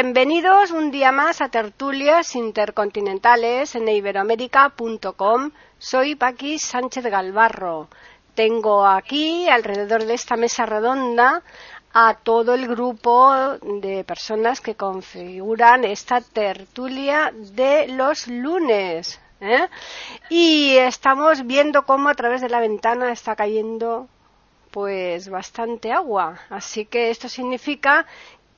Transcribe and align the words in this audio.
Bienvenidos 0.00 0.70
un 0.70 0.92
día 0.92 1.10
más 1.10 1.40
a 1.40 1.48
Tertulias 1.48 2.36
Intercontinentales 2.36 3.74
en 3.74 3.88
iberoamérica.com. 3.88 5.50
Soy 5.76 6.14
Paqui 6.14 6.60
Sánchez 6.60 7.04
Galvarro. 7.06 7.88
Tengo 8.36 8.86
aquí, 8.86 9.48
alrededor 9.48 10.04
de 10.04 10.14
esta 10.14 10.36
mesa 10.36 10.66
redonda, 10.66 11.42
a 11.92 12.14
todo 12.14 12.54
el 12.54 12.68
grupo 12.68 13.58
de 13.60 14.04
personas 14.04 14.60
que 14.60 14.76
configuran 14.76 15.82
esta 15.82 16.20
tertulia 16.20 17.32
de 17.34 17.88
los 17.88 18.28
lunes. 18.28 19.20
¿eh? 19.40 19.66
Y 20.30 20.76
estamos 20.76 21.44
viendo 21.44 21.84
cómo 21.84 22.08
a 22.08 22.14
través 22.14 22.40
de 22.40 22.50
la 22.50 22.60
ventana 22.60 23.10
está 23.10 23.34
cayendo 23.34 24.06
pues 24.70 25.28
bastante 25.28 25.92
agua. 25.92 26.38
Así 26.50 26.84
que 26.84 27.10
esto 27.10 27.28
significa 27.28 28.06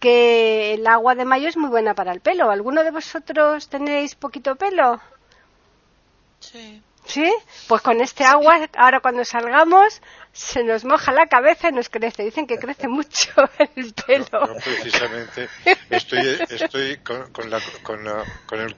que 0.01 0.75
el 0.75 0.87
agua 0.87 1.15
de 1.15 1.25
mayo 1.25 1.49
es 1.49 1.57
muy 1.57 1.69
buena 1.71 1.95
para 1.95 2.13
el 2.13 2.21
pelo. 2.21 2.51
¿Alguno 2.51 2.83
de 2.83 2.91
vosotros 2.91 3.69
tenéis 3.69 4.15
poquito 4.15 4.57
pelo? 4.57 5.01
Sí. 6.41 6.83
¿Sí? 7.05 7.33
Pues 7.67 7.83
con 7.83 8.01
este 8.01 8.25
agua, 8.25 8.69
ahora 8.77 9.01
cuando 9.01 9.25
salgamos, 9.25 10.01
se 10.33 10.63
nos 10.63 10.85
moja 10.85 11.13
la 11.13 11.27
cabeza 11.27 11.69
y 11.69 11.73
nos 11.73 11.89
crece. 11.89 12.23
Dicen 12.25 12.47
que 12.47 12.59
crece 12.59 12.89
mucho 12.89 13.31
el 13.77 13.93
pelo. 13.95 14.27
No, 14.33 14.47
no, 14.47 14.55
precisamente 14.55 15.49
estoy, 15.91 16.39
estoy 16.49 16.97
con, 16.99 17.33
con, 17.33 17.51
la, 17.51 17.61
con, 17.83 18.05
la, 18.05 18.25
con, 18.47 18.61
el, 18.61 18.77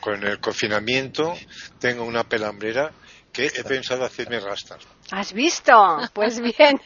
con 0.00 0.24
el 0.24 0.40
confinamiento, 0.40 1.34
tengo 1.78 2.04
una 2.04 2.24
pelambrera 2.24 2.90
que 3.32 3.46
he 3.46 3.64
pensado 3.64 4.04
hacerme 4.04 4.40
rastas. 4.40 4.82
¿Has 5.10 5.32
visto? 5.32 5.72
Pues 6.12 6.40
bien. 6.58 6.80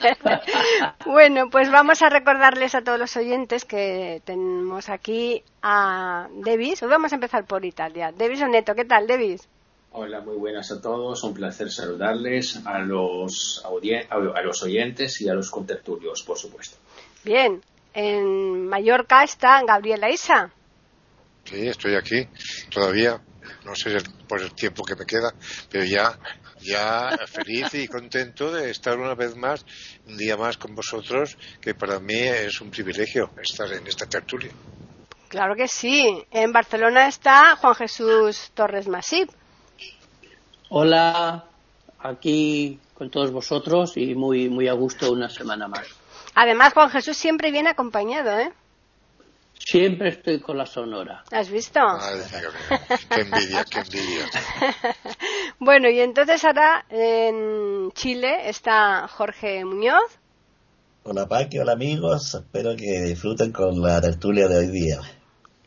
bueno, 1.07 1.49
pues 1.51 1.71
vamos 1.71 2.03
a 2.03 2.11
recordarles 2.11 2.75
a 2.75 2.83
todos 2.83 2.99
los 2.99 3.17
oyentes 3.17 3.65
que 3.65 4.21
tenemos 4.25 4.89
aquí 4.89 5.43
a 5.63 6.29
Devis. 6.45 6.83
Hoy 6.83 6.91
vamos 6.91 7.13
a 7.13 7.15
empezar 7.15 7.47
por 7.47 7.65
Italia. 7.65 8.13
Devis 8.13 8.43
Oneto, 8.43 8.75
¿qué 8.75 8.85
tal, 8.85 9.07
Devis? 9.07 9.49
Hola, 9.93 10.21
muy 10.21 10.37
buenas 10.37 10.71
a 10.71 10.81
todos. 10.81 11.25
Un 11.25 11.35
placer 11.35 11.71
saludarles 11.71 12.61
a 12.65 12.79
los, 12.79 13.65
a 13.65 14.43
los 14.43 14.63
oyentes 14.63 15.21
y 15.21 15.29
a 15.29 15.35
los 15.35 15.51
contertulios, 15.51 16.23
por 16.23 16.39
supuesto. 16.39 16.77
Bien. 17.25 17.61
En 17.93 18.69
Mallorca 18.69 19.25
está 19.25 19.65
Gabriela 19.65 20.11
Isa. 20.11 20.53
Sí, 21.45 21.67
estoy 21.67 21.97
aquí 21.97 22.29
todavía. 22.71 23.21
No 23.65 23.75
sé 23.75 23.97
por 24.29 24.41
el 24.41 24.55
tiempo 24.55 24.85
que 24.85 24.95
me 24.95 25.05
queda, 25.05 25.35
pero 25.69 25.85
ya 25.85 26.17
ya 26.63 27.17
feliz 27.27 27.75
y 27.75 27.89
contento 27.89 28.53
de 28.53 28.71
estar 28.71 28.99
una 28.99 29.15
vez 29.15 29.37
más, 29.37 29.65
un 30.07 30.17
día 30.17 30.37
más 30.37 30.57
con 30.57 30.75
vosotros, 30.75 31.37
que 31.61 31.75
para 31.75 32.01
mí 32.01 32.15
es 32.19 32.61
un 32.61 32.71
privilegio 32.71 33.31
estar 33.43 33.73
en 33.73 33.87
esta 33.87 34.07
tertulia. 34.07 34.53
Claro 35.29 35.55
que 35.55 35.69
sí. 35.69 36.25
En 36.31 36.53
Barcelona 36.53 37.07
está 37.07 37.57
Juan 37.57 37.75
Jesús 37.75 38.51
Torres 38.53 38.89
Masip. 38.89 39.31
Hola, 40.71 41.45
aquí 42.01 42.81
con 42.95 43.11
todos 43.11 43.31
vosotros 43.31 43.97
y 43.97 44.15
muy, 44.15 44.49
muy 44.49 44.69
a 44.69 44.73
gusto 44.73 45.13
una 45.13 45.29
semana 45.29 45.69
más. 45.69 45.87
Además, 46.35 46.73
Juan 46.75 46.91
Jesús 46.91 47.17
siempre 47.17 47.51
viene 47.51 47.71
acompañado, 47.71 48.39
¿eh? 48.39 48.53
Siempre 49.59 50.09
estoy 50.09 50.41
con 50.41 50.57
la 50.57 50.67
sonora. 50.67 51.23
¿Has 51.31 51.51
visto? 51.51 51.81
Madre 51.81 52.25
mía, 52.25 52.51
qué 53.09 53.21
envidia, 53.21 53.65
qué 53.65 53.79
envidia. 53.81 54.27
bueno, 55.61 55.89
y 55.89 56.01
entonces 56.01 56.45
ahora 56.45 56.85
en 56.89 57.93
Chile 57.93 58.49
está 58.49 59.07
Jorge 59.07 59.65
Muñoz. 59.65 60.19
Hola 61.05 61.29
Paqui, 61.29 61.59
hola 61.59 61.73
amigos, 61.73 62.35
espero 62.35 62.75
que 62.77 63.03
disfruten 63.03 63.53
con 63.53 63.81
la 63.81 64.01
tertulia 64.01 64.49
de 64.49 64.59
hoy 64.59 64.67
día. 64.67 65.01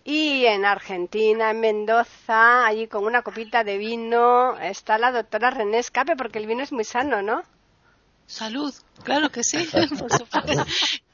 Y 0.03 0.45
en 0.45 0.65
Argentina, 0.65 1.51
en 1.51 1.61
Mendoza, 1.61 2.65
allí 2.65 2.87
con 2.87 3.05
una 3.05 3.21
copita 3.21 3.63
de 3.63 3.77
vino, 3.77 4.59
está 4.59 4.97
la 4.97 5.11
doctora 5.11 5.49
René 5.49 5.79
Escape, 5.79 6.15
porque 6.17 6.39
el 6.39 6.47
vino 6.47 6.61
es 6.61 6.73
muy 6.73 6.83
sano, 6.83 7.21
¿no? 7.21 7.43
Salud, 8.25 8.73
claro 9.03 9.29
que 9.29 9.43
sí, 9.43 9.65
por 9.99 10.11
supuesto. 10.11 10.65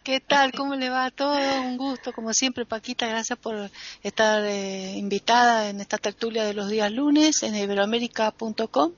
¿Qué 0.10 0.22
tal? 0.22 0.52
¿Cómo 0.54 0.74
le 0.74 0.90
va 0.90 1.06
a 1.06 1.12
todo? 1.12 1.38
Un 1.62 1.78
gusto, 1.78 2.14
como 2.14 2.34
siempre, 2.34 2.66
Paquita, 2.66 3.06
gracias 3.06 3.38
por 3.38 3.70
estar 4.02 4.44
eh, 4.44 4.94
invitada 4.98 5.70
en 5.70 5.82
esta 5.82 6.00
tertulia 6.00 6.46
de 6.46 6.56
los 6.56 6.68
días 6.68 6.92
lunes 6.92 7.44
en 7.44 7.56
iberoamérica.com, 7.56 8.94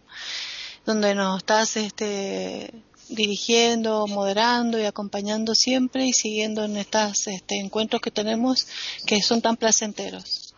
donde 0.86 1.14
nos 1.14 1.40
estás 1.40 1.76
este, 1.76 2.74
dirigiendo, 3.10 4.08
moderando 4.08 4.80
y 4.80 4.86
acompañando 4.86 5.54
siempre 5.54 6.06
y 6.06 6.14
siguiendo 6.14 6.64
en 6.64 6.78
estos 6.78 7.28
este, 7.28 7.60
encuentros 7.60 8.02
que 8.02 8.12
tenemos 8.12 8.66
que 9.06 9.22
son 9.22 9.42
tan 9.42 9.58
placenteros. 9.58 10.51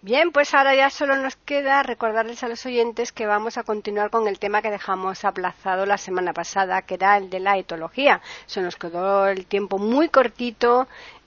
Bien, 0.00 0.30
pues 0.30 0.54
ahora 0.54 0.76
ya 0.76 0.90
solo 0.90 1.16
nos 1.16 1.34
queda 1.34 1.82
recordarles 1.82 2.44
a 2.44 2.48
los 2.48 2.64
oyentes 2.64 3.10
que 3.10 3.26
vamos 3.26 3.58
a 3.58 3.64
continuar 3.64 4.10
con 4.10 4.28
el 4.28 4.38
tema 4.38 4.62
que 4.62 4.70
dejamos 4.70 5.24
aplazado 5.24 5.86
la 5.86 5.98
semana 5.98 6.32
pasada, 6.32 6.82
que 6.82 6.94
era 6.94 7.16
el 7.16 7.30
de 7.30 7.40
la 7.40 7.58
etología. 7.58 8.20
Se 8.46 8.60
nos 8.60 8.76
quedó 8.76 9.26
el 9.26 9.46
tiempo 9.46 9.76
muy 9.78 10.08
cortito 10.08 10.86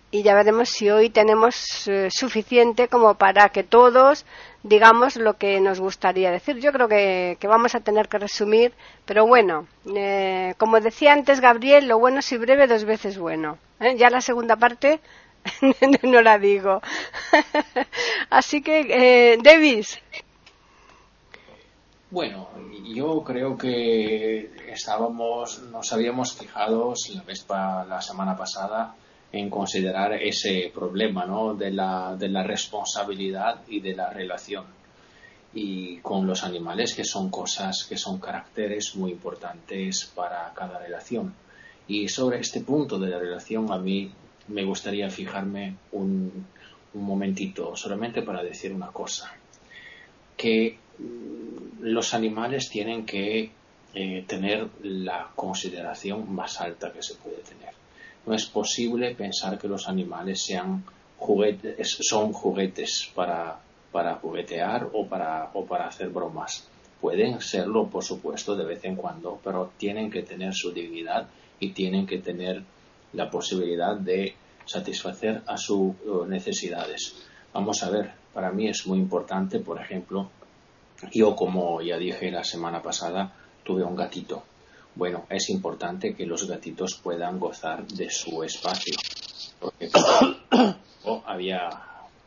y 0.10 0.24
ya 0.24 0.36
veremos 0.36 0.70
si 0.70 0.90
hoy 0.90 1.10
tenemos 1.10 1.86
eh, 1.90 2.08
suficiente 2.12 2.88
como 2.88 3.16
para 3.16 3.50
que 3.50 3.64
todos 3.64 4.26
digamos 4.64 5.16
lo 5.16 5.38
que 5.38 5.60
nos 5.60 5.80
gustaría 5.80 6.32
decir. 6.32 6.58
Yo 6.60 6.72
creo 6.72 6.88
que, 6.88 7.38
vamos 7.44 7.76
a 7.76 7.80
tener 7.80 8.08
que 8.08 8.20
resumir, 8.20 8.74
pero 9.06 9.26
bueno, 9.26 9.68
eh, 9.96 10.54
como 10.58 10.80
decía 10.80 11.14
antes 11.14 11.42
Gabriel, 11.42 11.88
lo 11.88 12.00
bueno 12.00 12.22
si 12.22 12.38
breve 12.38 12.68
dos 12.68 12.86
veces 12.86 13.18
bueno. 13.18 13.58
¿eh? 13.80 13.96
Ya 13.98 14.10
la 14.10 14.22
segunda 14.22 14.56
parte 14.56 15.00
no 16.04 16.22
la 16.22 16.38
digo. 16.38 16.82
Así 18.30 18.62
que, 18.62 19.34
eh, 19.34 19.38
Davis. 19.42 20.00
Bueno, 22.10 22.50
yo 22.94 23.24
creo 23.24 23.58
que 23.58 24.52
estábamos, 24.68 25.62
nos 25.72 25.94
habíamos 25.94 26.34
fijado 26.36 26.94
la, 27.14 27.24
vez 27.24 27.46
la 27.48 28.02
semana 28.02 28.36
pasada 28.36 28.96
en 29.32 29.50
considerar 29.50 30.14
ese 30.14 30.72
problema 30.74 31.26
¿no? 31.26 31.54
de, 31.54 31.72
la, 31.72 32.16
de 32.18 32.28
la 32.28 32.44
responsabilidad 32.44 33.62
y 33.70 33.80
de 33.80 33.96
la 33.96 34.10
relación 34.10 34.66
y 35.54 35.98
con 35.98 36.28
los 36.28 36.44
animales 36.44 36.94
que 36.94 37.04
son 37.04 37.30
cosas 37.30 37.86
que 37.86 37.98
son 37.98 38.20
caracteres 38.20 38.96
muy 38.96 39.12
importantes 39.12 40.10
para 40.16 40.52
cada 40.54 40.80
relación 40.80 41.34
y 41.88 42.08
sobre 42.08 42.40
este 42.40 42.62
punto 42.62 42.98
de 42.98 43.10
la 43.10 43.20
relación 43.20 43.72
a 43.72 43.78
mí 43.78 44.12
me 44.52 44.64
gustaría 44.64 45.10
fijarme 45.10 45.76
un, 45.92 46.46
un 46.94 47.04
momentito 47.04 47.76
solamente 47.76 48.22
para 48.22 48.44
decir 48.44 48.74
una 48.74 48.88
cosa 48.88 49.34
que 50.38 50.78
los 51.80 52.14
animales 52.14 52.70
tienen 52.70 53.06
que 53.06 53.52
eh, 53.94 54.24
tener 54.28 54.68
la 54.84 55.30
consideración 55.36 56.34
más 56.34 56.60
alta 56.62 56.92
que 56.92 57.04
se 57.04 57.16
puede 57.16 57.38
tener. 57.38 57.74
No 58.26 58.34
es 58.34 58.46
posible 58.46 59.16
pensar 59.16 59.58
que 59.58 59.68
los 59.68 59.88
animales 59.88 60.42
sean 60.42 60.84
juguetes, 61.18 61.98
son 62.02 62.34
juguetes 62.34 63.12
para, 63.16 63.60
para 63.92 64.16
juguetear 64.16 64.90
o 64.94 65.08
para, 65.08 65.50
o 65.54 65.66
para 65.66 65.88
hacer 65.88 66.10
bromas. 66.10 66.68
Pueden 67.00 67.42
serlo, 67.42 67.88
por 67.88 68.04
supuesto, 68.04 68.56
de 68.56 68.66
vez 68.66 68.86
en 68.86 68.96
cuando, 68.96 69.40
pero 69.44 69.72
tienen 69.78 70.12
que 70.12 70.22
tener 70.22 70.54
su 70.54 70.72
dignidad 70.72 71.28
y 71.60 71.72
tienen 71.72 72.06
que 72.06 72.20
tener 72.20 72.64
la 73.14 73.30
posibilidad 73.30 73.96
de 73.96 74.36
satisfacer 74.66 75.42
a 75.48 75.58
sus 75.58 75.96
necesidades. 76.28 77.16
Vamos 77.54 77.84
a 77.84 77.90
ver, 77.90 78.12
para 78.34 78.52
mí 78.52 78.68
es 78.68 78.88
muy 78.88 79.00
importante, 79.00 79.60
por 79.60 79.82
ejemplo, 79.82 80.30
yo 81.12 81.36
como 81.36 81.82
ya 81.82 81.98
dije 81.98 82.32
la 82.32 82.44
semana 82.44 82.82
pasada, 82.82 83.34
tuve 83.64 83.84
un 83.84 83.96
gatito. 83.96 84.44
Bueno, 84.96 85.26
es 85.30 85.50
importante 85.50 86.14
que 86.16 86.26
los 86.26 86.48
gatitos 86.48 87.00
puedan 87.02 87.40
gozar 87.40 87.88
de 87.88 88.10
su 88.10 88.44
espacio. 88.44 88.96
Porque 89.60 89.90
yo 91.06 91.24
había 91.26 91.70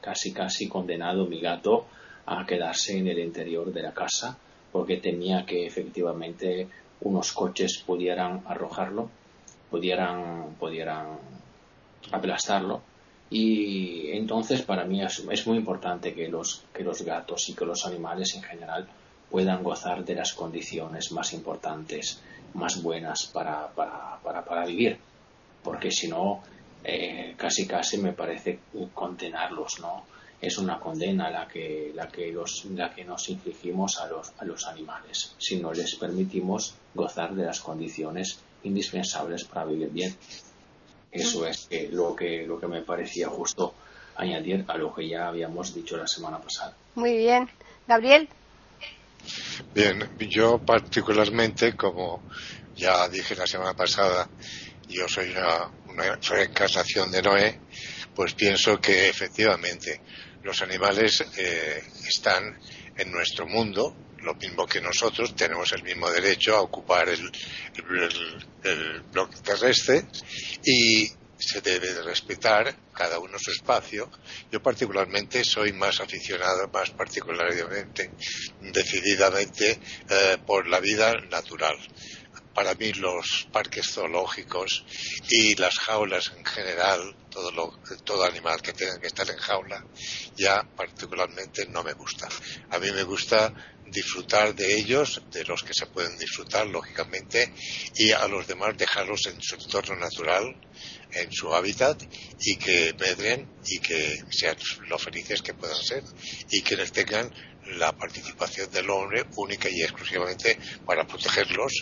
casi 0.00 0.32
casi 0.32 0.68
condenado 0.68 1.26
mi 1.26 1.40
gato 1.40 1.86
a 2.26 2.44
quedarse 2.46 2.98
en 2.98 3.08
el 3.08 3.18
interior 3.18 3.72
de 3.72 3.82
la 3.82 3.92
casa 3.92 4.38
porque 4.74 4.96
temía 4.96 5.46
que 5.46 5.66
efectivamente 5.66 6.66
unos 7.02 7.32
coches 7.32 7.80
pudieran 7.86 8.42
arrojarlo, 8.44 9.08
pudieran, 9.70 10.56
pudieran 10.58 11.18
aplastarlo 12.12 12.82
Y 13.30 14.12
entonces 14.12 14.62
para 14.62 14.84
mí 14.84 15.02
es, 15.02 15.46
muy 15.46 15.56
importante 15.56 16.14
que 16.14 16.28
los, 16.28 16.62
que 16.72 16.84
los 16.84 17.02
gatos 17.02 17.48
y 17.48 17.54
que 17.54 17.64
los 17.64 17.86
animales 17.86 18.34
en 18.34 18.42
general 18.42 18.86
puedan 19.30 19.62
gozar 19.62 20.04
de 20.04 20.14
las 20.14 20.34
condiciones 20.34 21.10
más 21.10 21.32
importantes, 21.32 22.20
más 22.54 22.82
buenas 22.82 23.26
para, 23.26 23.68
para, 23.68 24.20
para, 24.22 24.44
para 24.44 24.66
vivir. 24.66 24.98
Porque 25.62 25.90
si 25.90 26.08
no, 26.08 26.42
eh, 26.84 27.34
casi 27.36 27.66
casi 27.66 27.98
me 27.98 28.12
parece 28.12 28.60
condenarlos, 28.92 29.80
¿no? 29.80 30.04
Es 30.40 30.58
una 30.58 30.78
condena 30.78 31.30
la 31.30 31.48
que, 31.48 31.90
la 31.94 32.08
que, 32.08 32.30
los, 32.30 32.66
la 32.66 32.94
que 32.94 33.04
nos 33.04 33.30
infligimos 33.30 33.98
a 33.98 34.06
los, 34.08 34.32
a 34.38 34.44
los 34.44 34.66
animales, 34.66 35.34
si 35.38 35.56
no 35.56 35.72
les 35.72 35.96
permitimos 35.96 36.74
gozar 36.94 37.34
de 37.34 37.46
las 37.46 37.60
condiciones 37.60 38.38
indispensables 38.62 39.44
para 39.44 39.64
vivir 39.64 39.90
bien. 39.90 40.14
Eso 41.14 41.46
es 41.46 41.68
lo, 41.92 42.14
que, 42.14 42.44
lo 42.44 42.58
que 42.58 42.66
me 42.66 42.82
parecía 42.82 43.28
justo 43.28 43.74
añadir 44.16 44.64
a 44.66 44.76
lo 44.76 44.92
que 44.92 45.08
ya 45.08 45.28
habíamos 45.28 45.74
dicho 45.74 45.96
la 45.96 46.06
semana 46.06 46.38
pasada. 46.38 46.76
Muy 46.96 47.16
bien. 47.16 47.48
Gabriel. 47.86 48.28
Bien, 49.72 50.10
yo 50.18 50.58
particularmente, 50.58 51.76
como 51.76 52.22
ya 52.74 53.08
dije 53.08 53.36
la 53.36 53.46
semana 53.46 53.74
pasada, 53.74 54.28
yo 54.88 55.08
soy 55.08 55.30
una, 55.30 55.70
una 55.88 56.16
reencarnación 56.16 57.10
de 57.10 57.22
Noé, 57.22 57.60
pues 58.14 58.34
pienso 58.34 58.80
que 58.80 59.08
efectivamente 59.08 60.00
los 60.42 60.60
animales 60.62 61.24
eh, 61.38 61.82
están 62.06 62.58
en 62.96 63.10
nuestro 63.10 63.46
mundo, 63.46 63.96
lo 64.24 64.34
mismo 64.34 64.66
que 64.66 64.80
nosotros, 64.80 65.36
tenemos 65.36 65.72
el 65.72 65.82
mismo 65.82 66.10
derecho 66.10 66.56
a 66.56 66.62
ocupar 66.62 67.08
el, 67.08 67.30
el, 68.64 69.00
bloque 69.12 69.36
terrestre 69.42 70.06
y 70.64 71.06
se 71.38 71.60
debe 71.60 71.92
de 71.92 72.02
respetar 72.02 72.74
cada 72.94 73.18
uno 73.18 73.38
su 73.38 73.50
espacio. 73.50 74.10
Yo 74.50 74.62
particularmente 74.62 75.44
soy 75.44 75.72
más 75.72 76.00
aficionado, 76.00 76.68
más 76.68 76.90
particularmente, 76.90 78.10
decididamente, 78.60 79.78
eh, 80.08 80.38
por 80.46 80.66
la 80.66 80.80
vida 80.80 81.14
natural 81.30 81.76
para 82.54 82.74
mí 82.74 82.92
los 82.92 83.48
parques 83.52 83.92
zoológicos 83.92 84.84
y 85.28 85.56
las 85.56 85.78
jaulas 85.78 86.32
en 86.36 86.44
general, 86.44 87.16
todo, 87.28 87.50
lo, 87.50 87.78
todo 88.04 88.24
animal 88.24 88.62
que 88.62 88.72
tenga 88.72 88.98
que 89.00 89.08
estar 89.08 89.28
en 89.28 89.36
jaula, 89.36 89.84
ya 90.36 90.62
particularmente 90.76 91.66
no 91.66 91.82
me 91.82 91.92
gusta. 91.92 92.28
A 92.70 92.78
mí 92.78 92.90
me 92.92 93.02
gusta 93.02 93.52
disfrutar 93.86 94.54
de 94.54 94.76
ellos, 94.76 95.22
de 95.30 95.44
los 95.44 95.62
que 95.62 95.74
se 95.74 95.86
pueden 95.86 96.16
disfrutar, 96.18 96.66
lógicamente, 96.66 97.52
y 97.96 98.10
a 98.12 98.26
los 98.28 98.46
demás 98.46 98.76
dejarlos 98.76 99.26
en 99.26 99.40
su 99.40 99.56
entorno 99.56 99.96
natural, 99.96 100.56
en 101.12 101.32
su 101.32 101.54
hábitat, 101.54 102.02
y 102.40 102.56
que 102.56 102.94
medren 102.98 103.48
y 103.66 103.78
que 103.78 104.18
sean 104.30 104.56
lo 104.88 104.98
felices 104.98 105.42
que 105.42 105.54
puedan 105.54 105.82
ser, 105.82 106.02
y 106.50 106.62
que 106.62 106.76
les 106.76 106.92
tengan 106.92 107.32
la 107.66 107.92
participación 107.92 108.70
del 108.70 108.90
hombre 108.90 109.24
única 109.36 109.68
y 109.70 109.82
exclusivamente 109.82 110.58
para 110.84 111.06
protegerlos 111.06 111.72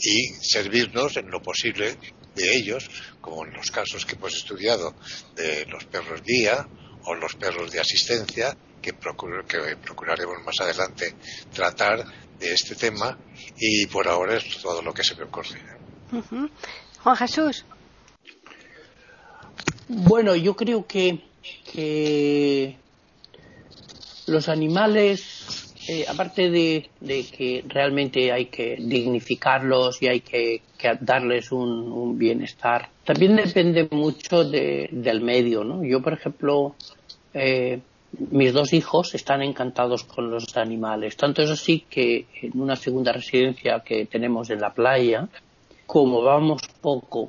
y 0.00 0.28
servirnos 0.40 1.16
en 1.16 1.30
lo 1.30 1.40
posible 1.40 1.96
de 2.34 2.56
ellos, 2.56 2.88
como 3.20 3.44
en 3.44 3.52
los 3.52 3.70
casos 3.70 4.04
que 4.04 4.14
hemos 4.14 4.34
estudiado 4.34 4.94
de 5.34 5.64
los 5.66 5.84
perros 5.84 6.22
guía 6.22 6.68
o 7.04 7.14
los 7.14 7.34
perros 7.34 7.70
de 7.70 7.80
asistencia, 7.80 8.56
que, 8.80 8.92
que 8.92 9.76
procuraremos 9.76 10.36
más 10.44 10.60
adelante 10.60 11.14
tratar 11.52 12.04
de 12.38 12.52
este 12.52 12.74
tema 12.74 13.18
y 13.56 13.86
por 13.86 14.08
ahora 14.08 14.36
es 14.36 14.58
todo 14.58 14.82
lo 14.82 14.92
que 14.92 15.02
se 15.02 15.14
me 15.16 15.24
ocurre. 15.24 15.60
Juan 17.02 17.16
Jesús. 17.16 17.64
Bueno, 19.88 20.34
yo 20.36 20.54
creo 20.54 20.86
que, 20.86 21.20
que 21.72 22.76
los 24.26 24.48
animales, 24.48 25.74
eh, 25.88 26.04
aparte 26.06 26.50
de, 26.50 26.90
que 27.00 27.64
realmente 27.66 28.30
hay 28.30 28.46
que 28.46 28.76
dignificarlos 28.78 30.02
y 30.02 30.08
hay 30.08 30.20
que, 30.20 30.62
darles 31.00 31.50
un, 31.50 32.18
bienestar, 32.18 32.90
también 33.04 33.36
depende 33.36 33.88
mucho 33.90 34.44
del 34.44 35.20
medio, 35.22 35.64
¿no? 35.64 35.82
Yo, 35.82 36.02
por 36.02 36.12
ejemplo, 36.12 36.74
eh, 37.32 37.80
mis 38.12 38.52
dos 38.52 38.72
hijos 38.72 39.14
están 39.14 39.42
encantados 39.42 40.04
con 40.04 40.30
los 40.30 40.56
animales. 40.56 41.16
Tanto 41.16 41.42
es 41.42 41.50
así 41.50 41.84
que 41.88 42.26
en 42.42 42.60
una 42.60 42.76
segunda 42.76 43.12
residencia 43.12 43.80
que 43.80 44.06
tenemos 44.06 44.50
en 44.50 44.60
la 44.60 44.72
playa, 44.72 45.28
como 45.86 46.22
vamos 46.22 46.62
poco, 46.80 47.28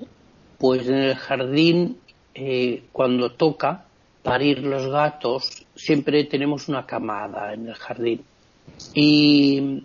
pues 0.58 0.88
en 0.88 0.96
el 0.96 1.16
jardín, 1.16 1.98
eh, 2.34 2.84
cuando 2.92 3.32
toca, 3.32 3.86
parir 4.24 4.60
los 4.60 4.88
gatos, 4.88 5.66
siempre 5.76 6.24
tenemos 6.26 6.68
una 6.68 6.86
camada 6.86 7.54
en 7.54 7.68
el 7.68 7.76
jardín. 7.76 8.24
Y, 8.94 9.84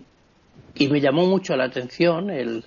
me 0.77 0.99
llamó 1.01 1.25
mucho 1.25 1.55
la 1.55 1.65
atención 1.65 2.29
el, 2.29 2.63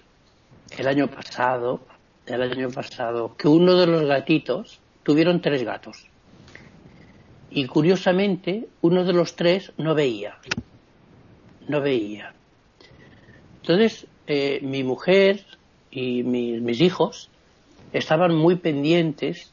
el 0.76 0.88
año 0.88 1.08
pasado, 1.08 1.80
el 2.26 2.42
año 2.42 2.70
pasado, 2.70 3.34
que 3.36 3.48
uno 3.48 3.76
de 3.76 3.86
los 3.86 4.04
gatitos 4.04 4.80
tuvieron 5.02 5.40
tres 5.40 5.62
gatos. 5.62 6.07
Y 7.50 7.66
curiosamente, 7.66 8.68
uno 8.82 9.04
de 9.04 9.12
los 9.12 9.36
tres 9.36 9.72
no 9.76 9.94
veía. 9.94 10.38
No 11.68 11.80
veía. 11.80 12.34
Entonces, 13.62 14.06
eh, 14.26 14.60
mi 14.62 14.84
mujer 14.84 15.44
y 15.90 16.22
mis 16.22 16.80
hijos 16.80 17.30
estaban 17.92 18.34
muy 18.34 18.56
pendientes 18.56 19.52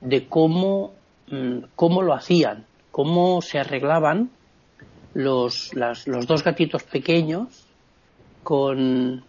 de 0.00 0.26
cómo 0.26 0.92
Mm, 1.30 1.64
cómo 1.76 2.00
lo 2.00 2.14
hacían, 2.14 2.64
cómo 2.90 3.42
se 3.42 3.58
arreglaban 3.58 4.30
los, 5.12 5.74
los 5.74 6.26
dos 6.26 6.42
gatitos 6.42 6.84
pequeños 6.84 7.66
con, 8.42 9.24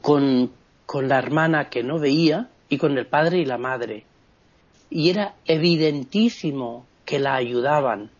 con, 0.00 0.50
con 0.86 1.08
la 1.08 1.18
hermana 1.18 1.68
que 1.68 1.82
no 1.82 1.98
veía 1.98 2.48
y 2.70 2.78
con 2.78 2.96
el 2.96 3.06
padre 3.06 3.38
y 3.38 3.44
la 3.44 3.58
madre. 3.58 4.06
Y 4.94 5.08
era 5.08 5.36
evidentísimo 5.46 6.84
que 7.06 7.18
la 7.18 7.34
ayudaban. 7.34 8.10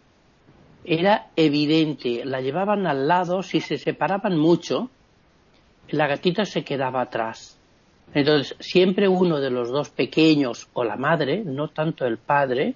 Era 0.86 1.26
evidente, 1.36 2.24
la 2.24 2.40
llevaban 2.40 2.86
al 2.86 3.06
lado, 3.06 3.42
si 3.42 3.60
se 3.60 3.76
separaban 3.76 4.38
mucho, 4.38 4.88
la 5.90 6.06
gatita 6.06 6.46
se 6.46 6.64
quedaba 6.64 7.02
atrás. 7.02 7.58
Entonces, 8.14 8.56
siempre 8.58 9.06
uno 9.06 9.38
de 9.38 9.50
los 9.50 9.68
dos 9.68 9.90
pequeños 9.90 10.66
o 10.72 10.82
la 10.82 10.96
madre, 10.96 11.42
no 11.44 11.68
tanto 11.68 12.06
el 12.06 12.16
padre, 12.16 12.74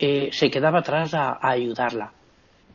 eh, 0.00 0.30
se 0.32 0.50
quedaba 0.50 0.80
atrás 0.80 1.14
a, 1.14 1.38
ayudarla. 1.40 2.12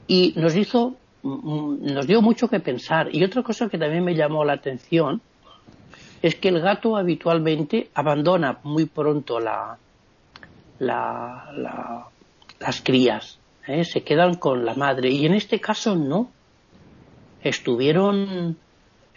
Y 0.07 0.33
nos 0.37 0.55
hizo, 0.55 0.95
mm, 1.21 1.93
nos 1.93 2.07
dio 2.07 2.21
mucho 2.21 2.47
que 2.47 2.61
pensar. 2.61 3.13
Y 3.13 3.25
otra 3.25 3.43
cosa 3.43 3.67
que 3.67 3.77
también 3.77 4.05
me 4.05 4.15
llamó 4.15 4.45
la 4.45 4.53
atención 4.53 5.21
es 6.21 6.35
que 6.35 6.47
el 6.47 6.61
gato 6.61 6.95
habitualmente 6.95 7.89
abandona 7.93 8.59
muy 8.63 8.85
pronto 8.85 9.41
la, 9.41 9.77
las 10.79 12.81
crías, 12.83 13.39
¿eh? 13.67 13.83
se 13.83 14.03
quedan 14.03 14.35
con 14.35 14.65
la 14.65 14.73
madre. 14.73 15.09
Y 15.09 15.25
en 15.25 15.33
este 15.33 15.59
caso 15.59 15.95
no. 15.95 16.31
Estuvieron 17.41 18.57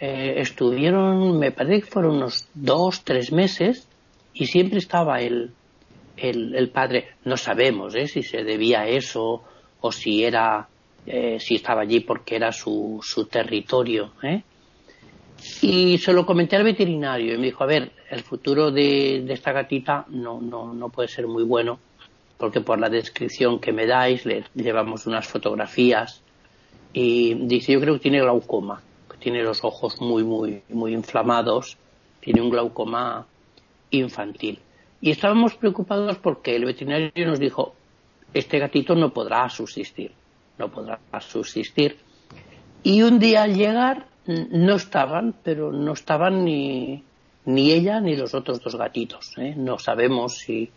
eh, 0.05 0.41
estuvieron, 0.41 1.39
me 1.39 1.51
parece 1.51 1.85
que 1.85 1.91
fueron 1.91 2.17
unos 2.17 2.49
dos, 2.53 3.05
tres 3.05 3.31
meses 3.31 3.87
y 4.33 4.47
siempre 4.47 4.79
estaba 4.79 5.21
el, 5.21 5.53
el, 6.17 6.69
padre. 6.71 7.11
No 7.23 7.37
sabemos 7.37 7.95
¿eh? 7.95 8.07
si 8.07 8.21
se 8.21 8.43
debía 8.43 8.81
a 8.81 8.87
eso 8.89 9.43
o 9.79 9.91
si 9.93 10.25
era, 10.25 10.67
eh, 11.05 11.39
si 11.39 11.55
estaba 11.55 11.83
allí 11.83 12.01
porque 12.01 12.35
era 12.35 12.51
su, 12.51 12.99
su 13.01 13.27
territorio. 13.27 14.11
Y 15.61 15.97
se 15.97 16.13
lo 16.13 16.25
comenté 16.25 16.55
al 16.55 16.63
veterinario 16.63 17.33
y 17.33 17.37
me 17.37 17.45
dijo, 17.45 17.63
a 17.63 17.67
ver, 17.67 17.91
el 18.09 18.21
futuro 18.21 18.71
de, 18.71 19.23
de 19.25 19.33
esta 19.33 19.51
gatita 19.51 20.05
no, 20.09 20.41
no, 20.41 20.73
no 20.73 20.89
puede 20.89 21.07
ser 21.07 21.27
muy 21.27 21.43
bueno 21.43 21.79
porque 22.37 22.61
por 22.61 22.79
la 22.79 22.89
descripción 22.89 23.59
que 23.59 23.71
me 23.71 23.85
dais 23.85 24.25
le 24.25 24.43
llevamos 24.55 25.05
unas 25.05 25.27
fotografías 25.27 26.21
y 26.91 27.35
dice 27.35 27.71
yo 27.71 27.79
creo 27.79 27.93
que 27.93 28.01
tiene 28.01 28.21
glaucoma 28.21 28.81
tiene 29.23 29.41
los 29.41 29.63
ojos 29.63 30.01
muy, 30.01 30.23
muy, 30.25 30.61
muy 30.67 30.93
inflamados, 30.93 31.77
tiene 32.19 32.41
un 32.41 32.49
glaucoma 32.49 33.25
infantil. 33.89 34.59
Y 34.99 35.11
estábamos 35.11 35.55
preocupados 35.55 36.17
porque 36.17 36.57
el 36.57 36.65
veterinario 36.65 37.25
nos 37.25 37.39
dijo, 37.39 37.73
este 38.33 38.59
gatito 38.59 38.95
no 38.95 39.13
podrá 39.13 39.49
subsistir, 39.49 40.11
no 40.57 40.69
podrá 40.69 40.99
subsistir. 41.21 41.97
Y 42.83 43.01
un 43.01 43.17
día 43.17 43.43
al 43.43 43.55
llegar 43.55 44.07
no 44.25 44.75
estaban, 44.75 45.35
pero 45.43 45.71
no 45.71 45.93
estaban 45.93 46.45
ni, 46.45 47.03
ni 47.45 47.71
ella 47.71 47.99
ni 47.99 48.15
los 48.15 48.33
otros 48.33 48.61
dos 48.61 48.75
gatitos. 48.75 49.33
¿eh? 49.37 49.53
No 49.55 49.77
sabemos 49.79 50.37
si 50.37 50.69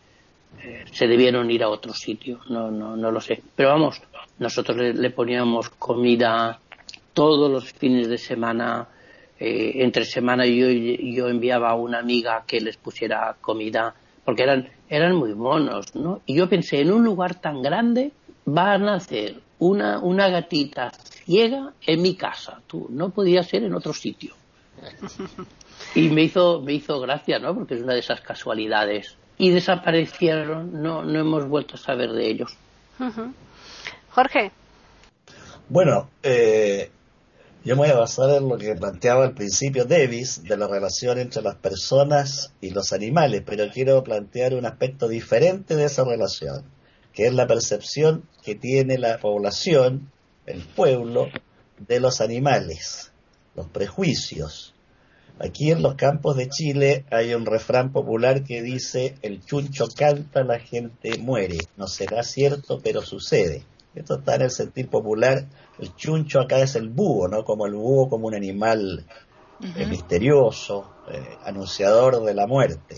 eh, 0.63 0.85
se 0.91 1.07
debieron 1.07 1.51
ir 1.51 1.63
a 1.63 1.69
otro 1.69 1.93
sitio, 1.93 2.41
no, 2.49 2.71
no, 2.71 2.97
no 2.97 3.11
lo 3.11 3.21
sé. 3.21 3.43
Pero 3.55 3.71
vamos, 3.71 4.03
nosotros 4.39 4.77
le 4.77 5.11
poníamos 5.11 5.71
comida 5.71 6.59
todos 7.15 7.51
los 7.51 7.73
fines 7.73 8.09
de 8.09 8.19
semana, 8.19 8.89
eh, 9.39 9.73
entre 9.77 10.05
semana 10.05 10.45
yo, 10.47 10.69
yo 10.69 11.29
enviaba 11.29 11.71
a 11.71 11.75
una 11.75 11.99
amiga 11.99 12.45
que 12.47 12.61
les 12.61 12.77
pusiera 12.77 13.37
comida 13.41 13.95
porque 14.25 14.43
eran, 14.43 14.69
eran 14.89 15.15
muy 15.15 15.35
monos, 15.35 15.95
¿no? 15.95 16.21
Y 16.27 16.35
yo 16.35 16.49
pensé, 16.49 16.81
en 16.81 16.93
un 16.93 17.05
lugar 17.05 17.37
tan 17.37 17.63
grande 17.63 18.11
va 18.47 18.73
a 18.73 18.79
nacer 18.79 19.37
una, 19.59 20.01
una 20.01 20.29
gatita 20.29 20.93
ciega 21.27 21.75
en 21.85 22.01
mi 22.01 22.15
casa, 22.15 22.63
tú, 22.67 22.87
no 22.91 23.11
podía 23.11 23.43
ser 23.43 23.65
en 23.65 23.75
otro 23.75 23.93
sitio. 23.93 24.35
Y 25.95 26.09
me 26.11 26.23
hizo, 26.23 26.61
me 26.61 26.75
hizo 26.75 27.01
gracia, 27.01 27.39
¿no? 27.39 27.55
Porque 27.55 27.75
es 27.75 27.83
una 27.83 27.95
de 27.95 28.01
esas 28.01 28.21
casualidades. 28.21 29.17
Y 29.39 29.51
desaparecieron, 29.51 30.83
no, 30.83 31.05
no 31.05 31.19
hemos 31.19 31.49
vuelto 31.49 31.75
a 31.75 31.79
saber 31.79 32.13
de 32.13 32.29
ellos. 32.29 32.57
Jorge. 34.11 34.53
Bueno, 35.69 36.09
eh, 36.23 36.91
yo 37.65 37.75
me 37.75 37.83
voy 37.83 37.91
a 37.91 37.99
basar 37.99 38.31
en 38.31 38.49
lo 38.49 38.57
que 38.57 38.75
planteaba 38.77 39.25
al 39.25 39.35
principio 39.35 39.85
Davis 39.85 40.45
de 40.45 40.57
la 40.57 40.69
relación 40.69 41.19
entre 41.19 41.43
las 41.43 41.57
personas 41.57 42.53
y 42.61 42.71
los 42.71 42.93
animales, 42.93 43.43
pero 43.45 43.65
quiero 43.73 44.03
plantear 44.05 44.55
un 44.55 44.65
aspecto 44.65 45.09
diferente 45.09 45.75
de 45.77 45.85
esa 45.85 46.05
relación, 46.05 46.65
que 47.13 47.27
es 47.27 47.35
la 47.35 47.47
percepción 47.47 48.23
que 48.43 48.55
tiene 48.55 48.99
la 48.99 49.19
población, 49.19 50.11
el 50.47 50.63
pueblo, 50.63 51.29
de 51.79 52.01
los 52.01 52.21
animales, 52.21 53.13
los 53.55 53.67
prejuicios. 53.67 54.75
Aquí 55.39 55.71
en 55.71 55.83
los 55.83 55.97
campos 55.97 56.37
de 56.37 56.49
Chile 56.49 57.05
hay 57.11 57.35
un 57.35 57.45
refrán 57.45 57.93
popular 57.93 58.43
que 58.43 58.63
dice, 58.63 59.17
el 59.21 59.45
chuncho 59.45 59.87
canta, 59.95 60.43
la 60.45 60.59
gente 60.59 61.19
muere. 61.19 61.59
No 61.77 61.87
será 61.87 62.23
cierto, 62.23 62.81
pero 62.83 63.03
sucede. 63.03 63.65
Esto 63.95 64.19
está 64.19 64.37
en 64.37 64.43
el 64.43 64.51
sentir 64.51 64.89
popular. 64.89 65.45
El 65.79 65.95
chuncho 65.95 66.41
acá 66.41 66.61
es 66.61 66.75
el 66.75 66.89
búho, 66.89 67.29
¿no? 67.29 67.45
Como 67.45 67.67
el 67.67 67.75
búho 67.75 68.09
como 68.09 68.29
un 68.29 68.35
animal 68.35 69.05
eh, 69.61 69.87
misterioso, 69.87 70.91
eh, 71.11 71.37
anunciador 71.45 72.25
de 72.25 72.35
la 72.35 72.47
muerte. 72.47 72.97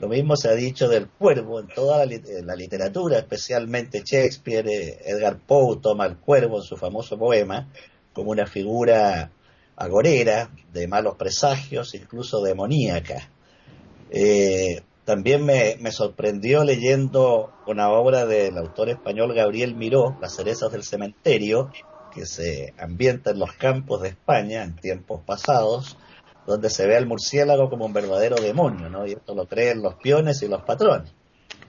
Lo 0.00 0.08
mismo 0.08 0.36
se 0.36 0.48
ha 0.48 0.54
dicho 0.54 0.88
del 0.88 1.08
cuervo 1.08 1.60
en 1.60 1.68
toda 1.68 2.06
la, 2.06 2.54
literatura, 2.54 3.18
especialmente 3.18 4.02
Shakespeare, 4.04 4.68
eh, 4.68 4.98
Edgar 5.04 5.38
Poe 5.38 5.78
toma 5.82 6.06
el 6.06 6.18
cuervo 6.18 6.58
en 6.58 6.62
su 6.62 6.76
famoso 6.76 7.18
poema 7.18 7.68
como 8.12 8.30
una 8.30 8.46
figura 8.46 9.30
agorera, 9.76 10.50
de 10.72 10.88
malos 10.88 11.16
presagios, 11.16 11.94
incluso 11.94 12.42
demoníaca. 12.42 13.30
También 15.08 15.46
me, 15.46 15.90
sorprendió 15.90 16.64
leyendo 16.64 17.50
una 17.66 17.88
obra 17.88 18.26
del 18.26 18.58
autor 18.58 18.90
español 18.90 19.32
Gabriel 19.34 19.74
Miró, 19.74 20.18
Las 20.20 20.36
cerezas 20.36 20.70
del 20.70 20.84
cementerio, 20.84 21.70
que 22.14 22.26
se 22.26 22.74
ambienta 22.76 23.30
en 23.30 23.38
los 23.38 23.54
campos 23.54 24.02
de 24.02 24.10
España 24.10 24.62
en 24.62 24.76
tiempos 24.76 25.22
pasados, 25.24 25.96
donde 26.48 26.70
se 26.70 26.86
ve 26.86 26.96
al 26.96 27.06
murciélago 27.06 27.68
como 27.68 27.84
un 27.84 27.92
verdadero 27.92 28.36
demonio, 28.36 28.88
¿no? 28.88 29.06
Y 29.06 29.12
esto 29.12 29.34
lo 29.34 29.46
creen 29.46 29.82
los 29.82 29.96
peones 29.96 30.40
y 30.42 30.48
los 30.48 30.62
patrones, 30.62 31.12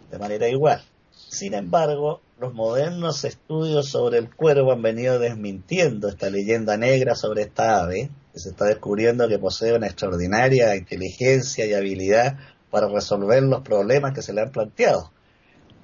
de 0.09 0.17
manera 0.17 0.47
igual. 0.47 0.81
Sin 1.11 1.53
embargo, 1.53 2.21
los 2.39 2.53
modernos 2.53 3.25
estudios 3.25 3.89
sobre 3.89 4.19
el 4.19 4.33
cuervo 4.33 4.71
han 4.71 4.81
venido 4.81 5.19
desmintiendo 5.19 6.07
esta 6.07 6.29
leyenda 6.29 6.77
negra 6.77 7.15
sobre 7.15 7.41
esta 7.41 7.81
ave, 7.81 8.09
que 8.31 8.39
se 8.39 8.51
está 8.51 8.65
descubriendo 8.65 9.27
que 9.27 9.37
posee 9.37 9.75
una 9.75 9.87
extraordinaria 9.87 10.73
inteligencia 10.77 11.65
y 11.65 11.73
habilidad 11.73 12.37
para 12.71 12.87
resolver 12.87 13.43
los 13.43 13.61
problemas 13.61 14.13
que 14.13 14.21
se 14.21 14.31
le 14.31 14.41
han 14.41 14.53
planteado. 14.53 15.11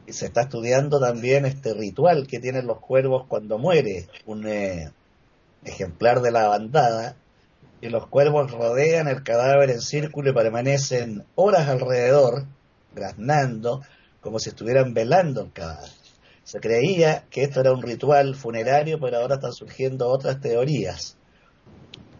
Y 0.08 0.14
se 0.14 0.28
está 0.28 0.44
estudiando 0.44 1.02
también 1.02 1.46
este 1.46 1.74
ritual 1.74 2.28
que 2.28 2.40
tienen 2.40 2.66
los 2.66 2.80
cuervos 2.80 3.26
cuando 3.28 3.58
muere 3.58 4.08
un 4.26 4.48
eh, 4.48 4.94
ejemplar 5.66 6.22
de 6.22 6.32
la 6.32 6.48
bandada 6.48 7.18
y 7.86 7.90
los 7.90 8.08
cuervos 8.08 8.52
rodean 8.52 9.08
el 9.08 9.24
cadáver 9.24 9.70
en 9.70 9.82
círculo 9.82 10.32
y 10.32 10.34
permanecen 10.34 11.24
horas 11.36 11.70
alrededor, 11.70 12.46
graznando, 12.94 13.82
como 14.22 14.40
si 14.40 14.50
estuvieran 14.50 14.94
velando 14.94 15.42
el 15.42 15.52
cadáver. 15.52 15.92
Se 16.44 16.60
creía 16.60 17.26
que 17.30 17.44
esto 17.44 17.62
era 17.62 17.72
un 17.72 17.82
ritual 17.82 18.36
funerario, 18.36 19.00
pero 19.00 19.18
ahora 19.18 19.36
están 19.36 19.54
surgiendo 19.54 20.10
otras 20.10 20.42
teorías. 20.42 21.18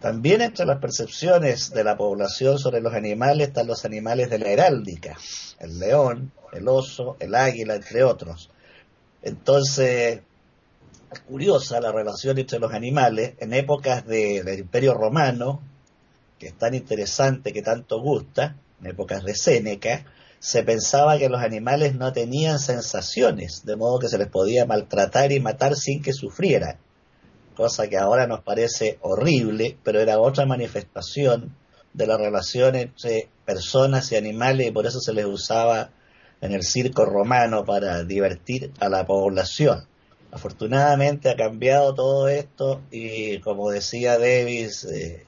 También 0.00 0.40
entre 0.40 0.66
las 0.66 0.78
percepciones 0.78 1.70
de 1.70 1.82
la 1.82 1.96
población 1.96 2.58
sobre 2.58 2.80
los 2.80 2.94
animales 2.94 3.48
están 3.48 3.66
los 3.66 3.84
animales 3.84 4.30
de 4.30 4.38
la 4.38 4.50
heráldica, 4.50 5.16
el 5.58 5.78
león, 5.78 6.32
el 6.52 6.68
oso, 6.68 7.16
el 7.18 7.34
águila, 7.34 7.74
entre 7.74 8.04
otros. 8.04 8.50
Entonces, 9.22 10.18
es 10.18 10.22
curiosa 11.26 11.80
la 11.80 11.92
relación 11.92 12.38
entre 12.38 12.58
los 12.58 12.72
animales 12.72 13.34
en 13.38 13.52
épocas 13.52 14.06
del 14.06 14.58
Imperio 14.58 14.94
Romano, 14.94 15.60
que 16.38 16.48
es 16.48 16.54
tan 16.54 16.74
interesante, 16.74 17.52
que 17.52 17.62
tanto 17.62 18.00
gusta, 18.00 18.56
en 18.80 18.86
épocas 18.88 19.24
de 19.24 19.34
Séneca, 19.34 20.04
se 20.38 20.62
pensaba 20.62 21.18
que 21.18 21.28
los 21.28 21.40
animales 21.40 21.94
no 21.94 22.12
tenían 22.12 22.58
sensaciones, 22.58 23.64
de 23.64 23.76
modo 23.76 23.98
que 23.98 24.08
se 24.08 24.18
les 24.18 24.28
podía 24.28 24.66
maltratar 24.66 25.32
y 25.32 25.40
matar 25.40 25.76
sin 25.76 26.02
que 26.02 26.12
sufrieran 26.12 26.78
cosa 27.56 27.88
que 27.88 27.96
ahora 27.96 28.28
nos 28.28 28.42
parece 28.42 28.98
horrible, 29.00 29.76
pero 29.82 30.00
era 30.00 30.20
otra 30.20 30.46
manifestación 30.46 31.56
de 31.94 32.06
la 32.06 32.16
relación 32.18 32.76
entre 32.76 33.28
personas 33.44 34.12
y 34.12 34.16
animales 34.16 34.68
y 34.68 34.70
por 34.70 34.86
eso 34.86 35.00
se 35.00 35.14
les 35.14 35.24
usaba 35.24 35.90
en 36.40 36.52
el 36.52 36.62
circo 36.62 37.06
romano 37.06 37.64
para 37.64 38.04
divertir 38.04 38.70
a 38.78 38.88
la 38.88 39.06
población. 39.06 39.86
Afortunadamente 40.30 41.30
ha 41.30 41.36
cambiado 41.36 41.94
todo 41.94 42.28
esto 42.28 42.82
y 42.90 43.38
como 43.40 43.70
decía 43.70 44.18
Davis 44.18 44.84
eh, 44.84 45.26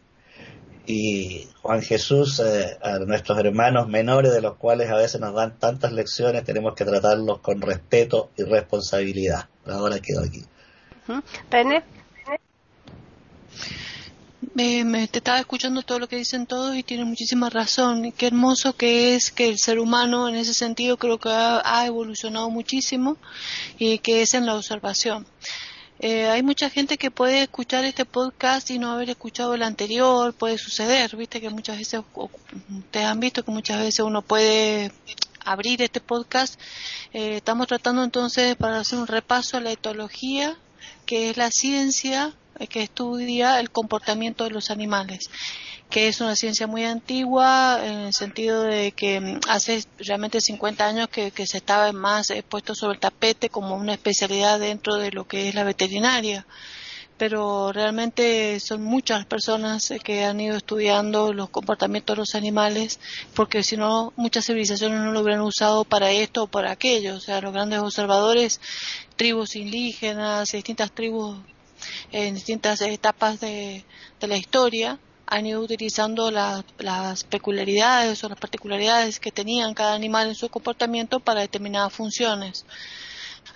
y 0.87 1.47
Juan 1.63 1.83
Jesús, 1.83 2.41
eh, 2.41 2.79
a 2.83 2.99
nuestros 2.99 3.39
hermanos 3.39 3.89
menores 3.89 4.33
de 4.33 4.41
los 4.41 4.57
cuales 4.57 4.91
a 4.91 4.97
veces 4.97 5.21
nos 5.21 5.35
dan 5.35 5.59
tantas 5.59 5.93
lecciones, 5.93 6.45
tenemos 6.45 6.75
que 6.75 6.85
tratarlos 6.85 7.41
con 7.41 7.61
respeto 7.61 8.31
y 8.37 8.45
responsabilidad. 8.45 9.49
Ahora 9.67 9.99
quedo 10.01 10.25
aquí. 10.25 10.45
Me, 14.59 15.07
te 15.07 15.19
estaba 15.19 15.39
escuchando 15.39 15.83
todo 15.83 16.01
lo 16.01 16.09
que 16.09 16.17
dicen 16.17 16.45
todos 16.45 16.75
y 16.75 16.83
tienen 16.83 17.07
muchísima 17.07 17.49
razón. 17.49 18.11
Qué 18.11 18.27
hermoso 18.27 18.73
que 18.73 19.15
es 19.15 19.31
que 19.31 19.49
el 19.49 19.57
ser 19.57 19.79
humano 19.79 20.29
en 20.29 20.35
ese 20.35 20.53
sentido 20.53 20.97
creo 20.97 21.19
que 21.19 21.29
ha, 21.31 21.87
evolucionado 21.87 22.51
muchísimo 22.51 23.19
y 23.79 24.01
que 24.01 24.23
es 24.23 24.35
en 24.35 24.47
la 24.47 24.57
observación. 24.57 25.29
Eh, 26.01 26.27
hay 26.27 26.43
mucha 26.43 26.71
gente 26.71 26.99
que 26.99 27.13
puede 27.13 27.43
escuchar 27.43 27.85
este 27.85 28.05
podcast 28.05 28.69
y 28.73 28.81
no 28.81 28.91
haber 28.91 29.11
escuchado 29.11 29.55
el 29.55 29.63
anterior, 29.63 30.35
puede 30.35 30.59
suceder, 30.59 31.15
viste 31.15 31.41
que 31.41 31.51
muchas 31.51 31.79
veces, 31.79 32.01
ustedes 32.17 33.07
han 33.07 33.21
visto 33.21 33.45
que 33.45 33.53
muchas 33.53 33.79
veces 33.79 34.01
uno 34.01 34.23
puede 34.23 34.91
abrir 35.45 35.83
este 35.83 36.01
podcast. 36.01 36.61
Eh, 37.13 37.37
estamos 37.37 37.69
tratando 37.69 38.03
entonces 38.03 38.57
para 38.57 38.81
hacer 38.81 38.99
un 38.99 39.07
repaso 39.07 39.57
a 39.57 39.61
la 39.61 39.71
etología, 39.71 40.59
que 41.07 41.31
es 41.31 41.37
la 41.37 41.53
ciencia 41.53 42.35
que 42.67 42.83
estudia 42.83 43.61
el 43.61 43.71
comportamiento 43.71 44.45
de 44.45 44.51
los 44.51 44.71
animales 44.71 45.31
que 45.91 46.09
es 46.09 46.21
una 46.21 46.37
ciencia 46.37 46.67
muy 46.67 46.85
antigua 46.85 47.81
en 47.83 47.99
el 48.01 48.13
sentido 48.13 48.63
de 48.63 48.93
que 48.93 49.21
mm, 49.21 49.41
hace 49.49 49.85
realmente 49.99 50.41
50 50.41 50.87
años 50.87 51.09
que, 51.09 51.31
se 51.47 51.57
estaba 51.57 51.93
más 51.93 52.33
puesto 52.49 52.75
sobre 52.75 52.95
el 52.95 53.01
tapete 53.01 53.49
como 53.49 53.75
una 53.77 53.95
especialidad 53.95 54.61
dentro 54.61 54.97
de 54.97 55.13
lo 55.13 55.27
que 55.27 55.49
es 55.49 55.55
la 55.55 55.65
veterinaria 55.65 56.47
pero 57.17 57.73
realmente 57.73 58.61
son 58.61 58.83
muchas 58.85 59.27
personas 59.27 59.93
que 60.05 60.25
han 60.25 60.41
ido 60.41 60.57
estudiando 60.57 61.33
los 61.33 61.51
comportamientos 61.51 62.15
de 62.15 62.21
los 62.21 62.37
animales, 62.37 63.01
porque 63.35 63.65
si 63.65 63.77
no, 63.77 64.13
muchas 64.15 64.47
civilizaciones 64.47 65.01
no 65.01 65.11
lo 65.11 65.23
hubieran 65.23 65.41
usado 65.41 65.85
para 65.85 66.13
esto 66.13 66.45
o 66.45 66.47
para 66.47 66.71
aquello. 66.71 67.17
O 67.17 67.21
sea, 67.21 67.41
los 67.41 67.53
grandes 67.53 67.81
observadores, 67.81 68.61
tribus 69.17 69.57
indígenas, 69.57 70.53
distintas 70.53 70.93
tribus 70.93 71.39
en 72.13 72.35
distintas 72.35 72.81
etapas 72.81 73.41
de, 73.41 73.85
la 74.21 74.37
historia 74.37 74.99
han 75.27 75.47
ido 75.47 75.61
utilizando 75.61 76.31
las 76.31 77.25
peculiaridades 77.25 78.25
o 78.25 78.29
las 78.29 78.39
particularidades 78.39 79.21
que 79.21 79.31
tenían 79.31 79.75
cada 79.75 79.95
animal 79.95 80.29
en 80.29 80.35
su 80.35 80.49
comportamiento 80.49 81.21
para 81.21 81.41
determinadas 81.41 81.93
funciones 81.93 82.65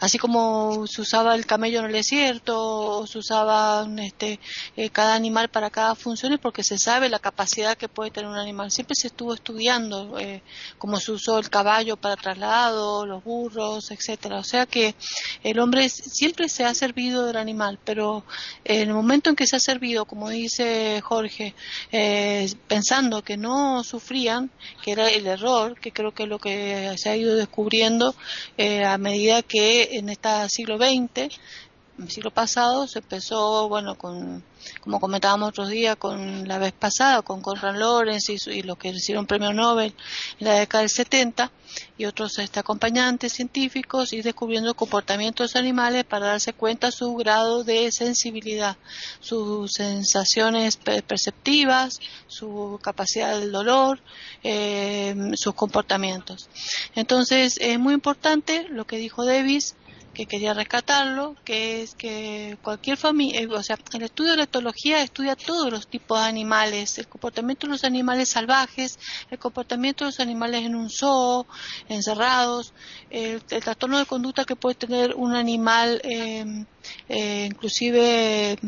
así 0.02 0.18
como 0.18 0.84
se 0.88 1.00
usaba 1.00 1.36
el 1.36 1.46
camello 1.46 1.78
en 1.78 1.84
el 1.84 1.92
desierto, 1.92 3.06
se 3.06 3.18
usaba 3.18 3.86
este, 3.98 4.40
eh, 4.76 4.90
cada 4.90 5.14
animal 5.14 5.48
para 5.48 5.70
cada 5.70 5.94
función, 5.94 6.36
porque 6.42 6.64
se 6.64 6.76
sabe 6.76 7.08
la 7.08 7.20
capacidad 7.20 7.76
que 7.76 7.88
puede 7.88 8.10
tener 8.10 8.28
un 8.28 8.36
animal. 8.36 8.72
Siempre 8.72 8.96
se 8.96 9.06
estuvo 9.06 9.32
estudiando 9.32 10.18
eh, 10.18 10.42
cómo 10.78 10.98
se 10.98 11.12
usó 11.12 11.38
el 11.38 11.48
caballo 11.50 11.96
para 11.96 12.16
traslado, 12.16 13.06
los 13.06 13.22
burros, 13.22 13.92
etcétera. 13.92 14.40
O 14.40 14.44
sea 14.44 14.66
que 14.66 14.96
el 15.44 15.60
hombre 15.60 15.88
siempre 15.88 16.48
se 16.48 16.64
ha 16.64 16.74
servido 16.74 17.24
del 17.24 17.36
animal, 17.36 17.78
pero 17.84 18.24
en 18.64 18.88
el 18.88 18.94
momento 18.94 19.30
en 19.30 19.36
que 19.36 19.46
se 19.46 19.54
ha 19.54 19.60
servido, 19.60 20.04
como 20.04 20.30
dice 20.30 21.00
Jorge, 21.00 21.54
eh, 21.92 22.52
pensando 22.66 23.22
que 23.22 23.36
no 23.36 23.84
sufrían, 23.84 24.50
que 24.82 24.90
era 24.90 25.08
el 25.08 25.28
error, 25.28 25.78
que 25.78 25.92
creo 25.92 26.12
que 26.12 26.24
es 26.24 26.28
lo 26.28 26.40
que 26.40 26.92
se 26.96 27.08
ha 27.08 27.16
ido 27.16 27.36
descubriendo 27.36 28.16
a 28.58 28.98
medida 28.98 29.42
que 29.42 29.91
en 29.92 30.08
este 30.08 30.48
siglo 30.48 30.78
XX 30.78 31.38
siglo 32.08 32.30
pasado 32.30 32.86
se 32.88 33.00
empezó, 33.00 33.68
bueno, 33.68 33.96
con, 33.96 34.42
como 34.80 34.98
comentábamos 34.98 35.50
otros 35.50 35.68
días, 35.68 35.96
con 35.96 36.48
la 36.48 36.58
vez 36.58 36.72
pasada, 36.72 37.22
con 37.22 37.42
Conrad 37.42 37.76
Lorenz 37.76 38.28
y, 38.28 38.62
los 38.62 38.78
que 38.78 38.92
recibieron 38.92 39.26
premio 39.26 39.52
Nobel 39.52 39.94
en 40.40 40.46
la 40.46 40.54
década 40.54 40.82
del 40.82 40.90
70 40.90 41.50
y 41.96 42.04
otros 42.04 42.38
este, 42.38 42.60
acompañantes 42.60 43.32
científicos 43.32 44.12
y 44.12 44.22
descubriendo 44.22 44.74
comportamientos 44.74 45.56
animales 45.56 46.04
para 46.04 46.28
darse 46.28 46.52
cuenta 46.52 46.90
su 46.90 47.14
grado 47.14 47.64
de 47.64 47.90
sensibilidad, 47.92 48.76
sus 49.20 49.72
sensaciones 49.72 50.76
perceptivas, 50.76 52.00
su 52.26 52.78
capacidad 52.82 53.38
del 53.38 53.52
dolor, 53.52 54.00
eh, 54.42 55.14
sus 55.34 55.54
comportamientos. 55.54 56.48
Entonces 56.94 57.58
es 57.60 57.78
muy 57.78 57.94
importante 57.94 58.66
lo 58.68 58.86
que 58.86 58.96
dijo 58.96 59.24
Davis 59.24 59.76
que 60.14 60.26
quería 60.26 60.54
rescatarlo, 60.54 61.36
que 61.44 61.82
es 61.82 61.94
que 61.94 62.58
cualquier 62.62 62.96
familia, 62.96 63.40
eh, 63.40 63.46
o 63.46 63.62
sea, 63.62 63.78
el 63.94 64.02
estudio 64.02 64.32
de 64.32 64.36
la 64.38 64.44
etología 64.44 65.02
estudia 65.02 65.36
todos 65.36 65.70
los 65.70 65.88
tipos 65.88 66.20
de 66.20 66.26
animales, 66.26 66.98
el 66.98 67.08
comportamiento 67.08 67.66
de 67.66 67.72
los 67.72 67.84
animales 67.84 68.28
salvajes, 68.30 68.98
el 69.30 69.38
comportamiento 69.38 70.04
de 70.04 70.10
los 70.10 70.20
animales 70.20 70.64
en 70.64 70.74
un 70.74 70.90
zoo, 70.90 71.46
encerrados, 71.88 72.74
el, 73.10 73.42
trastorno 73.42 73.98
de 73.98 74.06
conducta 74.06 74.44
que 74.44 74.56
puede 74.56 74.74
tener 74.74 75.14
un 75.14 75.34
animal, 75.34 76.00
eh, 76.04 76.64
eh, 77.08 77.46
inclusive, 77.50 78.58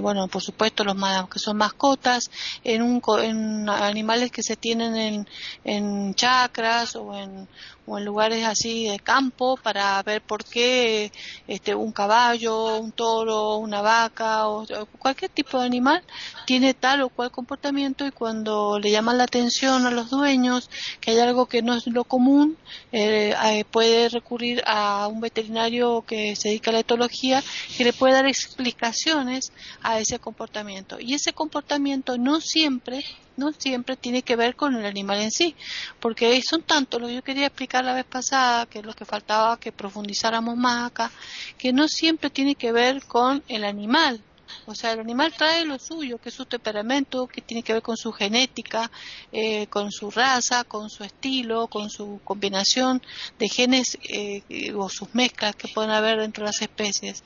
bueno, 0.00 0.28
por 0.28 0.42
supuesto 0.42 0.84
los 0.84 0.96
que 1.28 1.38
son 1.38 1.56
mascotas, 1.56 2.30
en, 2.62 2.82
un, 2.82 3.02
en 3.22 3.68
animales 3.68 4.30
que 4.30 4.42
se 4.42 4.56
tienen 4.56 4.96
en, 4.96 5.28
en 5.64 6.14
chacras 6.14 6.96
o 6.96 7.14
en 7.16 7.48
o 7.86 7.98
en 7.98 8.04
lugares 8.04 8.44
así 8.44 8.88
de 8.88 8.98
campo 8.98 9.56
para 9.56 10.02
ver 10.02 10.22
por 10.22 10.44
qué 10.44 11.12
este, 11.46 11.74
un 11.74 11.92
caballo, 11.92 12.78
un 12.78 12.92
toro, 12.92 13.56
una 13.56 13.82
vaca 13.82 14.48
o, 14.48 14.66
cualquier 14.98 15.30
tipo 15.30 15.58
de 15.58 15.66
animal 15.66 16.02
tiene 16.46 16.74
tal 16.74 17.02
o 17.02 17.08
cual 17.08 17.30
comportamiento 17.30 18.06
y 18.06 18.10
cuando 18.10 18.78
le 18.78 18.90
llaman 18.90 19.18
la 19.18 19.24
atención 19.24 19.86
a 19.86 19.90
los 19.90 20.10
dueños 20.10 20.70
que 21.00 21.12
hay 21.12 21.18
algo 21.18 21.46
que 21.46 21.62
no 21.62 21.74
es 21.74 21.86
lo 21.86 22.04
común, 22.04 22.56
eh, 22.92 23.34
eh, 23.44 23.64
puede 23.70 24.08
recurrir 24.08 24.62
a 24.66 25.06
un 25.08 25.20
veterinario 25.20 26.04
que 26.06 26.36
se 26.36 26.48
dedica 26.48 26.70
a 26.70 26.74
la 26.74 26.80
etología 26.80 27.03
que 27.08 27.84
le 27.84 27.92
puede 27.92 28.14
dar 28.14 28.26
explicaciones 28.26 29.52
a 29.82 29.98
ese 29.98 30.18
comportamiento. 30.18 30.98
Y 31.00 31.14
ese 31.14 31.32
comportamiento 31.32 32.18
no 32.18 32.40
siempre 32.40 33.04
no 33.36 33.52
siempre 33.52 33.96
tiene 33.96 34.22
que 34.22 34.36
ver 34.36 34.54
con 34.54 34.76
el 34.76 34.86
animal 34.86 35.20
en 35.20 35.32
sí, 35.32 35.56
porque 35.98 36.40
son 36.48 36.62
tantos 36.62 37.00
lo 37.00 37.08
que 37.08 37.14
yo 37.14 37.22
quería 37.22 37.46
explicar 37.46 37.84
la 37.84 37.92
vez 37.92 38.04
pasada, 38.04 38.66
que 38.66 38.78
es 38.78 38.86
lo 38.86 38.94
que 38.94 39.04
faltaba 39.04 39.58
que 39.58 39.72
profundizáramos 39.72 40.56
más 40.56 40.90
acá, 40.90 41.10
que 41.58 41.72
no 41.72 41.88
siempre 41.88 42.30
tiene 42.30 42.54
que 42.54 42.70
ver 42.70 43.02
con 43.04 43.42
el 43.48 43.64
animal, 43.64 44.20
o 44.66 44.74
sea, 44.74 44.92
el 44.92 45.00
animal 45.00 45.32
trae 45.32 45.64
lo 45.64 45.78
suyo, 45.78 46.18
que 46.18 46.28
es 46.28 46.34
su 46.34 46.46
temperamento, 46.46 47.26
que 47.26 47.40
tiene 47.40 47.62
que 47.62 47.72
ver 47.72 47.82
con 47.82 47.96
su 47.96 48.12
genética, 48.12 48.90
eh, 49.32 49.66
con 49.68 49.90
su 49.90 50.10
raza, 50.10 50.64
con 50.64 50.90
su 50.90 51.04
estilo, 51.04 51.66
con 51.68 51.90
su 51.90 52.20
combinación 52.24 53.02
de 53.38 53.48
genes 53.48 53.98
eh, 54.08 54.42
o 54.76 54.88
sus 54.88 55.14
mezclas 55.14 55.56
que 55.56 55.68
pueden 55.68 55.90
haber 55.90 56.20
dentro 56.20 56.44
de 56.44 56.48
las 56.48 56.62
especies. 56.62 57.22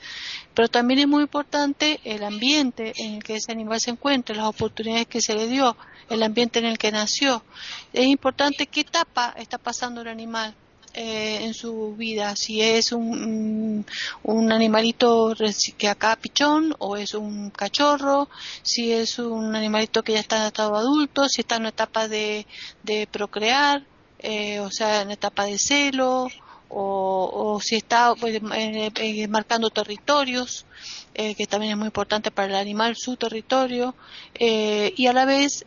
Pero 0.54 0.68
también 0.68 1.00
es 1.00 1.08
muy 1.08 1.22
importante 1.22 2.00
el 2.04 2.24
ambiente 2.24 2.92
en 2.96 3.14
el 3.14 3.24
que 3.24 3.36
ese 3.36 3.52
animal 3.52 3.80
se 3.80 3.90
encuentra, 3.90 4.34
las 4.34 4.46
oportunidades 4.46 5.06
que 5.06 5.20
se 5.20 5.34
le 5.34 5.46
dio, 5.46 5.76
el 6.10 6.22
ambiente 6.22 6.58
en 6.58 6.66
el 6.66 6.78
que 6.78 6.90
nació. 6.90 7.44
Es 7.92 8.06
importante 8.06 8.66
qué 8.66 8.80
etapa 8.80 9.34
está 9.36 9.58
pasando 9.58 10.00
el 10.00 10.08
animal 10.08 10.54
eh, 11.00 11.44
en 11.44 11.54
su 11.54 11.94
vida, 11.94 12.34
si 12.34 12.60
es 12.60 12.90
un, 12.90 13.86
un 14.24 14.52
animalito 14.52 15.32
que 15.76 15.86
acá 15.86 16.16
pichón 16.16 16.74
o 16.80 16.96
es 16.96 17.14
un 17.14 17.50
cachorro, 17.50 18.28
si 18.62 18.90
es 18.90 19.20
un 19.20 19.54
animalito 19.54 20.02
que 20.02 20.14
ya 20.14 20.18
está 20.18 20.38
en 20.38 20.48
estado 20.48 20.74
adulto, 20.74 21.28
si 21.28 21.42
está 21.42 21.54
en 21.54 21.66
etapa 21.66 22.08
de, 22.08 22.48
de 22.82 23.06
procrear, 23.06 23.86
eh, 24.18 24.58
o 24.58 24.72
sea, 24.72 25.02
en 25.02 25.12
etapa 25.12 25.44
de 25.44 25.56
celo, 25.56 26.26
o, 26.68 27.60
si 27.62 27.76
está 27.76 28.16
pues, 28.16 28.40
eh, 28.56 29.28
marcando 29.28 29.70
territorios, 29.70 30.66
que 31.14 31.46
también 31.46 31.72
es 31.72 31.78
muy 31.78 31.86
importante 31.86 32.32
para 32.32 32.48
el 32.48 32.56
animal, 32.56 32.96
su 32.96 33.16
territorio, 33.16 33.94
y 34.38 35.06
a 35.06 35.12
la 35.12 35.24
vez 35.24 35.64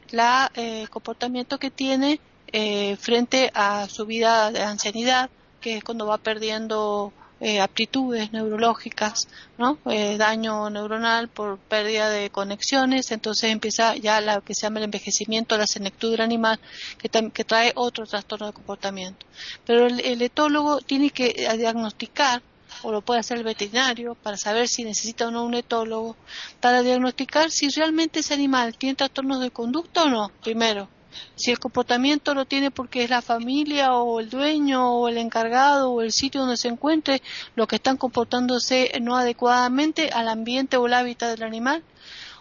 el 0.56 0.90
comportamiento 0.90 1.58
que 1.58 1.72
tiene 1.72 2.20
eh, 2.54 2.96
frente 2.98 3.52
a 3.54 3.88
su 3.90 4.06
vida 4.06 4.52
de 4.52 4.62
ancianidad, 4.62 5.30
que 5.60 5.78
es 5.78 5.84
cuando 5.84 6.06
va 6.06 6.18
perdiendo 6.18 7.14
eh, 7.40 7.60
aptitudes 7.60 8.32
neurológicas, 8.32 9.28
¿no? 9.58 9.80
Eh, 9.86 10.18
daño 10.18 10.70
neuronal 10.70 11.28
por 11.28 11.58
pérdida 11.58 12.10
de 12.10 12.30
conexiones, 12.30 13.12
entonces 13.12 13.52
empieza 13.52 13.96
ya 13.96 14.22
lo 14.22 14.44
que 14.44 14.54
se 14.54 14.62
llama 14.62 14.80
el 14.80 14.86
envejecimiento, 14.86 15.58
la 15.58 15.66
senectud 15.66 16.12
del 16.12 16.22
animal, 16.22 16.60
que, 17.00 17.10
que 17.32 17.44
trae 17.44 17.72
otro 17.76 18.06
trastorno 18.06 18.48
de 18.48 18.54
comportamiento. 18.54 19.26
Pero 19.66 19.88
el, 19.88 20.00
el 20.02 20.22
etólogo 20.22 20.82
tiene 20.82 21.10
que 21.10 21.48
diagnosticar 21.58 22.44
o 22.84 22.92
lo 22.92 23.02
puede 23.02 23.20
hacer 23.20 23.38
el 23.38 23.44
veterinario 23.44 24.16
para 24.16 24.38
saber 24.38 24.68
si 24.68 24.84
necesita 24.84 25.28
o 25.28 25.32
no 25.32 25.44
un 25.44 25.56
etólogo, 25.56 26.16
para 26.60 26.82
diagnosticar 26.82 27.52
si 27.52 27.70
realmente 27.70 28.20
ese 28.20 28.34
animal 28.34 28.78
tiene 28.78 28.96
trastornos 28.96 29.42
de 29.42 29.52
conducta 29.52 30.04
o 30.04 30.10
no, 30.10 30.32
primero. 30.44 30.90
Si 31.36 31.52
el 31.52 31.60
comportamiento 31.60 32.34
lo 32.34 32.46
tiene 32.46 32.72
porque 32.72 33.04
es 33.04 33.10
la 33.10 33.22
familia 33.22 33.94
o 33.94 34.20
el 34.20 34.30
dueño 34.30 34.94
o 34.94 35.08
el 35.08 35.18
encargado 35.18 35.92
o 35.92 36.02
el 36.02 36.12
sitio 36.12 36.42
donde 36.42 36.58
se 36.58 36.68
encuentre 36.68 37.22
los 37.56 37.68
que 37.68 37.76
están 37.76 37.98
comportándose 37.98 38.92
no 39.02 39.18
adecuadamente 39.18 40.10
al 40.10 40.28
ambiente 40.28 40.78
o 40.78 40.88
el 40.88 40.94
hábitat 40.94 41.32
del 41.32 41.44
animal, 41.44 41.84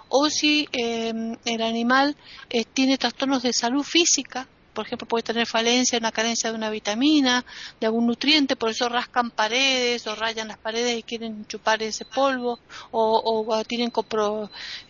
o 0.09 0.28
si 0.28 0.68
eh, 0.72 1.12
el 1.44 1.62
animal 1.62 2.16
eh, 2.50 2.64
tiene 2.64 2.98
trastornos 2.98 3.42
de 3.42 3.52
salud 3.52 3.85
física, 3.85 4.48
por 4.72 4.87
ejemplo, 4.87 5.06
puede 5.06 5.22
tener 5.22 5.46
falencia, 5.46 5.98
una 5.98 6.12
carencia 6.12 6.50
de 6.50 6.56
una 6.56 6.70
vitamina, 6.70 7.44
de 7.80 7.87
algún 7.87 8.06
nutriente, 8.06 8.56
por 8.56 8.70
eso 8.70 8.88
rascan 8.88 9.30
paredes 9.30 10.06
o 10.06 10.14
rayan 10.14 10.48
las 10.48 10.59
paredes 10.59 10.98
y 10.98 11.02
quieren 11.02 11.46
chupar 11.46 11.83
ese 11.83 12.04
polvo, 12.04 12.59
o, 12.90 13.62
tienen 13.66 13.92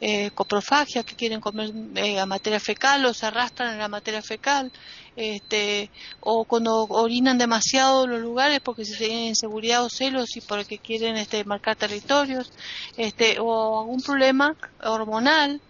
eh, 0.01 0.31
coprofagia, 0.35 1.03
que 1.03 1.15
quieren 1.15 1.41
comer 1.41 1.71
eh, 1.97 2.25
materia 2.27 2.61
fecal 2.61 3.05
o 3.07 3.15
se 3.15 3.27
arrastran 3.27 3.73
en 3.73 3.79
la 3.79 3.89
materia 3.89 4.23
fecal, 4.23 4.71
este, 5.17 5.91
o 6.21 6.45
cuando 6.45 6.85
orinan 6.85 7.39
demasiado 7.39 8.07
los 8.07 8.21
lugares 8.21 8.61
porque 8.61 8.85
se 8.85 8.97
tienen 8.97 9.27
inseguridad 9.27 9.85
o 9.85 9.91
celos 9.91 10.37
y 10.37 10.41
porque 10.41 10.79
quieren 10.79 11.17
este, 11.17 11.45
marcar 11.45 11.77
territorios, 11.77 12.53
este, 12.97 13.39
o 13.41 13.81
algún 13.81 14.03
problema 14.03 14.57
hormonal 14.83 15.61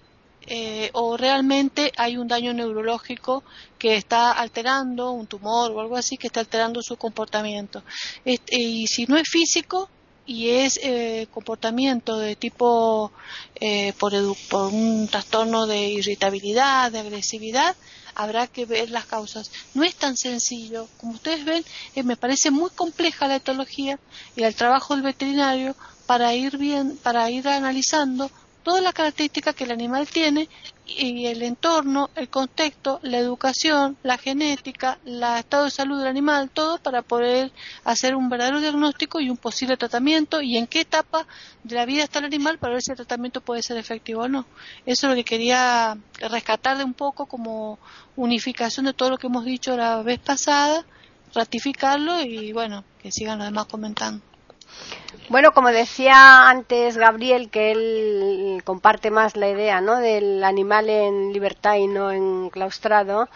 eh, 0.47 0.91
o 0.95 1.17
realmente 1.17 1.93
hay 1.97 2.17
un 2.17 2.27
daño 2.27 2.53
neurológico 2.53 3.45
que 3.79 3.97
está 3.97 4.33
alterando, 4.33 5.13
un 5.13 5.27
tumor 5.27 5.71
o 5.71 5.81
algo 5.81 5.97
así, 5.97 6.17
que 6.17 6.29
está 6.29 6.41
alterando 6.41 6.83
su 6.83 6.97
comportamiento. 6.97 7.83
Este, 8.25 8.61
y 8.61 8.87
si 8.87 9.07
no 9.07 9.17
es 9.17 9.29
físico 9.29 9.89
y 10.27 10.51
es 10.51 10.79
eh, 10.83 11.27
comportamiento 11.33 12.19
de 12.19 12.37
tipo 12.37 13.13
eh, 13.57 13.93
por, 13.99 14.13
por 14.49 14.73
un 14.73 15.09
trastorno 15.09 15.67
de 15.67 15.89
irritabilidad, 15.89 16.93
de 16.93 17.01
agresividad, 17.01 17.77
habrá 18.15 18.47
que 18.47 18.67
ver 18.67 18.91
las 18.91 19.07
causas. 19.07 19.51
No 19.75 19.83
es 19.83 19.95
tan 19.95 20.17
sencillo. 20.17 20.89
Como 20.99 21.13
ustedes 21.13 21.45
ven, 21.45 21.65
me 22.05 22.17
parece 22.17 22.51
muy 22.51 22.71
compleja 22.71 23.29
la 23.29 23.37
etología 23.37 23.99
y 24.37 24.43
el 24.43 24.55
trabajo 24.55 24.95
del 24.95 25.03
veterinario 25.03 25.77
para 26.07 26.35
ir 26.35 26.59
bien, 26.59 26.97
para 27.03 27.31
ir 27.31 27.49
analizando 27.49 28.31
todas 28.63 28.83
las 28.83 28.93
características 28.93 29.55
que 29.55 29.65
el 29.65 29.73
animal 29.73 30.07
tiene 30.09 30.49
y 30.87 31.27
el 31.27 31.43
entorno, 31.43 32.11
el 32.17 32.29
contexto, 32.29 32.99
la 33.03 33.19
educación, 33.19 33.97
la 34.03 34.19
genética, 34.19 34.99
el 35.05 35.23
estado 35.23 35.65
de 35.65 35.71
salud 35.71 35.99
del 35.99 36.09
animal, 36.09 36.51
todo 36.51 36.79
para 36.79 37.03
poder 37.03 37.53
hacer 37.85 38.17
un 38.17 38.29
verdadero 38.29 38.61
diagnóstico 38.61 39.21
y 39.21 39.31
un 39.31 39.37
posible 39.37 39.77
tratamiento 39.77 40.41
y 40.43 40.57
en 40.57 40.67
qué 40.67 40.81
etapa 40.81 41.27
de 41.63 41.77
la 41.77 41.87
vida 41.87 42.05
está 42.05 42.19
el 42.19 42.25
animal 42.27 42.59
para 42.59 42.75
ver 42.75 42.83
si 42.83 42.91
el 42.91 42.97
tratamiento 42.97 43.41
puede 43.41 43.63
ser 43.63 43.77
efectivo 43.77 44.23
o 44.23 44.29
no. 44.29 44.47
Eso 44.87 45.07
es 45.07 45.11
lo 45.11 45.15
que 45.15 45.25
quería 45.25 45.97
rescatar 46.19 46.77
de 46.79 46.85
un 46.85 46.95
poco 46.95 47.27
como 47.27 47.79
unificación 48.17 48.87
de 48.87 48.93
todo 48.93 49.11
lo 49.11 49.19
que 49.19 49.29
hemos 49.29 49.45
dicho 49.45 49.77
la 49.77 50.03
vez 50.03 50.19
pasada, 50.19 50.85
ratificarlo 51.35 52.21
y 52.21 52.53
bueno, 52.53 52.85
que 53.01 53.13
sigan 53.13 53.39
los 53.39 53.47
demás 53.47 53.67
comentando. 53.67 54.30
Bueno, 55.31 55.53
como 55.53 55.69
decía 55.69 56.49
antes 56.49 56.97
Gabriel, 56.97 57.51
que 57.51 57.71
él 57.71 58.63
comparte 58.65 59.13
más 59.13 59.37
la 59.37 59.49
idea 59.49 59.81
¿no? 59.81 60.01
del 60.01 60.43
animal 60.43 60.91
en 60.91 61.33
libertad 61.33 61.77
y 61.77 61.87
no 61.87 62.11
enclaustrado, 62.11 63.29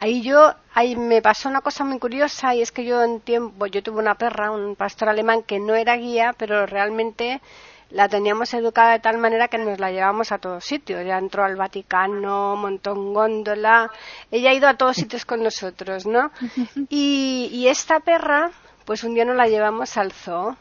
ahí 0.00 0.22
yo, 0.22 0.54
ahí 0.72 0.96
me 0.96 1.20
pasó 1.20 1.50
una 1.50 1.60
cosa 1.60 1.84
muy 1.84 1.98
curiosa 1.98 2.54
y 2.54 2.62
es 2.62 2.72
que 2.72 2.86
yo 2.86 3.02
en 3.02 3.20
tiempo, 3.20 3.66
yo 3.66 3.82
tuve 3.82 3.98
una 3.98 4.14
perra, 4.14 4.50
un 4.50 4.76
pastor 4.76 5.10
alemán 5.10 5.42
que 5.42 5.60
no 5.60 5.74
era 5.74 5.94
guía, 5.96 6.34
pero 6.38 6.64
realmente 6.64 7.42
la 7.90 8.08
teníamos 8.08 8.54
educada 8.54 8.92
de 8.92 9.00
tal 9.00 9.18
manera 9.18 9.48
que 9.48 9.58
nos 9.58 9.78
la 9.78 9.90
llevamos 9.90 10.32
a 10.32 10.38
todos 10.38 10.64
sitios. 10.64 11.04
Ya 11.04 11.18
entró 11.18 11.44
al 11.44 11.56
Vaticano, 11.56 12.56
montó 12.56 12.94
un 12.94 13.12
góndola, 13.12 13.90
ella 14.30 14.50
ha 14.50 14.54
ido 14.54 14.68
a 14.68 14.78
todos 14.78 14.96
sitios 14.96 15.26
con 15.26 15.42
nosotros, 15.42 16.06
¿no? 16.06 16.30
Y, 16.88 17.50
y 17.52 17.68
esta 17.68 18.00
perra, 18.00 18.52
pues 18.86 19.04
un 19.04 19.14
día 19.14 19.26
nos 19.26 19.36
la 19.36 19.48
llevamos 19.48 19.98
al 19.98 20.12
zoo 20.12 20.56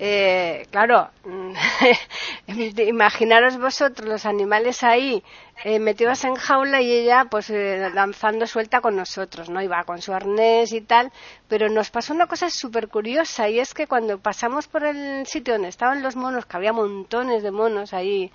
eh, 0.00 0.66
claro, 0.70 1.10
imaginaros 2.46 3.58
vosotros 3.58 4.08
los 4.08 4.26
animales 4.26 4.84
ahí 4.84 5.24
eh, 5.64 5.80
metidos 5.80 6.22
en 6.24 6.36
jaula 6.36 6.80
y 6.80 6.92
ella 6.92 7.26
pues 7.28 7.50
eh, 7.50 7.90
lanzando 7.92 8.46
suelta 8.46 8.80
con 8.80 8.94
nosotros, 8.94 9.50
¿no? 9.50 9.60
Iba 9.60 9.82
con 9.84 10.00
su 10.00 10.12
arnés 10.12 10.72
y 10.72 10.82
tal, 10.82 11.10
pero 11.48 11.68
nos 11.68 11.90
pasó 11.90 12.14
una 12.14 12.28
cosa 12.28 12.48
súper 12.48 12.88
curiosa 12.88 13.48
y 13.48 13.58
es 13.58 13.74
que 13.74 13.88
cuando 13.88 14.18
pasamos 14.18 14.68
por 14.68 14.84
el 14.84 15.26
sitio 15.26 15.54
donde 15.54 15.68
estaban 15.68 16.02
los 16.02 16.14
monos, 16.14 16.46
que 16.46 16.56
había 16.56 16.72
montones 16.72 17.42
de 17.42 17.50
monos 17.50 17.92
ahí 17.92 18.30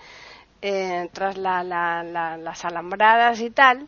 eh, 0.61 1.09
tras 1.13 1.37
las 1.37 2.65
alambradas 2.65 3.39
y 3.39 3.49
tal, 3.51 3.87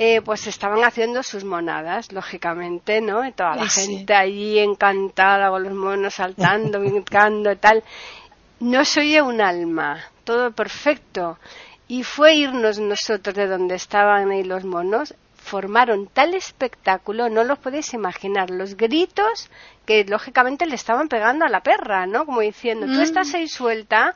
eh, 0.00 0.22
pues 0.22 0.46
estaban 0.46 0.84
haciendo 0.84 1.24
sus 1.24 1.42
monadas, 1.42 2.12
lógicamente, 2.12 3.00
¿no? 3.00 3.26
Y 3.26 3.32
toda 3.32 3.56
la 3.56 3.68
gente 3.68 4.14
allí 4.14 4.60
encantada 4.60 5.50
con 5.50 5.64
los 5.64 5.72
monos 5.72 6.14
saltando, 6.14 6.78
brincando 6.88 7.50
y 7.50 7.56
tal. 7.56 7.82
No 8.60 8.84
se 8.84 9.00
oye 9.00 9.20
un 9.20 9.40
alma, 9.40 10.04
todo 10.22 10.52
perfecto. 10.52 11.36
Y 11.88 12.04
fue 12.04 12.36
irnos 12.36 12.78
nosotros 12.78 13.34
de 13.34 13.48
donde 13.48 13.74
estaban 13.74 14.30
ahí 14.30 14.44
los 14.44 14.64
monos, 14.64 15.16
formaron 15.34 16.06
tal 16.06 16.34
espectáculo, 16.34 17.28
no 17.28 17.42
lo 17.42 17.56
podéis 17.56 17.92
imaginar, 17.92 18.50
los 18.50 18.76
gritos 18.76 19.50
que 19.84 20.04
lógicamente 20.04 20.66
le 20.66 20.76
estaban 20.76 21.08
pegando 21.08 21.44
a 21.44 21.48
la 21.48 21.64
perra, 21.64 22.06
¿no? 22.06 22.24
Como 22.24 22.40
diciendo, 22.40 22.86
tú 22.86 23.00
estás 23.00 23.32
mm. 23.32 23.36
ahí 23.36 23.48
suelta 23.48 24.14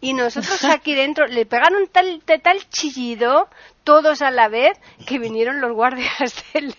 y 0.00 0.14
nosotros 0.14 0.64
aquí 0.64 0.94
dentro 0.94 1.26
le 1.26 1.46
pegaron 1.46 1.88
tal, 1.88 2.22
tal 2.42 2.68
chillido 2.68 3.48
todos 3.84 4.22
a 4.22 4.30
la 4.30 4.48
vez 4.48 4.78
que 5.06 5.18
vinieron 5.18 5.60
los 5.60 5.72
guardias 5.72 6.44
del, 6.54 6.74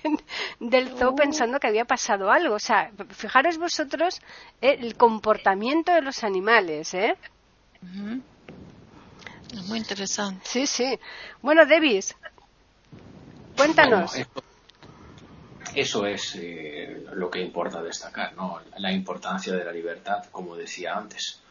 del 0.59 0.89
zoo 0.89 1.09
oh. 1.09 1.15
pensando 1.15 1.59
que 1.59 1.67
había 1.67 1.85
pasado 1.85 2.31
algo. 2.31 2.55
O 2.55 2.59
sea, 2.59 2.91
fijaros 3.09 3.57
vosotros 3.57 4.21
eh, 4.61 4.77
el 4.79 4.95
comportamiento 4.95 5.93
de 5.93 6.01
los 6.01 6.23
animales, 6.23 6.93
¿eh? 6.93 7.15
Es 9.53 9.67
muy 9.67 9.79
interesante. 9.79 10.41
Sí, 10.45 10.65
sí. 10.65 10.99
Bueno, 11.41 11.65
Davis, 11.65 12.15
cuéntanos. 13.57 14.13
eso 15.75 16.05
es 16.05 16.35
eh, 16.35 17.05
lo 17.13 17.29
que 17.29 17.41
importa 17.41 17.81
destacar, 17.81 18.33
¿no? 18.35 18.61
La 18.77 18.91
importancia 18.91 19.53
de 19.53 19.65
la 19.65 19.71
libertad, 19.71 20.25
como 20.31 20.55
decía 20.55 20.95
antes 20.95 21.41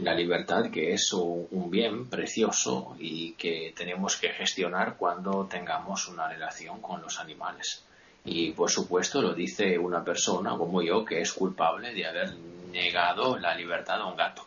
la 0.00 0.14
libertad 0.14 0.70
que 0.70 0.92
es 0.92 1.12
un, 1.12 1.70
bien 1.70 2.08
precioso 2.08 2.96
y 2.98 3.32
que 3.32 3.72
tenemos 3.76 4.16
que 4.16 4.30
gestionar 4.30 4.96
cuando 4.96 5.46
tengamos 5.46 6.08
una 6.08 6.28
relación 6.28 6.80
con 6.80 7.02
los 7.02 7.18
animales. 7.18 7.84
Y 8.24 8.52
por 8.52 8.70
supuesto 8.70 9.22
lo 9.22 9.34
dice 9.34 9.78
una 9.78 10.04
persona 10.04 10.56
como 10.56 10.82
yo 10.82 11.04
que 11.04 11.20
es 11.20 11.32
culpable 11.32 11.92
de 11.92 12.06
haber 12.06 12.34
negado 12.72 13.38
la 13.38 13.54
libertad 13.54 14.00
a 14.00 14.06
un 14.06 14.16
gato. 14.16 14.44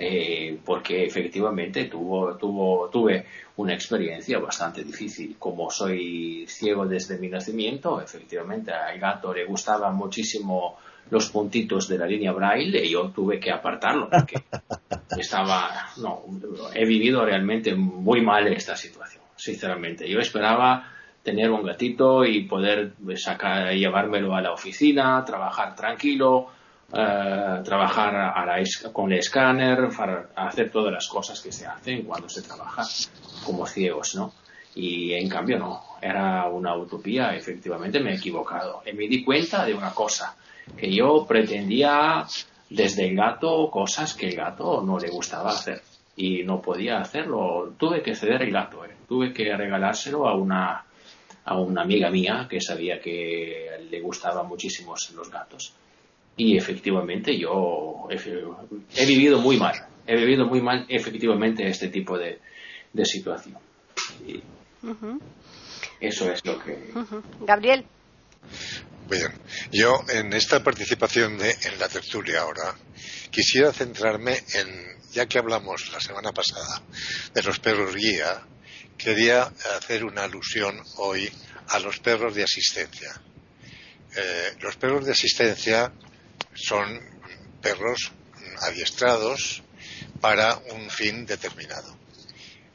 Eh, 0.00 0.56
porque 0.64 1.04
efectivamente 1.04 1.86
tuvo, 1.86 2.36
tuvo, 2.36 2.88
tuve 2.88 3.26
una 3.56 3.74
experiencia 3.74 4.38
bastante 4.38 4.84
difícil. 4.84 5.36
Como 5.38 5.70
soy 5.70 6.46
ciego 6.46 6.86
desde 6.86 7.18
mi 7.18 7.28
nacimiento, 7.28 8.00
efectivamente 8.00 8.72
al 8.72 8.98
gato 9.00 9.34
le 9.34 9.44
gustaba 9.44 9.90
muchísimo 9.90 10.76
los 11.10 11.30
puntitos 11.30 11.88
de 11.88 11.98
la 11.98 12.06
línea 12.06 12.32
braille 12.32 12.84
y 12.84 12.90
yo 12.90 13.10
tuve 13.10 13.40
que 13.40 13.50
apartarlo 13.50 14.08
porque 14.10 14.42
estaba, 15.18 15.90
no, 15.98 16.24
he 16.74 16.84
vivido 16.84 17.24
realmente 17.24 17.74
muy 17.74 18.20
mal 18.20 18.46
esta 18.48 18.76
situación, 18.76 19.22
sinceramente. 19.36 20.08
Yo 20.08 20.20
esperaba 20.20 20.92
tener 21.22 21.50
un 21.50 21.64
gatito 21.64 22.24
y 22.24 22.44
poder 22.44 22.92
sacar, 23.16 23.72
llevármelo 23.72 24.34
a 24.34 24.40
la 24.40 24.52
oficina, 24.52 25.24
trabajar 25.24 25.74
tranquilo, 25.74 26.48
eh, 26.92 27.60
trabajar 27.64 28.16
a 28.16 28.62
con 28.92 29.12
el 29.12 29.18
escáner, 29.18 29.88
hacer 30.36 30.70
todas 30.70 30.92
las 30.92 31.06
cosas 31.06 31.40
que 31.40 31.52
se 31.52 31.66
hacen 31.66 32.02
cuando 32.02 32.28
se 32.28 32.40
trabaja 32.42 32.82
como 33.44 33.66
ciegos, 33.66 34.14
¿no? 34.14 34.32
Y 34.74 35.12
en 35.12 35.28
cambio 35.28 35.58
no, 35.58 35.82
era 36.00 36.46
una 36.46 36.74
utopía, 36.76 37.34
efectivamente 37.34 38.00
me 38.00 38.12
he 38.12 38.16
equivocado. 38.16 38.82
Y 38.86 38.92
me 38.94 39.06
di 39.08 39.24
cuenta 39.24 39.66
de 39.66 39.74
una 39.74 39.92
cosa, 39.92 40.34
que 40.76 40.92
yo 40.92 41.26
pretendía 41.26 42.26
desde 42.70 43.08
el 43.08 43.16
gato 43.16 43.70
cosas 43.70 44.14
que 44.14 44.28
el 44.28 44.36
gato 44.36 44.82
no 44.82 44.98
le 44.98 45.08
gustaba 45.08 45.50
hacer 45.50 45.82
y 46.16 46.42
no 46.42 46.60
podía 46.60 46.98
hacerlo. 46.98 47.74
Tuve 47.78 48.02
que 48.02 48.14
ceder 48.14 48.42
el 48.42 48.52
gato, 48.52 48.84
¿eh? 48.84 48.94
tuve 49.08 49.32
que 49.32 49.56
regalárselo 49.56 50.28
a 50.28 50.36
una, 50.36 50.84
a 51.44 51.58
una 51.58 51.82
amiga 51.82 52.10
mía 52.10 52.46
que 52.50 52.60
sabía 52.60 53.00
que 53.00 53.68
le 53.90 54.00
gustaban 54.00 54.46
muchísimo 54.46 54.94
los 55.14 55.30
gatos. 55.30 55.72
Y 56.36 56.56
efectivamente 56.56 57.36
yo 57.36 58.08
he, 58.10 59.06
vivido 59.06 59.40
muy 59.40 59.56
mal, 59.56 59.74
he 60.06 60.16
vivido 60.16 60.46
muy 60.46 60.60
mal 60.60 60.86
efectivamente 60.88 61.66
este 61.66 61.88
tipo 61.88 62.16
de, 62.16 62.38
de 62.92 63.04
situación. 63.04 63.56
Eso 66.00 66.30
es 66.30 66.44
lo 66.44 66.60
que. 66.60 66.92
Gabriel. 67.40 67.84
Bien, 69.08 69.32
yo 69.72 70.04
en 70.10 70.34
esta 70.34 70.62
participación 70.62 71.40
en 71.40 71.78
la 71.78 71.88
tertulia 71.88 72.42
ahora 72.42 72.76
quisiera 73.30 73.72
centrarme 73.72 74.44
en, 74.52 74.98
ya 75.12 75.24
que 75.24 75.38
hablamos 75.38 75.90
la 75.92 75.98
semana 75.98 76.30
pasada 76.32 76.82
de 77.32 77.42
los 77.42 77.58
perros 77.58 77.94
guía, 77.94 78.42
quería 78.98 79.44
hacer 79.78 80.04
una 80.04 80.24
alusión 80.24 80.78
hoy 80.96 81.32
a 81.68 81.78
los 81.78 82.00
perros 82.00 82.34
de 82.34 82.42
asistencia. 82.42 83.18
Eh, 84.14 84.52
los 84.60 84.76
perros 84.76 85.06
de 85.06 85.12
asistencia 85.12 85.90
son 86.52 87.00
perros 87.62 88.12
adiestrados 88.60 89.62
para 90.20 90.54
un 90.72 90.90
fin 90.90 91.24
determinado. 91.24 91.96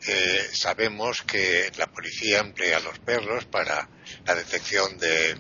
Eh, 0.06 0.50
sabemos 0.52 1.22
que 1.22 1.72
la 1.78 1.88
policía 1.88 2.40
emplea 2.40 2.78
a 2.78 2.82
los 2.82 3.00
perros 3.00 3.46
para 3.46 3.88
la 4.26 4.36
detección 4.36 4.98
de 4.98 5.38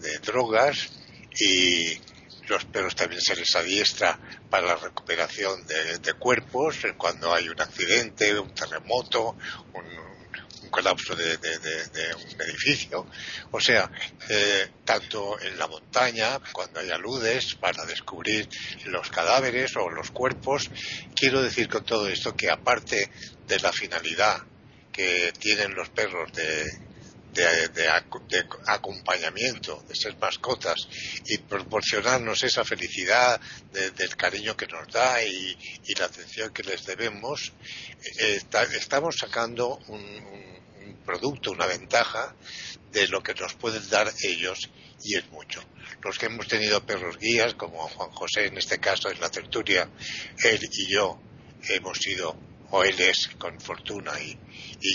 de 0.00 0.18
drogas 0.18 0.90
y 1.38 1.98
los 2.48 2.64
perros 2.64 2.96
también 2.96 3.20
se 3.20 3.36
les 3.36 3.54
adiestra 3.54 4.18
para 4.50 4.66
la 4.66 4.76
recuperación 4.76 5.64
de, 5.66 6.12
cuerpos 6.14 6.78
cuando 6.96 7.32
hay 7.32 7.48
un 7.48 7.60
accidente, 7.60 8.38
un 8.38 8.52
terremoto, 8.52 9.36
un, 9.72 10.10
colapso 10.70 11.16
de, 11.16 11.36
un 11.36 12.42
edificio. 12.42 13.06
O 13.50 13.60
sea, 13.60 13.90
eh, 14.28 14.68
tanto 14.84 15.40
en 15.40 15.58
la 15.58 15.66
montaña, 15.66 16.38
cuando 16.52 16.78
hay 16.78 16.90
aludes 16.90 17.56
para 17.56 17.84
descubrir 17.86 18.48
los 18.84 19.10
cadáveres 19.10 19.74
o 19.76 19.88
los 19.90 20.10
cuerpos, 20.12 20.70
quiero 21.14 21.42
decir 21.42 21.68
con 21.68 21.84
todo 21.84 22.08
esto 22.08 22.36
que 22.36 22.50
aparte 22.50 23.10
de 23.48 23.58
la 23.58 23.72
finalidad 23.72 24.42
que 24.92 25.32
tienen 25.38 25.74
los 25.74 25.88
perros 25.88 26.32
de, 26.32 26.89
de, 27.32 27.88
acompañamiento, 28.66 29.84
de 29.88 29.94
ser 29.94 30.16
mascotas 30.18 30.88
y 31.26 31.38
proporcionarnos 31.38 32.42
esa 32.42 32.64
felicidad 32.64 33.40
del 33.72 34.16
cariño 34.16 34.56
que 34.56 34.66
nos 34.66 34.88
da 34.88 35.22
y, 35.22 35.56
la 35.98 36.06
atención 36.06 36.52
que 36.52 36.62
les 36.62 36.84
debemos, 36.86 37.52
eh, 38.18 38.40
estamos 38.74 39.16
sacando 39.18 39.78
un, 39.88 40.50
producto, 41.04 41.50
una 41.50 41.66
ventaja 41.66 42.34
de 42.92 43.08
lo 43.08 43.22
que 43.22 43.34
nos 43.34 43.54
pueden 43.54 43.88
dar 43.88 44.12
ellos 44.22 44.70
y 45.02 45.16
es 45.16 45.28
mucho. 45.30 45.62
Los 46.02 46.18
que 46.18 46.26
hemos 46.26 46.46
tenido 46.46 46.84
perros 46.84 47.18
guías, 47.18 47.54
como 47.54 47.88
Juan 47.88 48.10
José 48.10 48.46
en 48.46 48.58
este 48.58 48.78
caso 48.78 49.10
en 49.10 49.20
la 49.20 49.30
tertulia, 49.30 49.88
él 50.44 50.60
y 50.70 50.92
yo 50.92 51.18
hemos 51.68 51.98
sido 51.98 52.36
o 52.70 52.84
él 52.84 52.98
es 53.00 53.30
con 53.38 53.60
fortuna 53.60 54.12
y, 54.20 54.38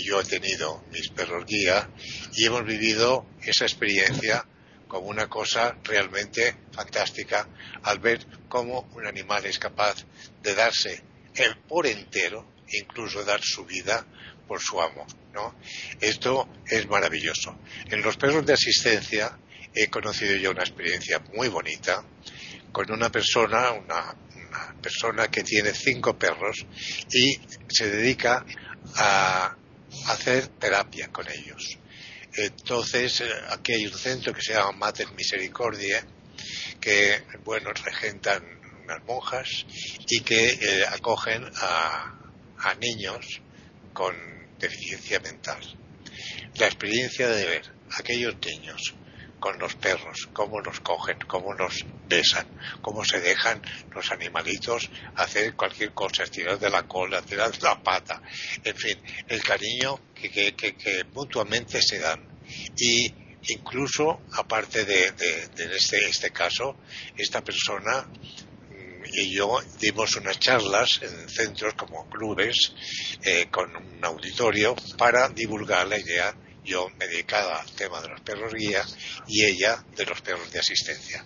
yo 0.04 0.20
he 0.20 0.24
tenido 0.24 0.84
mis 0.90 1.08
perros 1.10 1.44
guía 1.46 1.88
y 2.32 2.46
hemos 2.46 2.64
vivido 2.64 3.26
esa 3.42 3.64
experiencia 3.64 4.44
como 4.88 5.08
una 5.08 5.28
cosa 5.28 5.76
realmente 5.84 6.56
fantástica 6.72 7.48
al 7.82 7.98
ver 7.98 8.26
cómo 8.48 8.88
un 8.94 9.06
animal 9.06 9.44
es 9.46 9.58
capaz 9.58 10.04
de 10.42 10.54
darse 10.54 11.02
el 11.34 11.56
por 11.58 11.86
entero, 11.86 12.52
incluso 12.72 13.24
dar 13.24 13.40
su 13.42 13.64
vida 13.64 14.06
por 14.46 14.60
su 14.60 14.80
amo, 14.80 15.06
¿no? 15.32 15.56
Esto 16.00 16.48
es 16.66 16.88
maravilloso. 16.88 17.58
En 17.90 18.02
los 18.02 18.16
perros 18.16 18.46
de 18.46 18.54
asistencia 18.54 19.38
he 19.74 19.88
conocido 19.88 20.36
yo 20.36 20.50
una 20.50 20.62
experiencia 20.62 21.20
muy 21.34 21.48
bonita 21.48 22.04
con 22.72 22.90
una 22.90 23.10
persona, 23.10 23.72
una 23.72 24.14
persona 24.80 25.28
que 25.28 25.42
tiene 25.42 25.72
cinco 25.72 26.18
perros 26.18 26.66
y 27.10 27.38
se 27.68 27.90
dedica 27.90 28.44
a 28.96 29.56
hacer 30.08 30.48
terapia 30.48 31.08
con 31.08 31.26
ellos. 31.30 31.78
Entonces, 32.34 33.22
eh, 33.22 33.30
aquí 33.50 33.72
hay 33.72 33.86
un 33.86 33.98
centro 33.98 34.32
que 34.34 34.42
se 34.42 34.52
llama 34.52 34.72
Mater 34.72 35.10
Misericordia, 35.12 36.04
que, 36.80 37.22
bueno, 37.44 37.70
regentan 37.72 38.44
unas 38.84 39.02
monjas 39.04 39.48
y 40.08 40.20
que 40.20 40.50
eh, 40.50 40.86
acogen 40.86 41.44
a, 41.56 42.14
a 42.58 42.74
niños 42.74 43.40
con 43.92 44.14
deficiencia 44.58 45.18
mental. 45.20 45.60
La 46.56 46.66
experiencia 46.66 47.28
de 47.28 47.46
ver 47.46 47.72
aquellos 47.98 48.36
niños 48.44 48.94
con 49.38 49.58
los 49.58 49.74
perros, 49.74 50.28
cómo 50.32 50.60
nos 50.60 50.80
cogen, 50.80 51.18
cómo 51.26 51.54
nos 51.54 51.84
besan, 52.08 52.46
cómo 52.80 53.04
se 53.04 53.20
dejan 53.20 53.60
los 53.94 54.10
animalitos 54.10 54.90
hacer 55.16 55.54
cualquier 55.54 55.92
cosa, 55.92 56.24
estirar 56.24 56.58
de 56.58 56.70
la 56.70 56.84
cola, 56.84 57.22
tirar 57.22 57.52
de 57.52 57.62
la 57.62 57.82
pata, 57.82 58.22
en 58.64 58.76
fin, 58.76 58.98
el 59.28 59.42
cariño 59.42 60.00
que, 60.14 60.30
que, 60.54 60.74
que, 60.74 61.04
mutuamente 61.12 61.80
se 61.82 61.98
dan. 61.98 62.20
Y 62.76 63.12
incluso, 63.48 64.22
aparte 64.32 64.84
de, 64.84 65.12
de, 65.12 65.76
este, 65.76 66.08
este 66.08 66.30
caso, 66.30 66.76
esta 67.16 67.42
persona 67.42 68.06
y 69.12 69.34
yo 69.34 69.60
dimos 69.80 70.16
unas 70.16 70.38
charlas 70.38 71.00
en 71.02 71.28
centros 71.28 71.74
como 71.74 72.08
clubes 72.08 72.74
eh, 73.22 73.46
con 73.50 73.74
un 73.74 74.04
auditorio 74.04 74.74
para 74.98 75.28
divulgar 75.28 75.86
la 75.86 75.98
idea. 75.98 76.34
Yo 76.66 76.90
me 76.98 77.06
dedicaba 77.06 77.60
al 77.60 77.70
tema 77.72 78.00
de 78.02 78.08
los 78.08 78.20
perros 78.20 78.52
guía 78.52 78.84
y 79.26 79.44
ella 79.44 79.82
de 79.96 80.04
los 80.04 80.20
perros 80.20 80.50
de 80.52 80.58
asistencia. 80.58 81.24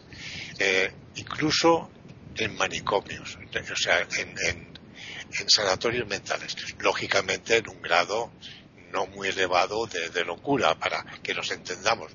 Eh, 0.58 0.92
incluso 1.16 1.90
en 2.36 2.54
manicomios, 2.56 3.36
o 3.36 3.76
sea, 3.76 4.06
en, 4.18 4.34
en, 4.46 4.70
sanatorios 5.48 6.06
mentales, 6.06 6.56
lógicamente 6.78 7.56
en 7.56 7.68
un 7.68 7.80
grado 7.80 8.32
no 8.92 9.06
muy 9.06 9.28
elevado 9.28 9.86
de 9.86 10.24
locura 10.24 10.78
para 10.78 11.04
que 11.22 11.32
nos 11.32 11.50
entendamos 11.50 12.12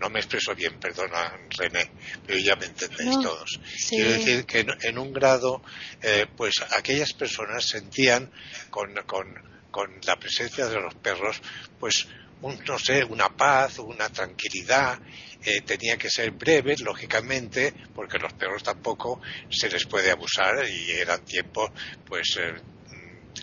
no 0.00 0.08
me 0.08 0.20
expreso 0.20 0.54
bien, 0.54 0.78
perdona 0.78 1.38
René, 1.50 1.90
pero 2.26 2.38
ya 2.38 2.56
me 2.56 2.66
entendéis 2.66 3.18
todos. 3.20 3.60
Quiero 3.88 4.10
decir 4.10 4.46
que 4.46 4.66
en, 4.82 4.98
un 4.98 5.12
grado, 5.12 5.62
eh, 6.02 6.26
pues 6.36 6.54
aquellas 6.76 7.12
personas 7.12 7.66
sentían 7.66 8.30
con, 8.70 8.94
la 8.94 10.16
presencia 10.18 10.66
de 10.66 10.80
los 10.80 10.94
perros, 10.94 11.40
pues 11.78 12.08
un, 12.42 12.58
no 12.66 12.78
sé, 12.78 13.04
una 13.04 13.28
paz, 13.28 13.78
una 13.78 14.08
tranquilidad, 14.08 14.98
eh, 15.44 15.60
tenía 15.62 15.96
que 15.96 16.10
ser 16.10 16.32
breve, 16.32 16.74
lógicamente, 16.80 17.74
porque 17.94 18.18
los 18.18 18.32
perros 18.34 18.62
tampoco 18.62 19.20
se 19.48 19.68
les 19.68 19.86
puede 19.86 20.10
abusar 20.10 20.66
y 20.68 20.90
eran 20.92 21.24
tiempos, 21.24 21.70
pues, 22.06 22.36
eh, 22.38 22.54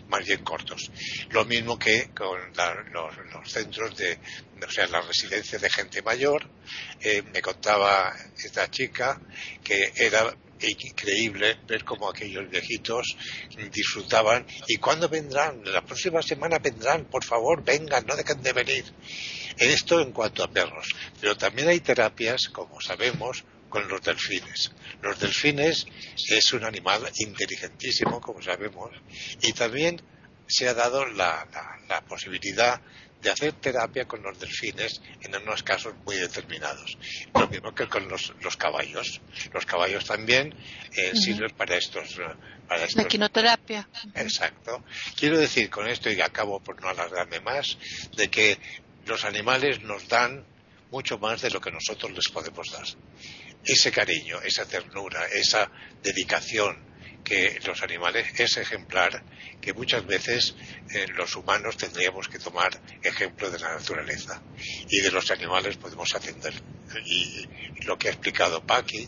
más 0.07 0.25
bien 0.25 0.43
cortos. 0.43 0.91
Lo 1.29 1.45
mismo 1.45 1.77
que 1.77 2.09
con 2.13 2.39
los, 2.91 3.51
centros 3.51 3.95
de, 3.95 4.19
o 4.65 4.71
sea, 4.71 4.87
las 4.87 5.05
residencias 5.07 5.61
de 5.61 5.69
gente 5.69 6.01
mayor. 6.01 6.49
Eh, 6.99 7.21
me 7.33 7.41
contaba 7.41 8.13
esta 8.37 8.69
chica 8.69 9.19
que 9.63 9.91
era 9.95 10.35
increíble 10.61 11.57
ver 11.67 11.83
cómo 11.83 12.09
aquellos 12.09 12.49
viejitos 12.49 13.15
disfrutaban 13.71 14.45
y 14.67 14.77
cuándo 14.77 15.09
vendrán, 15.09 15.61
la 15.65 15.85
próxima 15.85 16.21
semana 16.21 16.59
vendrán, 16.59 17.05
por 17.05 17.23
favor, 17.23 17.63
vengan, 17.63 18.05
no 18.05 18.15
dejen 18.15 18.41
de 18.41 18.53
venir. 18.53 18.85
Esto 19.57 20.01
en 20.01 20.11
cuanto 20.11 20.43
a 20.43 20.51
perros, 20.51 20.87
pero 21.19 21.35
también 21.35 21.67
hay 21.69 21.79
terapias, 21.79 22.47
como 22.49 22.79
sabemos, 22.79 23.43
con 23.69 23.87
los 23.87 24.01
delfines. 24.01 24.71
Los 25.01 25.19
delfines 25.19 25.87
es 26.29 26.53
un 26.53 26.63
animal 26.63 27.09
inteligentísimo, 27.17 28.21
como 28.21 28.41
sabemos, 28.41 28.91
y 29.41 29.53
también 29.53 30.01
se 30.47 30.67
ha 30.67 30.73
dado 30.73 31.05
la, 31.05 31.47
posibilidad 32.07 32.81
de 33.27 33.33
hacer 33.33 33.53
terapia 33.53 34.05
con 34.05 34.23
los 34.23 34.39
delfines 34.39 35.01
en 35.21 35.35
unos 35.35 35.61
casos 35.61 35.93
muy 36.05 36.15
determinados. 36.15 36.97
Lo 37.33 37.47
mismo 37.49 37.75
que 37.75 37.85
con 37.87 38.07
los, 38.07 38.31
caballos. 38.57 39.19
Los 39.51 39.65
caballos 39.65 40.05
también 40.05 40.55
eh, 40.95 41.11
sirven 41.13 41.51
para 41.51 41.75
estos, 41.75 42.15
para 42.69 42.87
La 42.95 43.03
quinoterapia. 43.03 43.89
Exacto. 44.15 44.81
Quiero 45.17 45.37
decir 45.37 45.69
con 45.69 45.89
esto, 45.89 46.09
y 46.09 46.21
acabo 46.21 46.61
por 46.61 46.81
no 46.81 46.87
alargarme 46.87 47.41
más, 47.41 47.77
de 48.15 48.29
que 48.29 48.57
los 49.05 49.25
animales 49.25 49.81
nos 49.81 50.07
dan 50.07 50.45
mucho 50.89 51.17
más 51.17 51.41
de 51.41 51.49
lo 51.49 51.59
que 51.59 51.71
nosotros 51.71 52.13
les 52.13 52.29
podemos 52.29 52.71
dar 52.71 52.85
ese 53.65 53.91
cariño, 53.91 54.39
esa 54.41 54.65
ternura, 54.65 55.25
esa 55.33 55.69
dedicación 56.01 56.77
que 57.27 57.59
los 57.65 57.83
animales 57.83 58.39
es 58.39 58.55
ejemplar, 58.55 59.21
que 59.59 59.73
muchas 59.73 60.05
veces 60.05 60.55
eh, 60.93 61.07
los 61.09 61.35
humanos 61.35 61.75
tendríamos 61.75 62.29
que 62.29 62.39
tomar 62.39 62.71
ejemplo 63.03 63.51
de 63.51 63.59
la 63.59 63.73
naturaleza 63.73 64.41
y 64.89 65.01
de 65.01 65.11
los 65.11 65.29
animales 65.29 65.75
podemos 65.75 66.15
atender. 66.15 66.53
Y, 67.05 67.45
lo 67.83 67.97
que 67.97 68.07
ha 68.07 68.11
explicado 68.11 68.65
Paqui, 68.65 69.07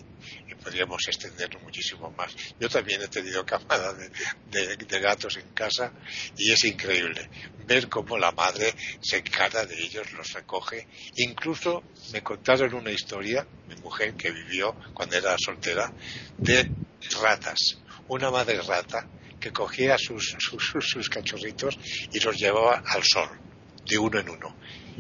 podríamos 0.62 1.02
extenderlo 1.08 1.60
muchísimo 1.62 2.12
más. 2.12 2.36
Yo 2.60 2.70
también 2.70 3.02
he 3.02 3.08
tenido 3.08 3.46
camada 3.46 3.94
de, 3.94 5.00
gatos 5.00 5.38
en 5.38 5.48
casa 5.54 5.92
y 6.38 6.52
es 6.52 6.64
increíble 6.66 7.30
ver 7.66 7.88
cómo 7.88 8.18
la 8.18 8.32
madre 8.32 8.74
se 9.02 9.18
encarga 9.18 9.66
de 9.66 9.82
ellos, 9.82 10.12
los 10.12 10.34
recoge. 10.34 10.88
Incluso 11.16 11.84
me 12.12 12.22
contaron 12.22 12.74
una 12.74 12.92
historia, 12.92 13.48
mi 13.68 13.76
mujer 13.78 14.14
que 14.16 14.32
vivió 14.32 14.76
cuando 14.94 15.16
era 15.16 15.36
soltera, 15.38 15.92
de 16.38 16.70
ratas. 17.22 17.80
Una 18.10 18.30
madre 18.30 18.62
rata 18.62 19.08
que 19.40 19.52
cogía 19.52 19.98
sus, 19.98 20.36
sus 20.40 21.10
cachorritos 21.10 21.78
y 22.12 22.20
los 22.20 22.36
llevaba 22.36 22.84
al 22.86 23.04
sol, 23.04 23.30
de 23.86 23.98
uno 23.98 24.20
en 24.20 24.30
uno 24.30 24.56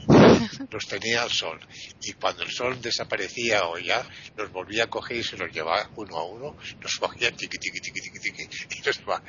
los 0.72 0.88
tenía 0.88 1.24
al 1.24 1.32
sol. 1.32 1.60
Y 2.02 2.13
cuando 2.13 2.43
el 2.43 2.52
sol 2.52 2.82
desaparecía 2.82 3.65
o 3.67 3.78
ya, 3.78 4.08
los 4.38 4.52
volvía 4.52 4.86
a 4.86 4.88
coger 4.88 5.17
y 5.17 5.24
se 5.24 5.38
los 5.38 5.52
llevaba 5.52 5.89
uno 5.95 6.17
a 6.17 6.26
uno, 6.26 6.58
los 6.82 6.95
cogía 6.98 7.32
tiqui, 7.32 7.58
tiqui, 7.58 7.80
tiqui, 7.80 8.02
tiqui, 8.02 8.19
tiqui, 8.19 8.50
y 8.78 8.84
los 8.84 9.02
va. 9.08 9.22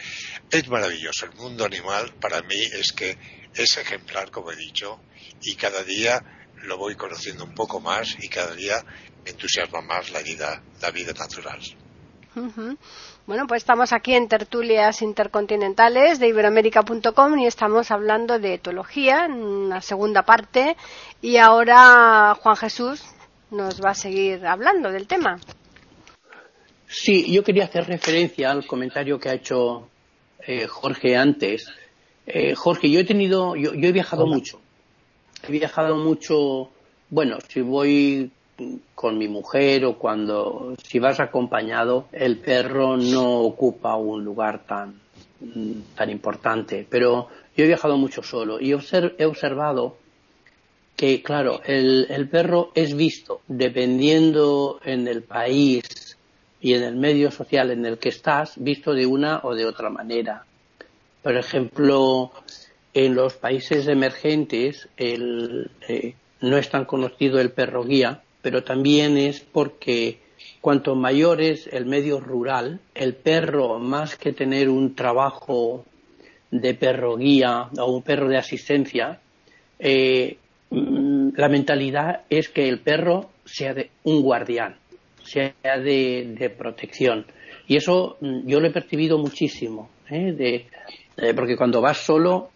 Es 0.50 0.68
maravilloso. 0.68 1.26
El 1.26 1.32
mundo 1.32 1.64
animal 1.64 2.14
para 2.20 2.42
mí 2.42 2.60
es 2.72 2.92
que 2.92 3.16
es 3.54 3.76
ejemplar, 3.76 4.30
como 4.30 4.52
he 4.52 4.56
dicho, 4.56 5.00
y 5.42 5.54
cada 5.56 5.82
día 5.82 6.22
lo 6.62 6.76
voy 6.76 6.94
conociendo 6.94 7.44
un 7.44 7.54
poco 7.54 7.80
más 7.80 8.16
y 8.20 8.28
cada 8.28 8.54
día 8.54 8.84
me 9.24 9.30
entusiasma 9.30 9.80
más 9.80 10.10
la 10.10 10.20
vida, 10.20 10.62
la 10.80 10.90
vida 10.90 11.12
natural. 11.12 11.60
Bueno, 13.26 13.46
pues 13.46 13.62
estamos 13.62 13.92
aquí 13.92 14.14
en 14.14 14.28
tertulias 14.28 15.02
intercontinentales 15.02 16.18
de 16.18 16.28
iberoamérica.com 16.28 17.38
y 17.38 17.46
estamos 17.46 17.90
hablando 17.90 18.38
de 18.38 18.54
etología 18.54 19.26
en 19.26 19.32
una 19.32 19.80
segunda 19.80 20.22
parte 20.22 20.76
y 21.22 21.36
ahora 21.36 22.34
Juan 22.40 22.56
Jesús 22.56 23.02
nos 23.50 23.80
va 23.84 23.90
a 23.90 23.94
seguir 23.94 24.44
hablando 24.46 24.90
del 24.90 25.06
tema. 25.06 25.38
Sí, 26.88 27.32
yo 27.32 27.44
quería 27.44 27.64
hacer 27.64 27.86
referencia 27.86 28.50
al 28.50 28.66
comentario 28.66 29.20
que 29.20 29.28
ha 29.28 29.34
hecho 29.34 29.88
eh, 30.44 30.66
Jorge 30.66 31.16
antes. 31.16 31.68
Eh, 32.26 32.54
Jorge, 32.54 32.90
yo 32.90 33.00
he 33.00 33.04
tenido, 33.04 33.54
yo, 33.54 33.74
yo 33.74 33.88
he 33.88 33.92
viajado 33.92 34.26
mucho. 34.26 34.60
He 35.46 35.52
viajado 35.52 35.96
mucho, 35.96 36.70
bueno, 37.10 37.38
si 37.48 37.60
voy 37.60 38.32
con 38.94 39.18
mi 39.18 39.28
mujer 39.28 39.84
o 39.84 39.98
cuando 39.98 40.74
si 40.82 40.98
vas 40.98 41.20
acompañado 41.20 42.06
el 42.12 42.38
perro 42.38 42.96
no 42.96 43.40
ocupa 43.40 43.96
un 43.96 44.24
lugar 44.24 44.66
tan 44.66 45.00
tan 45.94 46.10
importante. 46.10 46.86
Pero 46.88 47.28
yo 47.56 47.64
he 47.64 47.66
viajado 47.66 47.96
mucho 47.96 48.22
solo 48.22 48.60
y 48.60 48.72
he 48.72 49.24
observado 49.24 49.96
que 50.96 51.22
claro 51.22 51.62
el, 51.64 52.06
el 52.10 52.28
perro 52.28 52.72
es 52.74 52.94
visto 52.94 53.40
dependiendo 53.48 54.80
en 54.84 55.08
el 55.08 55.22
país 55.22 56.18
y 56.60 56.74
en 56.74 56.82
el 56.82 56.96
medio 56.96 57.30
social 57.30 57.70
en 57.70 57.86
el 57.86 57.98
que 57.98 58.10
estás 58.10 58.54
visto 58.56 58.92
de 58.92 59.06
una 59.06 59.40
o 59.44 59.54
de 59.54 59.64
otra 59.64 59.88
manera. 59.88 60.44
Por 61.22 61.36
ejemplo 61.36 62.32
en 62.92 63.14
los 63.14 63.34
países 63.34 63.88
emergentes 63.88 64.88
el, 64.96 65.70
eh, 65.88 66.14
no 66.40 66.58
es 66.58 66.68
tan 66.68 66.84
conocido 66.84 67.40
el 67.40 67.50
perro 67.52 67.84
guía 67.84 68.22
pero 68.42 68.62
también 68.64 69.16
es 69.16 69.40
porque 69.40 70.18
cuanto 70.60 70.94
mayor 70.94 71.40
es 71.40 71.66
el 71.72 71.86
medio 71.86 72.20
rural, 72.20 72.80
el 72.94 73.14
perro, 73.14 73.78
más 73.78 74.16
que 74.16 74.32
tener 74.32 74.68
un 74.68 74.94
trabajo 74.94 75.84
de 76.50 76.74
perro 76.74 77.16
guía 77.16 77.68
o 77.78 77.92
un 77.92 78.02
perro 78.02 78.28
de 78.28 78.38
asistencia, 78.38 79.20
eh, 79.78 80.36
mm, 80.70 81.30
la 81.36 81.48
mentalidad 81.48 82.22
es 82.28 82.48
que 82.48 82.68
el 82.68 82.80
perro 82.80 83.30
sea 83.44 83.74
de 83.74 83.90
un 84.04 84.22
guardián, 84.22 84.76
sea 85.22 85.52
de, 85.62 86.54
protección. 86.56 87.26
Y 87.66 87.76
eso 87.76 88.16
mm, 88.20 88.46
yo 88.46 88.60
lo 88.60 88.66
he 88.66 88.72
percibido 88.72 89.18
muchísimo, 89.18 89.90
¿eh? 90.10 90.66
Eh, 91.16 91.34
porque 91.34 91.56
cuando 91.56 91.80
vas 91.80 91.98
solo 91.98 92.50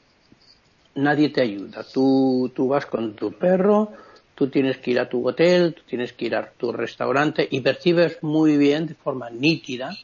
nadie 0.96 1.30
te 1.30 1.42
ayuda. 1.42 1.84
Tú, 1.92 2.50
tú 2.54 2.68
vas 2.68 2.86
con 2.86 3.14
tu 3.14 3.32
perro, 3.32 3.92
Tú 4.34 4.48
tienes 4.48 4.78
que 4.78 4.90
ir 4.90 4.98
a 4.98 5.08
tu 5.08 5.26
hotel, 5.26 5.74
tú 5.74 5.82
tienes 5.86 6.12
que 6.12 6.26
ir 6.26 6.34
a 6.34 6.50
tu 6.50 6.72
restaurante 6.72 7.46
y 7.50 7.60
percibes 7.60 8.22
muy 8.22 8.56
bien, 8.56 8.86
de 8.86 8.94
forma 8.94 9.30
nítida, 9.30 9.96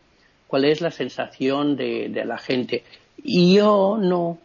cuál 0.46 0.64
es 0.64 0.80
la 0.80 0.90
sensación 0.90 1.76
de, 1.76 2.22
la 2.24 2.38
gente. 2.38 2.84
Y 3.22 3.54
yo 3.56 3.98
no, 4.00 4.38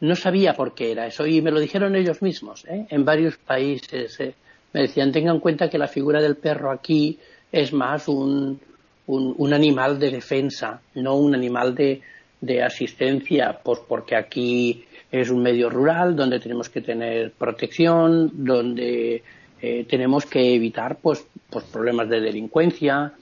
no 0.00 0.14
sabía 0.16 0.54
por 0.54 0.74
qué 0.74 0.92
era 0.92 1.06
eso 1.06 1.26
y 1.26 1.40
me 1.42 1.50
lo 1.50 1.60
dijeron 1.60 1.94
ellos 1.96 2.22
mismos. 2.22 2.64
¿eh? 2.66 2.86
En 2.90 3.04
varios 3.04 3.36
países 3.36 4.18
eh. 4.20 4.34
me 4.72 4.82
decían, 4.82 5.12
tengan 5.12 5.36
en 5.36 5.40
cuenta 5.40 5.68
que 5.70 5.78
la 5.78 5.88
figura 5.88 6.20
del 6.20 6.36
perro 6.36 6.70
aquí 6.70 7.18
es 7.50 7.72
más 7.72 8.08
un, 8.08 8.60
un, 9.08 9.52
animal 9.54 9.98
de 9.98 10.10
defensa, 10.10 10.80
no 10.94 11.16
un 11.16 11.34
animal 11.34 11.74
de, 11.74 12.02
de 12.40 12.62
asistencia, 12.62 13.60
pues 13.62 13.80
porque 13.86 14.16
aquí 14.16 14.84
es 15.10 15.30
un 15.30 15.42
medio 15.42 15.70
rural 15.70 16.14
donde 16.14 16.40
tenemos 16.40 16.68
que 16.68 16.80
tener 16.80 17.32
protección, 17.32 18.30
donde 18.32 19.22
eh, 19.60 19.86
tenemos 19.88 20.26
que 20.26 20.54
evitar 20.54 20.96
pues, 20.96 21.26
pues 21.50 21.64
problemas 21.64 22.08
de 22.08 22.20
delincuencia 22.20 23.12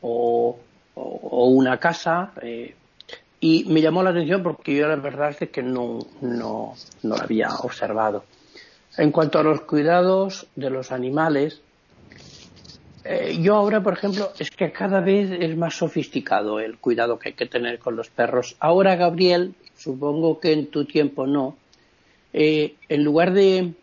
o, 0.00 0.58
una 0.94 1.78
casa. 1.78 2.32
Eh, 2.42 2.74
y 3.40 3.64
me 3.64 3.80
llamó 3.80 4.02
la 4.02 4.10
atención 4.10 4.42
porque 4.42 4.76
yo 4.76 4.86
la 4.86 4.96
verdad 4.96 5.34
es 5.38 5.50
que 5.50 5.62
no, 5.62 5.98
no, 6.20 6.74
no 7.02 7.16
lo 7.16 7.22
había 7.22 7.48
observado. 7.62 8.24
En 8.96 9.10
cuanto 9.10 9.38
a 9.38 9.42
los 9.42 9.62
cuidados 9.62 10.46
de 10.54 10.70
los 10.70 10.92
animales, 10.92 11.62
eh, 13.04 13.38
yo 13.40 13.56
ahora, 13.56 13.82
por 13.82 13.94
ejemplo, 13.94 14.30
es 14.38 14.50
que 14.50 14.70
cada 14.70 15.00
vez 15.00 15.30
es 15.30 15.56
más 15.56 15.74
sofisticado 15.74 16.60
el 16.60 16.78
cuidado 16.78 17.18
que 17.18 17.30
hay 17.30 17.34
que 17.34 17.46
tener 17.46 17.78
con 17.78 17.96
los 17.96 18.10
perros. 18.10 18.56
Ahora, 18.60 18.94
Gabriel, 18.94 19.54
supongo 19.76 20.38
que 20.38 20.52
en 20.52 20.66
tu 20.68 20.84
tiempo 20.84 21.26
no, 21.26 21.56
eh, 22.32 22.76
en 22.88 23.04
lugar 23.04 23.32
de, 23.32 23.74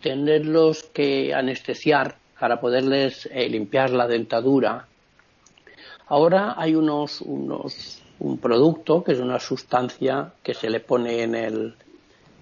tenerlos 0.00 0.84
que 0.84 1.32
anestesiar 1.34 2.16
para 2.38 2.60
poderles 2.60 3.28
eh, 3.32 3.48
limpiar 3.48 3.90
la 3.90 4.08
dentadura, 4.08 4.88
ahora 6.08 6.54
hay 6.56 6.74
unos, 6.74 7.20
unos, 7.20 8.02
un 8.18 8.38
producto 8.38 9.04
que 9.04 9.12
es 9.12 9.20
una 9.20 9.38
sustancia 9.38 10.32
que 10.42 10.54
se 10.54 10.68
le 10.68 10.80
pone 10.80 11.22
en 11.22 11.34
el, 11.36 11.74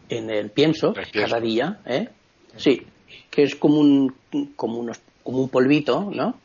en 0.09 0.31
el 0.31 0.51
pienso, 0.51 0.95
cada 1.13 1.41
día, 1.41 1.81
¿eh? 1.85 2.09
Sí, 2.57 2.83
que 3.31 3.43
es 3.43 3.55
como 3.55 3.79
un, 3.79 4.15
como 4.57 4.79
unos 4.79 5.01
como 5.23 5.39
un 5.39 5.49
polvito, 5.49 6.11
¿no? 6.13 6.39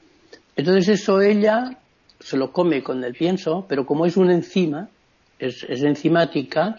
Entonces 0.55 1.01
eso 1.01 1.21
ella 1.21 1.77
se 2.19 2.37
lo 2.37 2.51
come 2.51 2.81
con 2.81 3.03
el 3.03 3.13
pienso, 3.13 3.65
pero 3.67 3.85
como 3.85 4.05
es 4.05 4.17
una 4.17 4.33
enzima, 4.33 4.89
es, 5.37 5.63
enzimática, 5.63 6.77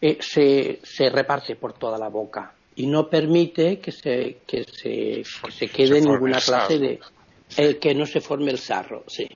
eh, 0.00 0.18
se, 0.20 0.80
se, 0.82 1.08
reparte 1.08 1.56
por 1.56 1.72
toda 1.72 1.98
la 1.98 2.08
boca 2.08 2.52
y 2.76 2.86
no 2.86 3.08
permite 3.08 3.78
que 3.78 3.92
se, 3.92 4.38
que 4.46 4.64
se, 4.64 5.22
que 5.42 5.52
se 5.52 5.68
quede 5.68 6.00
ninguna 6.00 6.38
clase 6.40 6.78
de... 6.78 7.00
Eh, 7.56 7.76
que 7.78 7.94
no 7.94 8.04
se 8.04 8.20
forme 8.20 8.50
el 8.50 8.58
sarro, 8.58 9.04
sí. 9.06 9.28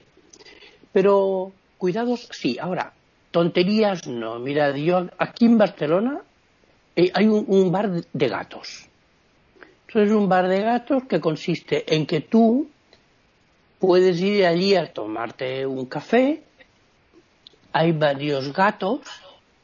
Pero 0.93 1.53
cuidados, 1.77 2.29
sí. 2.33 2.59
Ahora, 2.61 2.93
tonterías 3.31 4.09
no. 4.09 4.39
Mira, 4.41 4.77
yo 4.77 5.07
aquí 5.19 5.45
en 5.45 5.59
Barcelona 5.59 6.23
eh, 6.97 7.11
hay 7.15 7.27
un 7.27 7.71
bar 7.71 8.03
de 8.13 8.29
gatos 8.29 8.89
es 9.95 10.11
un 10.11 10.29
bar 10.29 10.49
de 10.49 10.61
gatos 10.61 11.05
que 11.05 11.21
consiste 11.21 11.95
en 11.95 12.05
que 12.05 12.21
tú 12.21 12.69
puedes 13.79 14.21
ir 14.21 14.45
allí 14.45 14.75
a 14.75 14.93
tomarte 14.93 15.67
un 15.67 15.87
café. 15.87 16.43
Hay 17.73 17.93
varios 17.93 18.53
gatos 18.53 19.01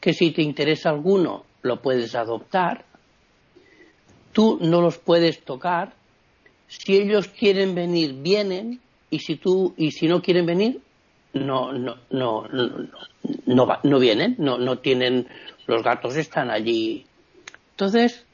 que 0.01 0.13
si 0.13 0.31
te 0.31 0.43
interesa 0.43 0.91
alguno 0.91 1.45
lo 1.63 1.83
puedes 1.83 2.15
adoptar. 2.15 2.85
Tú 4.33 4.59
no 4.61 4.81
los 4.81 4.99
puedes 4.99 5.45
tocar. 5.45 5.95
Si 6.67 6.97
ellos 6.97 7.29
quieren 7.29 7.75
venir, 7.75 8.15
vienen. 8.15 8.81
Y 9.11 9.21
si 9.21 9.37
tú 9.37 9.75
y 9.77 9.93
si 9.93 10.09
no 10.09 10.23
quieren 10.23 10.47
venir, 10.47 10.81
no 11.35 11.73
no 11.73 11.97
no 12.11 12.49
no 12.49 12.89
no, 13.47 13.79
no 13.83 13.99
vienen. 13.99 14.37
No 14.39 14.59
no 14.59 14.79
tienen. 14.79 15.29
Los 15.67 15.83
gatos 15.83 16.17
están 16.17 16.51
allí. 16.51 17.07
Entonces 17.71 18.27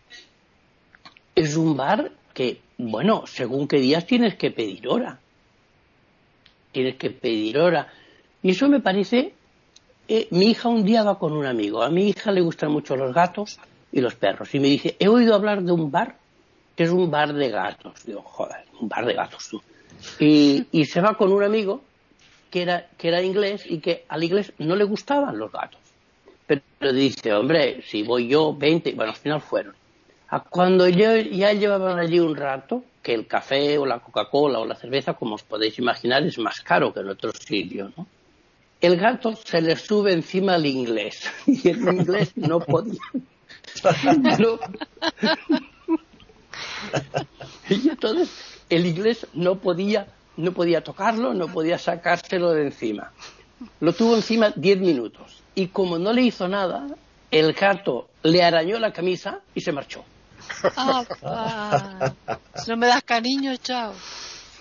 es 1.40 1.56
un 1.56 1.76
bar 1.76 2.12
que, 2.34 2.60
bueno, 2.78 3.24
según 3.26 3.66
qué 3.66 3.78
días 3.78 4.06
tienes 4.06 4.34
que 4.36 4.50
pedir 4.50 4.86
hora. 4.88 5.18
Tienes 6.72 6.96
que 6.96 7.10
pedir 7.10 7.58
hora. 7.58 7.88
Y 8.42 8.50
eso 8.50 8.68
me 8.68 8.80
parece. 8.80 9.32
Eh, 10.06 10.28
mi 10.30 10.50
hija 10.50 10.68
un 10.68 10.84
día 10.84 11.02
va 11.02 11.18
con 11.18 11.32
un 11.32 11.46
amigo. 11.46 11.82
A 11.82 11.90
mi 11.90 12.08
hija 12.08 12.30
le 12.30 12.40
gustan 12.40 12.72
mucho 12.72 12.96
los 12.96 13.14
gatos 13.14 13.58
y 13.90 14.00
los 14.00 14.14
perros. 14.14 14.54
Y 14.54 14.60
me 14.60 14.68
dice, 14.68 14.96
he 14.98 15.08
oído 15.08 15.34
hablar 15.34 15.62
de 15.62 15.72
un 15.72 15.90
bar 15.90 16.16
que 16.76 16.84
es 16.84 16.90
un 16.90 17.10
bar 17.10 17.32
de 17.32 17.48
gatos. 17.48 18.04
Digo, 18.04 18.22
joder, 18.22 18.64
un 18.80 18.88
bar 18.88 19.06
de 19.06 19.14
gatos 19.14 19.48
tú. 19.48 19.62
Y, 20.18 20.84
se 20.84 21.00
va 21.00 21.16
con 21.16 21.32
un 21.32 21.42
amigo 21.42 21.82
que 22.50 22.62
era, 22.62 22.86
que 22.96 23.08
era 23.08 23.22
inglés 23.22 23.64
y 23.66 23.78
que 23.78 24.04
al 24.08 24.24
inglés 24.24 24.52
no 24.58 24.76
le 24.76 24.84
gustaban 24.84 25.38
los 25.38 25.50
gatos. 25.52 25.80
Pero 26.46 26.92
dice, 26.92 27.32
hombre, 27.32 27.82
si 27.86 28.02
voy 28.02 28.28
yo 28.28 28.54
20, 28.54 28.92
bueno, 28.92 29.12
al 29.12 29.18
final 29.18 29.40
fueron. 29.40 29.74
Cuando 30.48 30.88
ya 30.88 31.52
llevaban 31.52 31.98
allí 31.98 32.20
un 32.20 32.36
rato, 32.36 32.84
que 33.02 33.14
el 33.14 33.26
café 33.26 33.78
o 33.78 33.86
la 33.86 33.98
Coca-Cola 33.98 34.60
o 34.60 34.66
la 34.66 34.76
cerveza, 34.76 35.14
como 35.14 35.34
os 35.34 35.42
podéis 35.42 35.78
imaginar, 35.78 36.22
es 36.22 36.38
más 36.38 36.60
caro 36.60 36.92
que 36.92 37.00
en 37.00 37.08
otros 37.08 37.36
sitios, 37.38 37.90
¿no? 37.96 38.06
El 38.80 38.96
gato 38.96 39.34
se 39.36 39.60
le 39.60 39.74
sube 39.76 40.12
encima 40.12 40.54
al 40.54 40.64
inglés 40.66 41.28
y 41.46 41.68
el 41.68 41.80
inglés 41.80 42.32
no 42.36 42.60
podía. 42.60 43.00
y 47.68 47.88
entonces 47.88 48.30
el 48.70 48.86
inglés 48.86 49.26
no 49.34 49.56
podía, 49.56 50.06
no 50.36 50.52
podía 50.52 50.82
tocarlo, 50.82 51.34
no 51.34 51.48
podía 51.48 51.78
sacárselo 51.78 52.52
de 52.52 52.62
encima. 52.66 53.12
Lo 53.80 53.92
tuvo 53.92 54.14
encima 54.16 54.52
diez 54.56 54.78
minutos 54.78 55.42
y 55.54 55.66
como 55.68 55.98
no 55.98 56.12
le 56.12 56.22
hizo 56.22 56.48
nada, 56.48 56.86
el 57.30 57.52
gato 57.52 58.08
le 58.22 58.42
arañó 58.42 58.78
la 58.78 58.92
camisa 58.92 59.40
y 59.54 59.60
se 59.60 59.72
marchó. 59.72 60.04
Ah, 60.76 62.12
no 62.66 62.76
me 62.76 62.86
das 62.86 63.02
cariño, 63.02 63.56
chao. 63.56 63.94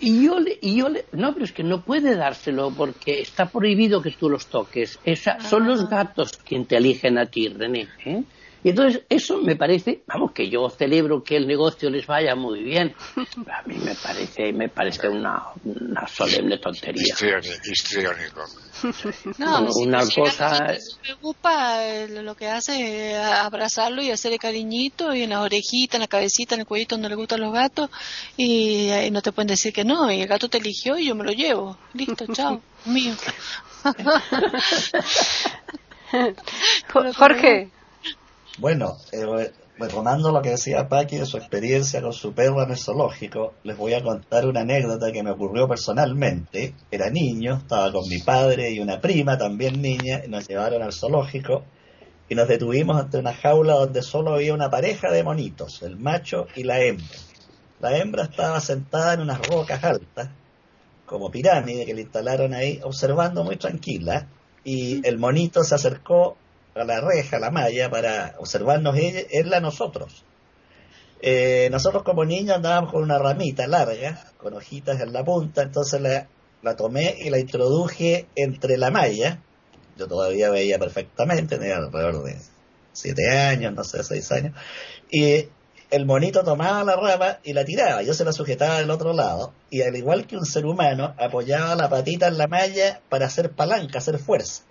Y 0.02 0.24
yo, 0.24 0.40
le, 0.40 0.58
y 0.62 0.78
yo 0.78 0.88
le, 0.88 1.06
no, 1.12 1.34
pero 1.34 1.46
es 1.46 1.52
que 1.52 1.64
no 1.64 1.82
puede 1.82 2.16
dárselo 2.16 2.72
porque 2.72 3.20
está 3.20 3.48
prohibido 3.48 4.02
que 4.02 4.12
tú 4.12 4.30
los 4.30 4.48
toques. 4.48 4.98
Esa, 5.04 5.42
Son 5.42 5.68
los 5.68 5.82
ah. 5.82 5.88
gatos 5.90 6.38
quien 6.38 6.66
te 6.66 6.78
eligen 6.78 7.18
a 7.18 7.26
ti, 7.26 7.50
René. 7.50 7.88
¿eh? 8.06 8.24
Y 8.64 8.70
entonces 8.70 9.04
eso 9.10 9.38
me 9.38 9.56
parece, 9.56 10.04
vamos, 10.06 10.34
que 10.34 10.50
yo 10.50 10.70
celebro 10.70 11.24
que 11.24 11.38
el 11.38 11.48
negocio 11.48 11.90
les 11.90 12.06
vaya 12.06 12.36
muy 12.36 12.62
bien. 12.62 12.94
A 13.48 13.66
mí 13.66 13.78
me 13.78 13.96
parece, 13.96 14.52
me 14.52 14.68
parece 14.68 15.08
una, 15.08 15.44
una 15.64 16.06
solemne 16.08 16.58
tontería. 16.58 17.14
Histriónico. 17.14 18.44
No, 19.38 19.68
una 19.76 20.06
cosa. 20.06 20.68
Me 20.68 20.78
preocupa 21.02 21.78
lo 22.10 22.36
que 22.36 22.48
hace 22.48 23.12
es 23.12 23.18
abrazarlo 23.18 24.02
y 24.02 24.12
hacerle 24.12 24.38
cariñito 24.38 25.14
y 25.14 25.24
en 25.24 25.32
las 25.32 25.40
orejitas, 25.40 25.96
en 25.96 26.02
la 26.02 26.08
cabecita, 26.08 26.56
en 26.56 26.62
el 26.62 26.68
cuellito 26.68 26.96
donde 26.96 27.10
le 27.10 27.16
gustan 27.16 27.42
los 27.42 27.54
gatos 27.54 27.90
y, 28.36 28.90
y 28.92 29.12
no 29.12 29.22
te 29.22 29.32
pueden 29.32 29.48
decir 29.48 29.74
que 29.74 29.86
no. 29.86 30.12
Y 30.12 30.22
el 30.22 30.28
gato 30.28 30.50
te 30.50 30.58
eligió 30.58 30.98
y 30.98 31.08
yo 31.08 31.16
me 31.16 31.24
lo 31.24 31.32
llevo. 31.32 31.78
Listo, 31.94 32.26
chao, 32.34 32.62
mío. 32.86 33.14
Jorge. 37.16 37.70
Bueno, 38.60 38.98
eh, 39.14 39.52
retomando 39.78 40.34
lo 40.34 40.42
que 40.42 40.50
decía 40.50 40.90
Paqui 40.90 41.16
de 41.16 41.26
su 41.26 41.38
experiencia 41.38 42.02
con 42.02 42.12
su 42.12 42.34
perro 42.34 42.62
en 42.62 42.72
el 42.72 42.78
zoológico, 42.78 43.54
les 43.64 43.78
voy 43.78 43.94
a 43.94 44.04
contar 44.04 44.46
una 44.46 44.62
anécdota 44.62 45.14
que 45.14 45.24
me 45.24 45.32
ocurrió 45.32 45.66
personalmente. 45.66 46.74
Era 46.92 47.10
niño, 47.10 47.60
estaba 47.60 47.90
con 47.90 48.06
mi 48.10 48.18
padre 48.18 48.72
y 48.72 48.82
una 48.82 49.00
prima, 49.00 49.38
también 49.38 49.82
niña, 49.82 50.24
y 50.26 50.28
nos 50.28 50.46
llevaron 50.46 50.82
al 50.82 50.92
zoológico 50.92 51.64
y 52.28 52.36
nos 52.36 52.50
detuvimos 52.50 53.00
ante 53.00 53.18
una 53.18 53.34
jaula 53.34 53.76
donde 53.76 54.02
solo 54.02 54.34
había 54.34 54.54
una 54.54 54.70
pareja 54.70 55.10
de 55.10 55.24
monitos, 55.24 55.82
el 55.82 55.96
macho 55.96 56.48
y 56.54 56.64
la 56.64 56.82
hembra. 56.82 57.06
La 57.80 57.98
hembra 57.98 58.24
estaba 58.24 58.60
sentada 58.60 59.14
en 59.14 59.22
unas 59.22 59.40
rocas 59.48 59.82
altas, 59.86 60.32
como 61.06 61.32
pirámide 61.32 61.86
que 61.86 61.94
le 61.94 62.02
instalaron 62.02 62.54
ahí, 62.54 62.82
observando 62.84 63.46
muy 63.46 63.56
tranquila, 63.56 64.28
y 64.66 65.08
el 65.08 65.18
monito 65.18 65.64
se 65.64 65.76
acercó 65.76 66.36
a 66.76 66.84
la 66.84 67.02
reja, 67.02 67.38
a 67.38 67.40
la 67.40 67.52
malla, 67.52 67.90
para 67.90 68.36
observarnos 68.38 68.96
él 68.98 69.54
a 69.54 69.60
nosotros. 69.60 70.24
Eh, 71.22 71.68
nosotros 71.72 72.04
como 72.04 72.24
niños 72.24 72.56
andábamos 72.56 72.92
con 72.92 73.04
una 73.04 73.18
ramita 73.18 73.68
larga, 73.68 74.24
con 74.38 74.54
hojitas 74.54 75.02
en 75.02 75.12
la 75.12 75.24
punta, 75.24 75.64
entonces 75.64 76.00
la, 76.00 76.28
la 76.62 76.76
tomé 76.76 77.16
y 77.20 77.30
la 77.30 77.40
introduje 77.40 78.28
entre 78.36 78.78
la 78.78 78.90
malla. 78.90 79.40
Yo 79.98 80.08
todavía 80.08 80.50
veía 80.50 80.80
perfectamente, 80.80 81.58
tenía 81.58 81.76
alrededor 81.76 82.24
de 82.24 82.38
siete 82.94 83.30
años, 83.30 83.74
no 83.74 83.84
sé, 83.84 84.02
seis 84.04 84.32
años. 84.32 84.56
Y 85.12 85.50
el 85.92 86.06
monito 86.06 86.44
tomaba 86.44 86.86
la 86.86 86.96
rama 86.96 87.40
y 87.44 87.52
la 87.52 87.66
tiraba, 87.66 88.02
yo 88.02 88.14
se 88.14 88.24
la 88.24 88.32
sujetaba 88.32 88.80
del 88.80 88.92
otro 88.92 89.12
lado, 89.12 89.54
y 89.70 89.82
al 89.82 89.96
igual 89.98 90.26
que 90.26 90.38
un 90.38 90.46
ser 90.46 90.66
humano, 90.66 91.16
apoyaba 91.18 91.76
la 91.76 91.90
patita 91.90 92.28
en 92.28 92.38
la 92.38 92.48
malla 92.48 93.02
para 93.10 93.26
hacer 93.26 93.52
palanca, 93.52 93.98
hacer 93.98 94.20
fuerza 94.20 94.64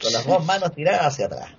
con 0.00 0.12
las 0.12 0.26
dos 0.26 0.44
manos 0.44 0.72
tiradas 0.74 1.06
hacia 1.06 1.26
atrás. 1.26 1.50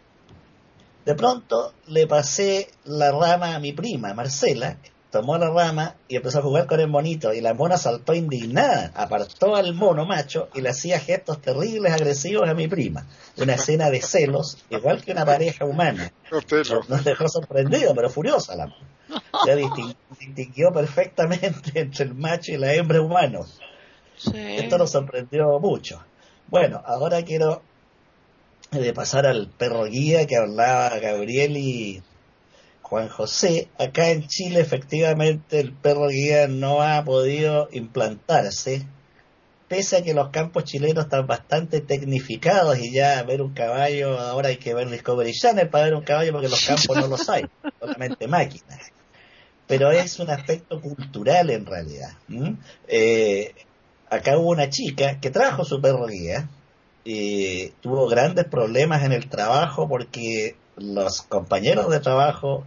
De 1.06 1.16
pronto 1.16 1.74
le 1.88 2.06
pasé 2.06 2.70
la 2.84 3.12
rama 3.12 3.56
a 3.56 3.60
mi 3.60 3.72
prima, 3.72 4.14
Marcela, 4.14 4.78
tomó 5.10 5.38
la 5.38 5.50
rama 5.50 5.96
y 6.08 6.18
empezó 6.18 6.40
a 6.40 6.42
jugar 6.42 6.68
con 6.68 6.80
el 6.80 6.90
monito 6.90 7.34
y 7.34 7.42
la 7.42 7.54
mona 7.54 7.78
saltó 7.78 8.14
indignada, 8.14 8.92
apartó 8.94 9.56
al 9.56 9.74
mono 9.74 10.06
macho 10.06 10.50
y 10.54 10.62
le 10.62 10.70
hacía 10.70 11.00
gestos 11.00 11.42
terribles 11.42 11.94
agresivos 11.94 12.50
a 12.50 12.54
mi 12.54 12.68
prima. 12.68 13.06
Una 13.38 13.54
escena 13.54 13.90
de 13.90 14.02
celos, 14.02 14.58
igual 14.70 15.04
que 15.04 15.14
una 15.14 15.26
pareja 15.26 15.66
humana. 15.66 16.12
Nos 16.90 17.04
dejó 17.06 17.30
sorprendido, 17.30 17.94
pero 17.96 18.10
furiosa 18.10 18.56
la 18.56 18.68
mona. 18.68 19.24
Ya 19.46 19.56
distinguió 20.20 20.72
perfectamente 20.74 21.80
entre 21.80 22.06
el 22.06 22.14
macho 22.14 22.52
y 22.52 22.58
la 22.58 22.74
hembra 22.74 23.02
humano. 23.02 23.46
Esto 24.34 24.78
nos 24.78 24.92
sorprendió 24.92 25.60
mucho. 25.60 26.04
Bueno, 26.48 26.82
ahora 26.86 27.24
quiero 27.24 27.62
de 28.72 28.94
pasar 28.94 29.26
al 29.26 29.48
perro 29.48 29.86
guía 29.86 30.26
que 30.28 30.36
hablaba 30.36 30.98
Gabriel 31.00 31.58
y 31.58 32.02
Juan 32.82 33.10
José, 33.10 33.70
acá 33.80 34.12
en 34.12 34.28
Chile 34.28 34.60
efectivamente 34.60 35.60
el 35.60 35.74
perro 35.74 36.08
guía 36.08 36.48
no 36.48 36.82
ha 36.82 37.04
podido 37.04 37.70
implantarse, 37.72 38.86
pese 39.68 39.98
a 39.98 40.04
que 40.04 40.14
los 40.14 40.30
campos 40.30 40.64
chilenos 40.64 41.06
están 41.06 41.28
bastante 41.28 41.82
tecnificados 41.82 42.78
y 42.80 42.94
ya 42.94 43.22
ver 43.24 43.42
un 43.42 43.54
caballo, 43.54 44.20
ahora 44.20 44.50
hay 44.50 44.58
que 44.58 44.74
ver 44.74 44.90
Discovery 44.90 45.34
Channel 45.34 45.70
para 45.70 45.86
ver 45.86 45.96
un 45.96 46.04
caballo 46.04 46.32
porque 46.32 46.50
los 46.50 46.66
campos 46.66 46.98
no 46.98 47.08
los 47.08 47.28
hay, 47.30 47.46
solamente 47.80 48.28
máquinas. 48.28 48.92
Pero 49.68 49.92
es 49.92 50.18
un 50.20 50.30
aspecto 50.30 50.80
cultural 50.80 51.50
en 51.50 51.66
realidad. 51.66 52.14
Eh, 52.88 53.54
acá 54.10 54.38
hubo 54.38 54.52
una 54.52 54.70
chica 54.70 55.20
que 55.20 55.30
trajo 55.30 55.66
su 55.66 55.82
perro 55.82 56.06
guía 56.08 56.48
y 57.10 57.70
tuvo 57.80 58.10
grandes 58.10 58.44
problemas 58.44 59.06
en 59.06 59.14
el 59.14 59.30
trabajo 59.30 59.88
porque 59.88 60.58
los 60.76 61.22
compañeros 61.22 61.90
de 61.90 62.02
trabajo 62.02 62.66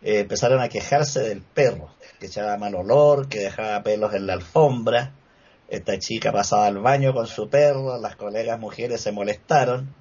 eh, 0.00 0.20
empezaron 0.20 0.62
a 0.62 0.70
quejarse 0.70 1.20
del 1.20 1.42
perro, 1.42 1.90
que 2.18 2.26
echaba 2.28 2.56
mal 2.56 2.74
olor, 2.74 3.28
que 3.28 3.40
dejaba 3.40 3.82
pelos 3.82 4.14
en 4.14 4.26
la 4.26 4.32
alfombra. 4.32 5.12
Esta 5.68 5.98
chica 5.98 6.32
pasaba 6.32 6.68
al 6.68 6.78
baño 6.78 7.12
con 7.12 7.26
su 7.26 7.50
perro, 7.50 8.00
las 8.00 8.16
colegas 8.16 8.58
mujeres 8.58 9.02
se 9.02 9.12
molestaron. 9.12 9.94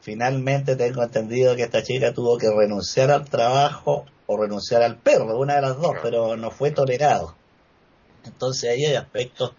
Finalmente 0.00 0.76
tengo 0.76 1.02
entendido 1.02 1.56
que 1.56 1.64
esta 1.64 1.82
chica 1.82 2.14
tuvo 2.14 2.38
que 2.38 2.48
renunciar 2.48 3.10
al 3.10 3.28
trabajo 3.28 4.06
o 4.26 4.36
renunciar 4.36 4.84
al 4.84 4.98
perro, 4.98 5.36
una 5.36 5.56
de 5.56 5.62
las 5.62 5.76
dos, 5.80 5.96
pero 6.00 6.36
no 6.36 6.52
fue 6.52 6.70
tolerado. 6.70 7.34
Entonces 8.24 8.70
ahí 8.70 8.84
hay 8.84 8.94
aspectos 8.94 9.54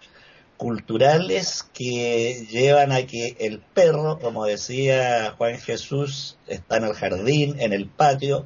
culturales 0.62 1.66
que 1.74 2.46
llevan 2.52 2.92
a 2.92 3.08
que 3.08 3.36
el 3.40 3.58
perro, 3.58 4.20
como 4.20 4.46
decía 4.46 5.34
Juan 5.36 5.58
Jesús, 5.58 6.38
está 6.46 6.78
en 6.78 6.84
el 6.84 6.94
jardín, 6.94 7.60
en 7.60 7.74
el 7.74 7.88
patio, 7.88 8.46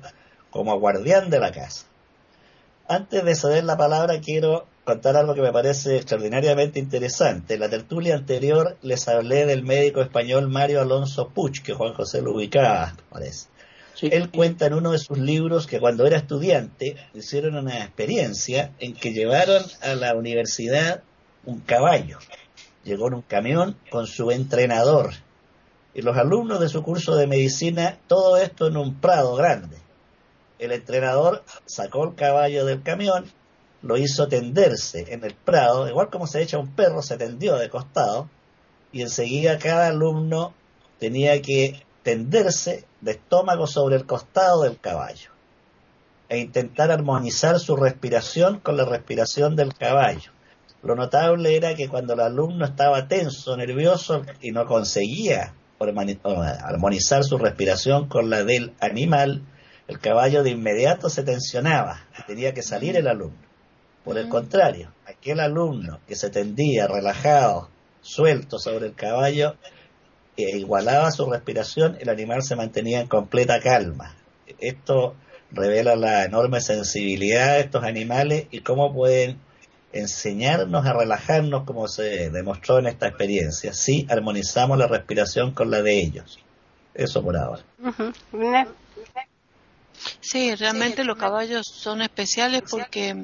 como 0.50 0.80
guardián 0.80 1.30
de 1.30 1.40
la 1.40 1.52
casa. 1.52 1.88
Antes 2.88 3.26
de 3.26 3.36
ceder 3.36 3.66
la 3.66 3.76
palabra, 3.76 4.22
quiero 4.22 4.66
contar 4.86 5.18
algo 5.18 5.36
que 5.36 5.42
me 5.42 5.52
parece 5.52 5.98
extraordinariamente 5.98 6.80
interesante. 6.80 7.56
En 7.56 7.60
la 7.60 7.70
tertulia 7.70 8.16
anterior 8.16 8.78
les 8.82 9.10
hablé 9.10 9.46
del 9.46 9.64
médico 9.64 10.00
español 10.00 10.48
Mario 10.48 10.80
Alonso 10.80 11.28
Puch, 11.28 11.64
que 11.64 11.74
Juan 11.74 11.96
José 11.96 12.22
lo 12.22 12.34
ubicaba, 12.34 12.96
parece. 13.10 13.50
Él 14.02 14.32
cuenta 14.32 14.68
en 14.68 14.76
uno 14.76 14.94
de 14.94 15.00
sus 15.00 15.18
libros 15.18 15.68
que 15.68 15.82
cuando 15.82 16.08
era 16.08 16.16
estudiante 16.16 16.96
hicieron 17.14 17.58
una 17.58 17.80
experiencia 17.80 18.72
en 18.80 18.94
que 18.94 19.12
llevaron 19.12 19.64
a 19.82 19.96
la 19.96 20.16
universidad 20.16 21.04
un 21.46 21.60
caballo. 21.62 22.20
Llegó 22.84 23.08
en 23.08 23.16
un 23.16 23.22
camión 23.22 23.78
con 23.90 24.08
su 24.08 24.32
entrenador. 24.32 25.12
Y 25.94 26.02
los 26.02 26.18
alumnos 26.18 26.60
de 26.60 26.70
su 26.70 26.84
curso 26.84 27.16
de 27.16 27.28
medicina, 27.28 27.98
todo 28.08 28.38
esto 28.38 28.68
en 28.68 28.78
un 28.78 28.96
prado 28.96 29.36
grande 29.36 29.78
el 30.60 30.72
entrenador 30.72 31.44
sacó 31.66 32.06
el 32.06 32.16
caballo 32.16 32.66
del 32.66 32.82
camión, 32.82 33.26
lo 33.82 33.98
hizo 33.98 34.28
tenderse 34.28 35.14
en 35.14 35.24
el 35.24 35.36
prado, 35.36 35.88
igual 35.88 36.10
como 36.10 36.28
se 36.28 36.42
echa 36.42 36.58
un 36.58 36.74
perro, 36.74 37.02
se 37.02 37.18
tendió 37.18 37.56
de 37.58 37.70
costado, 37.70 38.30
y 38.92 39.02
enseguida 39.02 39.60
cada 39.60 39.88
alumno 39.88 40.54
tenía 41.00 41.42
que 41.42 41.86
tenderse 42.04 42.86
de 43.02 43.12
estómago 43.12 43.68
sobre 43.68 43.98
el 43.98 44.06
costado 44.06 44.64
del 44.64 44.80
caballo 44.80 45.32
e 46.30 46.40
intentar 46.40 46.90
armonizar 46.90 47.60
su 47.60 47.76
respiración 47.76 48.60
con 48.60 48.78
la 48.78 48.86
respiración 48.86 49.56
del 49.56 49.76
caballo. 49.76 50.32
Lo 50.86 50.94
notable 50.94 51.58
era 51.58 51.74
que 51.74 51.90
cuando 51.90 52.14
el 52.14 52.20
alumno 52.20 52.64
estaba 52.64 53.08
tenso, 53.08 53.58
nervioso 53.58 54.22
y 54.40 54.52
no 54.52 54.68
conseguía 54.68 55.56
armonizar 55.80 57.24
su 57.24 57.40
respiración 57.40 58.08
con 58.08 58.30
la 58.30 58.44
del 58.44 58.74
animal, 58.80 59.42
el 59.88 60.00
caballo 60.00 60.44
de 60.44 60.52
inmediato 60.52 61.10
se 61.10 61.24
tensionaba 61.24 62.06
y 62.20 62.24
tenía 62.28 62.54
que 62.54 62.62
salir 62.62 62.96
el 62.98 63.08
alumno. 63.08 63.48
Por 64.04 64.20
el 64.20 64.30
contrario, 64.30 64.94
aquel 65.08 65.40
alumno 65.40 66.02
que 66.08 66.16
se 66.16 66.30
tendía 66.30 66.86
relajado, 66.86 67.70
suelto 68.02 68.60
sobre 68.60 68.86
el 68.86 68.94
caballo, 68.94 69.56
e 70.38 70.56
igualaba 70.56 71.10
su 71.10 71.28
respiración, 71.32 71.98
el 72.00 72.10
animal 72.10 72.44
se 72.44 72.56
mantenía 72.56 73.02
en 73.02 73.08
completa 73.08 73.60
calma. 73.60 74.16
Esto 74.60 75.16
revela 75.50 75.96
la 75.96 76.26
enorme 76.26 76.62
sensibilidad 76.62 77.56
de 77.56 77.62
estos 77.62 77.84
animales 77.84 78.46
y 78.52 78.60
cómo 78.60 78.94
pueden 78.94 79.40
enseñarnos 79.96 80.86
a 80.86 80.94
relajarnos 80.94 81.64
como 81.64 81.88
se 81.88 82.30
demostró 82.30 82.80
en 82.80 82.88
esta 82.88 83.08
experiencia, 83.08 83.74
si 83.74 84.06
armonizamos 84.10 84.78
la 84.78 84.88
respiración 84.88 85.52
con 85.52 85.72
la 85.72 85.82
de 85.82 86.00
ellos. 86.00 86.40
Eso 86.94 87.24
por 87.24 87.38
ahora. 87.38 87.64
Sí, 90.20 90.54
realmente 90.56 91.04
los 91.06 91.18
caballos 91.18 91.66
son 91.68 92.02
especiales 92.02 92.64
porque 92.70 93.16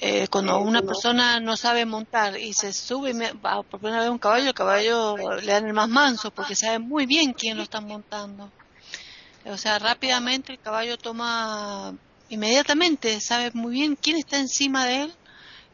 eh, 0.00 0.26
cuando 0.28 0.58
una 0.58 0.82
persona 0.82 1.38
no 1.40 1.56
sabe 1.56 1.86
montar 1.86 2.36
y 2.36 2.52
se 2.52 2.72
sube 2.72 3.14
por 3.40 3.80
primera 3.80 4.00
vez 4.00 4.10
un 4.10 4.18
caballo, 4.18 4.48
el 4.48 4.54
caballo 4.54 5.16
le 5.16 5.52
dan 5.52 5.66
el 5.66 5.72
más 5.72 5.88
manso 5.88 6.32
porque 6.32 6.56
sabe 6.56 6.80
muy 6.80 7.06
bien 7.06 7.32
quién 7.32 7.56
lo 7.56 7.62
está 7.62 7.80
montando. 7.80 8.50
O 9.44 9.56
sea, 9.56 9.78
rápidamente 9.78 10.52
el 10.52 10.58
caballo 10.58 10.98
toma, 10.98 11.94
inmediatamente 12.28 13.20
sabe 13.20 13.52
muy 13.54 13.74
bien 13.74 13.94
quién 13.94 14.16
está 14.16 14.38
encima 14.38 14.84
de 14.84 15.02
él 15.02 15.14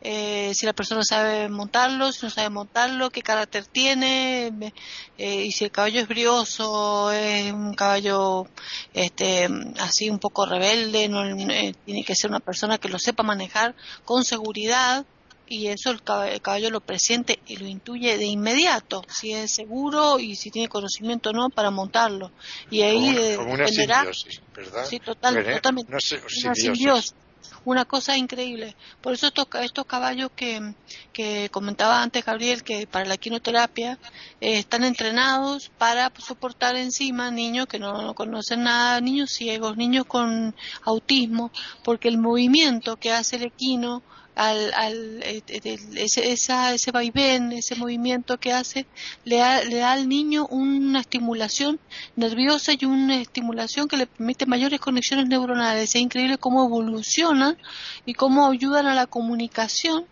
eh, 0.05 0.53
si 0.55 0.67
la 0.67 0.73
persona 0.73 1.03
sabe 1.05 1.49
montarlo, 1.49 2.11
si 2.11 2.27
no 2.27 2.31
sabe 2.31 2.51
montarlo, 2.51 3.11
qué 3.11 3.23
carácter 3.23 3.67
tiene, 3.67 4.73
eh, 5.17 5.45
y 5.45 5.53
si 5.53 5.65
el 5.65 5.71
caballo 5.71 6.01
es 6.01 6.09
brioso, 6.09 7.13
es 7.13 7.53
un 7.53 7.75
caballo 7.75 8.49
este, 8.95 9.49
así 9.79 10.11
un 10.11 10.19
poco 10.19 10.45
rebelde, 10.45 11.09
no, 11.09 11.25
eh, 11.25 11.75
tiene 11.85 12.03
que 12.03 12.17
ser 12.17 12.31
una 12.31 12.41
persona 12.41 12.79
que 12.79 12.89
lo 12.89 12.99
sepa 12.99 13.23
manejar 13.23 13.77
con 14.05 14.25
seguridad, 14.25 15.07
y 15.47 15.69
eso 15.69 15.91
el 15.91 16.03
caballo, 16.03 16.71
lo 16.71 16.81
presiente 16.81 17.39
y 17.47 17.57
lo 17.59 17.67
intuye 17.67 18.17
de 18.17 18.25
inmediato, 18.25 19.05
si 19.09 19.33
es 19.33 19.55
seguro 19.55 20.19
y 20.19 20.35
si 20.35 20.51
tiene 20.51 20.69
conocimiento 20.69 21.31
o 21.31 21.33
no 21.33 21.51
para 21.51 21.71
montarlo. 21.71 22.33
Y 22.71 22.81
ahí 22.81 23.37
como, 23.37 23.53
una 23.53 23.69
simbiosis, 23.69 24.41
¿verdad? 24.55 24.87
Sí, 24.87 24.99
total, 24.99 25.45
totalmente. 25.45 25.91
Una 25.91 26.01
simbiosis 26.01 27.15
una 27.65 27.85
cosa 27.85 28.17
increíble. 28.17 28.77
Por 29.01 29.13
eso 29.13 29.29
estos, 29.29 29.47
estos 29.61 29.87
caballos 29.87 30.31
que, 30.35 30.75
que 31.13 31.49
comentaba 31.51 32.03
antes 32.03 32.25
Gabriel, 32.25 32.63
que 32.63 32.87
para 32.87 33.05
la 33.05 33.17
quinoterapia 33.17 33.99
eh, 34.41 34.59
están 34.59 34.85
entrenados 34.85 35.71
para 35.79 36.13
soportar 36.19 36.77
encima 36.77 37.31
niños 37.31 37.67
que 37.67 37.79
no, 37.79 38.15
conocen 38.15 38.65
nada, 38.65 39.01
niños 39.01 39.31
ciegos, 39.31 39.77
niños 39.77 40.07
con 40.07 40.55
autismo, 40.83 41.51
porque 41.85 42.09
el 42.09 42.19
movimiento 42.19 42.97
que 42.97 43.13
hace 43.13 43.37
el 43.37 43.45
equino 43.45 44.03
al, 44.35 44.73
al 44.75 45.23
eh, 45.23 45.43
ese, 45.95 46.33
esa, 46.33 46.75
ese 46.75 46.91
vaivén, 46.91 47.53
ese 47.53 47.75
movimiento 47.75 48.39
que 48.39 48.53
hace, 48.53 48.87
le 49.25 49.37
da, 49.37 49.63
le 49.63 49.77
da 49.77 49.93
al 49.93 50.09
niño 50.09 50.47
una 50.47 51.01
estimulación 51.01 51.81
nerviosa 52.17 52.73
y 52.79 52.85
una 52.85 53.21
estimulación 53.21 53.89
que 53.89 53.97
le 53.97 54.07
permite 54.07 54.47
mayores 54.47 54.81
conexiones 54.81 55.29
neuronales. 55.29 55.91
Es 55.91 55.97
increíble 55.97 56.39
cómo 56.39 56.65
evolucionan 56.65 57.59
y 58.07 58.15
cómo 58.15 58.49
ayudan 58.49 58.87
a 58.87 58.95
la 58.95 59.07
comunicación 59.07 60.07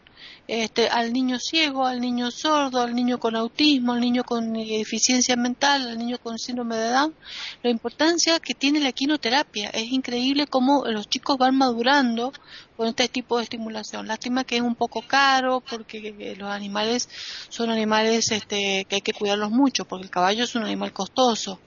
este, 0.50 0.88
al 0.88 1.12
niño 1.12 1.38
ciego, 1.38 1.86
al 1.86 2.00
niño 2.00 2.32
sordo, 2.32 2.82
al 2.82 2.92
niño 2.92 3.20
con 3.20 3.36
autismo, 3.36 3.92
al 3.92 4.00
niño 4.00 4.24
con 4.24 4.52
deficiencia 4.52 5.36
mental, 5.36 5.88
al 5.88 5.96
niño 5.96 6.18
con 6.18 6.40
síndrome 6.40 6.76
de 6.76 6.90
Down, 6.90 7.14
la 7.62 7.70
importancia 7.70 8.40
que 8.40 8.54
tiene 8.54 8.80
la 8.80 8.90
quinoterapia. 8.90 9.70
Es 9.70 9.92
increíble 9.92 10.48
cómo 10.48 10.84
los 10.86 11.08
chicos 11.08 11.38
van 11.38 11.56
madurando 11.56 12.32
con 12.76 12.88
este 12.88 13.08
tipo 13.08 13.36
de 13.36 13.44
estimulación. 13.44 14.08
Lástima 14.08 14.42
que 14.42 14.56
es 14.56 14.62
un 14.62 14.74
poco 14.74 15.02
caro 15.02 15.60
porque 15.60 16.34
los 16.36 16.50
animales 16.50 17.08
son 17.48 17.70
animales 17.70 18.32
este, 18.32 18.86
que 18.88 18.96
hay 18.96 19.02
que 19.02 19.12
cuidarlos 19.12 19.52
mucho 19.52 19.84
porque 19.84 20.06
el 20.06 20.10
caballo 20.10 20.42
es 20.42 20.56
un 20.56 20.64
animal 20.64 20.92
costoso. 20.92 21.60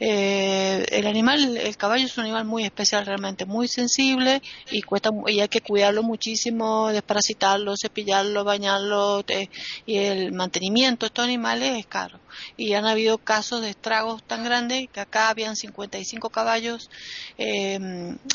Eh, 0.00 0.84
el 0.90 1.06
animal, 1.06 1.56
el 1.56 1.76
caballo 1.76 2.06
es 2.06 2.16
un 2.16 2.24
animal 2.24 2.44
muy 2.44 2.64
especial 2.64 3.06
realmente, 3.06 3.44
muy 3.44 3.68
sensible 3.68 4.42
y 4.70 4.82
cuesta 4.82 5.10
y 5.26 5.40
hay 5.40 5.48
que 5.48 5.60
cuidarlo 5.60 6.02
muchísimo, 6.02 6.88
desparasitarlo, 6.88 7.74
cepillarlo, 7.76 8.44
bañarlo 8.44 9.24
y 9.86 9.96
el 9.96 10.32
mantenimiento 10.32 11.06
de 11.06 11.08
estos 11.08 11.24
animales 11.24 11.78
es 11.78 11.86
caro. 11.86 12.18
Y 12.56 12.74
han 12.74 12.86
habido 12.86 13.18
casos 13.18 13.60
de 13.60 13.70
estragos 13.70 14.22
tan 14.22 14.44
grandes 14.44 14.88
que 14.92 15.00
acá 15.00 15.28
habían 15.28 15.56
55 15.56 16.30
caballos, 16.30 16.90
eh, 17.38 17.78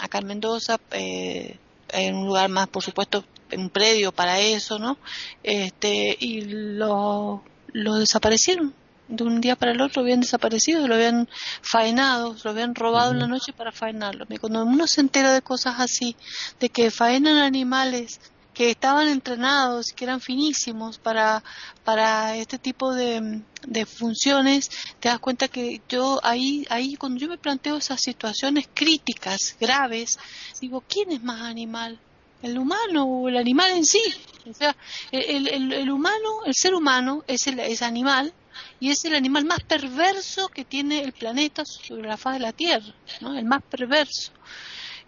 acá 0.01 0.20
en 0.20 0.28
Mendoza, 0.28 0.80
eh, 0.91 1.58
en 1.89 2.16
un 2.16 2.28
lugar 2.28 2.49
más, 2.49 2.68
por 2.68 2.84
supuesto, 2.84 3.24
un 3.55 3.70
predio 3.70 4.12
para 4.12 4.39
eso, 4.39 4.78
¿no? 4.78 4.97
Este, 5.43 6.18
y 6.20 6.41
lo, 6.41 7.43
lo 7.74 7.95
desaparecieron 7.95 8.74
de 9.08 9.24
un 9.24 9.41
día 9.41 9.55
para 9.55 9.72
el 9.72 9.82
otro 9.82 10.01
habían 10.01 10.22
desaparecido, 10.22 10.88
lo 10.88 10.95
habían 10.95 11.30
faenado, 11.62 12.36
lo 12.43 12.49
habían 12.49 12.76
robado 12.76 13.12
en 13.12 13.20
la 13.20 13.28
noche 13.28 13.53
para 13.53 13.72
faenarlo. 13.72 14.26
Cuando 14.39 14.64
uno 14.64 14.88
se 14.88 15.01
entera 15.01 15.34
de 15.34 15.41
cosas 15.41 15.76
así, 15.80 16.16
de 16.60 16.70
que 16.70 16.91
faenan 16.91 17.38
animales 17.38 18.20
que 18.53 18.72
estaban 18.72 19.08
entrenados, 19.08 19.93
que 19.95 20.03
eran 20.03 20.20
finísimos 20.20 20.97
para, 20.97 21.43
para 21.84 22.36
este 22.38 22.58
tipo 22.58 22.91
de, 22.91 23.43
de 23.68 23.86
funciones, 23.86 24.72
te 24.99 25.10
das 25.10 25.20
cuenta 25.20 25.47
que 25.47 25.80
yo 25.88 26.20
ahí, 26.24 26.66
ahí 26.72 26.95
cuando 26.95 27.20
yo 27.20 27.28
me 27.28 27.38
planteo 27.38 27.78
esas 27.78 28.01
situaciones 28.01 28.68
críticas, 28.74 29.55
graves, 29.60 30.18
digo, 30.60 30.84
¿quién 30.89 31.12
es 31.12 31.22
más 31.22 31.41
animal? 31.41 31.99
¿El 32.41 32.58
humano 32.58 33.05
o 33.05 33.30
el 33.30 33.38
animal 33.38 33.74
en 33.76 33.86
sí? 33.86 34.01
O 34.49 34.53
sea, 34.55 34.76
el, 35.12 35.47
el, 35.47 35.74
el 35.74 35.91
humano, 35.91 36.43
el 36.45 36.53
ser 36.55 36.74
humano 36.74 37.24
es 37.28 37.45
el 37.45 37.60
es 37.60 37.84
animal 37.84 38.34
y 38.80 38.91
es 38.91 39.03
el 39.05 39.16
animal 39.16 39.45
más 39.45 39.62
perverso 39.62 40.49
que 40.49 40.66
tiene 40.66 41.01
el 41.01 41.14
planeta 41.14 41.66
sobre 41.66 42.08
la 42.08 42.18
faz 42.18 42.34
de 42.34 42.39
la 42.39 42.53
Tierra, 42.53 42.93
¿no? 43.22 43.38
El 43.38 43.45
más 43.45 43.64
perverso. 43.64 44.32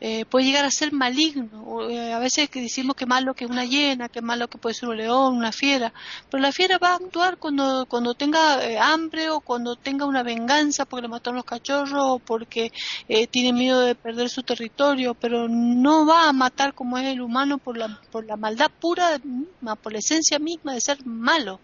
Eh, 0.02 0.24
puede 0.26 0.46
llegar 0.46 0.64
a 0.64 0.72
ser 0.72 0.94
maligno. 0.94 1.90
Eh, 1.90 2.14
a 2.14 2.20
veces 2.20 2.50
que 2.50 2.62
decimos 2.62 2.96
que 2.96 3.06
malo 3.06 3.34
que 3.34 3.44
es 3.46 3.52
una 3.52 3.66
hiena, 3.66 4.08
que 4.08 4.22
malo 4.22 4.48
que 4.48 4.58
puede 4.58 4.74
ser 4.74 4.90
un 4.90 4.98
león, 4.98 5.36
una 5.36 5.52
fiera, 5.52 5.92
pero 6.30 6.42
la 6.42 6.54
fiera 6.54 6.78
va 6.78 6.92
a 6.92 6.96
actuar 6.96 7.38
cuando, 7.38 7.86
cuando 7.86 8.14
tenga 8.14 8.64
eh, 8.64 8.80
hambre 8.80 9.30
o 9.30 9.42
cuando 9.42 9.76
tenga 9.76 10.06
una 10.06 10.24
venganza 10.24 10.86
porque 10.86 11.02
le 11.04 11.10
mataron 11.10 11.36
los 11.36 11.46
cachorros 11.46 12.02
o 12.02 12.20
porque 12.20 12.72
tiene 13.32 13.54
miedo 13.54 13.82
de 13.82 13.96
perder 13.96 14.30
su 14.30 14.44
territorio, 14.44 15.16
pero 15.16 15.48
no 15.50 16.06
va 16.06 16.30
a 16.30 16.34
matar 16.34 16.74
como 16.74 16.98
es 16.98 17.06
el 17.06 17.22
humano 17.22 17.58
por 17.58 17.78
la, 17.78 18.00
por 18.12 18.26
la 18.26 18.38
maldad 18.38 18.72
pura, 18.80 19.20
por 19.82 19.92
la 19.92 20.00
esencia 20.00 20.40
misma 20.40 20.74
de 20.74 20.82
ser 20.82 21.06
malo. 21.06 21.60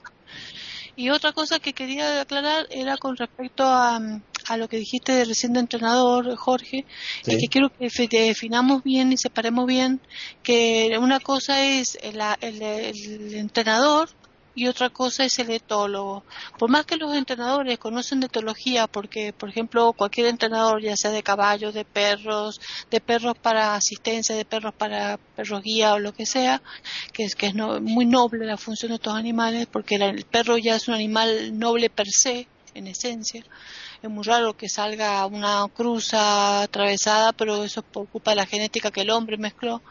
Y 0.95 1.09
otra 1.09 1.33
cosa 1.33 1.59
que 1.59 1.73
quería 1.73 2.21
aclarar 2.21 2.67
era 2.69 2.97
con 2.97 3.17
respecto 3.17 3.63
a, 3.63 3.99
a 4.47 4.57
lo 4.57 4.67
que 4.67 4.77
dijiste 4.77 5.11
de 5.11 5.25
recién 5.25 5.53
de 5.53 5.59
entrenador, 5.59 6.35
Jorge, 6.35 6.85
y 7.25 7.37
que 7.37 7.47
quiero 7.47 7.69
que 7.69 8.25
definamos 8.25 8.83
bien 8.83 9.11
y 9.11 9.17
separemos 9.17 9.65
bien 9.65 9.99
que 10.43 10.97
una 10.99 11.19
cosa 11.19 11.65
es 11.65 11.97
el, 12.01 12.19
el 12.41 13.35
entrenador 13.35 14.09
y 14.55 14.67
otra 14.67 14.89
cosa 14.89 15.25
es 15.25 15.37
el 15.39 15.51
etólogo. 15.51 16.23
Por 16.57 16.69
más 16.69 16.85
que 16.85 16.95
los 16.95 17.13
entrenadores 17.13 17.77
conocen 17.77 18.23
etología, 18.23 18.87
porque, 18.87 19.33
por 19.33 19.49
ejemplo, 19.49 19.91
cualquier 19.93 20.27
entrenador, 20.27 20.81
ya 20.81 20.95
sea 20.95 21.11
de 21.11 21.21
caballos, 21.21 21.73
de 21.73 21.83
perros, 21.83 22.61
de 22.89 23.01
perros 23.01 23.37
para 23.37 23.75
asistencia, 23.75 24.33
de 24.33 24.45
perros 24.45 24.73
para 24.73 25.17
perros 25.35 25.61
guía 25.61 25.93
o 25.93 25.99
lo 25.99 26.13
que 26.13 26.25
sea, 26.25 26.61
que 27.11 27.25
es 27.25 27.35
que 27.35 27.47
es 27.47 27.55
muy 27.55 28.05
noble 28.05 28.45
la 28.45 28.57
función 28.57 28.89
de 28.89 28.95
estos 28.95 29.13
animales, 29.13 29.67
porque 29.69 29.95
el 29.95 30.23
perro 30.25 30.57
ya 30.57 30.77
es 30.77 30.87
un 30.87 30.93
animal 30.93 31.59
noble 31.59 31.89
per 31.89 32.07
se, 32.07 32.47
en 32.73 32.87
esencia. 32.87 33.43
Es 34.01 34.09
muy 34.09 34.23
raro 34.23 34.55
que 34.55 34.69
salga 34.69 35.25
una 35.25 35.65
cruza 35.73 36.61
atravesada, 36.61 37.33
pero 37.33 37.63
eso 37.63 37.81
es 37.81 37.85
por 37.85 38.07
culpa 38.07 38.31
de 38.31 38.37
la 38.37 38.45
genética 38.45 38.91
que 38.91 39.01
el 39.01 39.09
hombre 39.09 39.37
mezcló. 39.37 39.81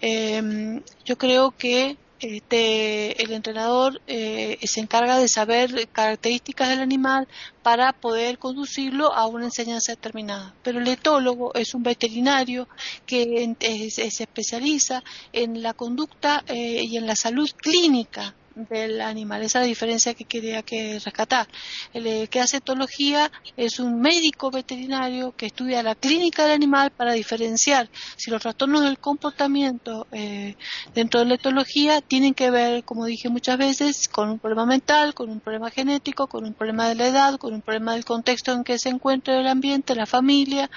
Eh, 0.00 0.80
yo 1.04 1.18
creo 1.18 1.52
que 1.56 1.96
este, 2.20 3.22
el 3.22 3.32
entrenador 3.32 4.00
eh, 4.06 4.58
se 4.62 4.80
encarga 4.80 5.18
de 5.18 5.28
saber 5.28 5.88
características 5.92 6.68
del 6.68 6.80
animal 6.80 7.28
para 7.62 7.92
poder 7.92 8.38
conducirlo 8.38 9.12
a 9.12 9.26
una 9.26 9.46
enseñanza 9.46 9.92
determinada. 9.92 10.54
Pero 10.62 10.80
el 10.80 10.88
etólogo 10.88 11.54
es 11.54 11.74
un 11.74 11.82
veterinario 11.82 12.68
que 13.06 13.54
se 13.90 14.22
especializa 14.22 15.02
en 15.32 15.62
la 15.62 15.74
conducta 15.74 16.44
eh, 16.46 16.82
y 16.82 16.96
en 16.96 17.06
la 17.06 17.16
salud 17.16 17.50
clínica 17.56 18.34
del 18.54 19.00
animal. 19.00 19.42
Esa 19.42 19.58
es 19.58 19.64
la 19.64 19.68
diferencia 19.68 20.14
que 20.14 20.24
quería 20.24 20.62
que 20.62 20.98
rescatar. 20.98 21.48
El 21.92 22.28
que 22.28 22.40
hace 22.40 22.58
etología 22.58 23.30
es 23.56 23.78
un 23.78 24.00
médico 24.00 24.50
veterinario 24.50 25.34
que 25.36 25.46
estudia 25.46 25.82
la 25.82 25.94
clínica 25.94 26.44
del 26.44 26.52
animal 26.52 26.90
para 26.90 27.12
diferenciar 27.12 27.88
si 28.16 28.30
los 28.30 28.42
trastornos 28.42 28.82
del 28.82 28.98
comportamiento 28.98 30.06
eh, 30.12 30.56
dentro 30.94 31.20
de 31.20 31.26
la 31.26 31.34
etología 31.34 32.00
tienen 32.00 32.34
que 32.34 32.50
ver, 32.50 32.84
como 32.84 33.06
dije 33.06 33.28
muchas 33.28 33.58
veces, 33.58 34.08
con 34.08 34.30
un 34.30 34.38
problema 34.38 34.66
mental, 34.66 35.14
con 35.14 35.30
un 35.30 35.40
problema 35.40 35.70
genético, 35.70 36.26
con 36.26 36.44
un 36.44 36.54
problema 36.54 36.88
de 36.88 36.94
la 36.94 37.06
edad, 37.06 37.38
con 37.38 37.54
un 37.54 37.62
problema 37.62 37.94
del 37.94 38.04
contexto 38.04 38.52
en 38.52 38.64
que 38.64 38.78
se 38.78 38.88
encuentra 38.88 39.40
el 39.40 39.46
ambiente, 39.46 39.94
la 39.94 40.06
familia, 40.06 40.70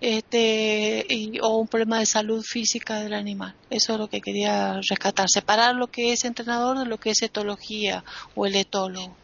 este, 0.00 1.06
o 1.40 1.58
un 1.58 1.68
problema 1.68 1.98
de 1.98 2.06
salud 2.06 2.42
física 2.42 3.00
del 3.00 3.14
animal. 3.14 3.54
Eso 3.70 3.94
es 3.94 3.98
lo 3.98 4.08
que 4.08 4.20
quería 4.20 4.80
rescatar, 4.88 5.28
separar 5.28 5.74
lo 5.74 5.86
que 5.86 6.12
es 6.12 6.24
entrenador 6.24 6.78
de 6.78 6.86
lo 6.86 6.98
que 6.98 7.11
etología 7.20 8.04
o 8.34 8.46
el 8.46 8.54
etólogo. 8.56 9.14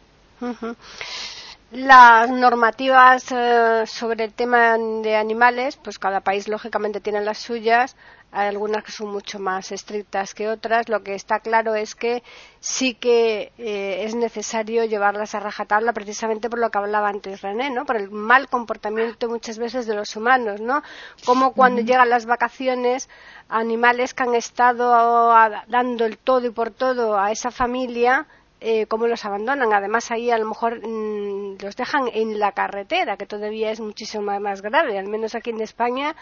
Las 1.71 2.29
normativas 2.31 3.31
eh, 3.31 3.83
sobre 3.85 4.25
el 4.25 4.33
tema 4.33 4.75
de 4.77 5.15
animales, 5.15 5.77
pues 5.77 5.99
cada 5.99 6.19
país 6.21 6.47
lógicamente 6.47 6.99
tiene 6.99 7.21
las 7.21 7.37
suyas. 7.37 7.95
Hay 8.31 8.47
algunas 8.47 8.83
que 8.83 8.91
son 8.91 9.11
mucho 9.11 9.39
más 9.39 9.71
estrictas 9.71 10.33
que 10.33 10.49
otras. 10.49 10.87
Lo 10.87 11.01
que 11.03 11.15
está 11.15 11.39
claro 11.39 11.75
es 11.75 11.95
que 11.95 12.21
sí 12.59 12.93
que 12.93 13.51
eh, 13.57 14.03
es 14.03 14.13
necesario 14.13 14.85
llevarlas 14.85 15.33
a 15.33 15.39
rajatabla 15.39 15.93
precisamente 15.93 16.49
por 16.49 16.59
lo 16.59 16.69
que 16.69 16.77
hablaba 16.77 17.09
antes 17.09 17.41
René, 17.41 17.71
¿no? 17.71 17.85
Por 17.85 17.95
el 17.95 18.11
mal 18.11 18.47
comportamiento 18.47 19.29
muchas 19.29 19.57
veces 19.57 19.87
de 19.87 19.95
los 19.95 20.15
humanos, 20.15 20.61
¿no? 20.61 20.83
Como 21.25 21.53
cuando 21.53 21.81
llegan 21.81 22.09
las 22.09 22.25
vacaciones, 22.25 23.09
animales 23.47 24.13
que 24.13 24.23
han 24.23 24.35
estado 24.35 25.33
dando 25.67 26.05
el 26.05 26.17
todo 26.17 26.45
y 26.45 26.51
por 26.51 26.71
todo 26.71 27.17
a 27.19 27.31
esa 27.31 27.49
familia, 27.49 28.27
eh, 28.61 28.85
cómo 28.87 29.07
los 29.07 29.25
abandonan. 29.25 29.73
Además, 29.73 30.11
ahí 30.11 30.31
a 30.31 30.37
lo 30.37 30.47
mejor 30.47 30.79
mm, 30.85 31.57
los 31.61 31.75
dejan 31.75 32.09
en 32.13 32.39
la 32.39 32.51
carretera, 32.51 33.17
que 33.17 33.25
todavía 33.25 33.71
es 33.71 33.79
muchísimo 33.79 34.39
más 34.39 34.61
grave. 34.61 34.97
Al 34.97 35.07
menos 35.07 35.35
aquí 35.35 35.51
en 35.51 35.61
España, 35.61 36.15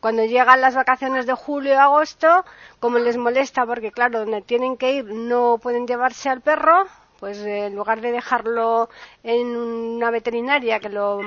cuando 0.00 0.24
llegan 0.24 0.60
las 0.60 0.74
vacaciones 0.74 1.26
de 1.26 1.34
julio 1.34 1.72
y 1.72 1.76
agosto, 1.76 2.44
como 2.78 2.98
les 2.98 3.16
molesta, 3.16 3.66
porque 3.66 3.92
claro, 3.92 4.20
donde 4.20 4.42
tienen 4.42 4.76
que 4.76 4.92
ir 4.92 5.04
no 5.04 5.58
pueden 5.58 5.86
llevarse 5.86 6.28
al 6.28 6.40
perro, 6.40 6.86
pues 7.20 7.38
eh, 7.38 7.66
en 7.66 7.76
lugar 7.76 8.00
de 8.00 8.10
dejarlo 8.10 8.88
en 9.22 9.54
una 9.56 10.10
veterinaria 10.10 10.80
que 10.80 10.88
lo, 10.88 11.20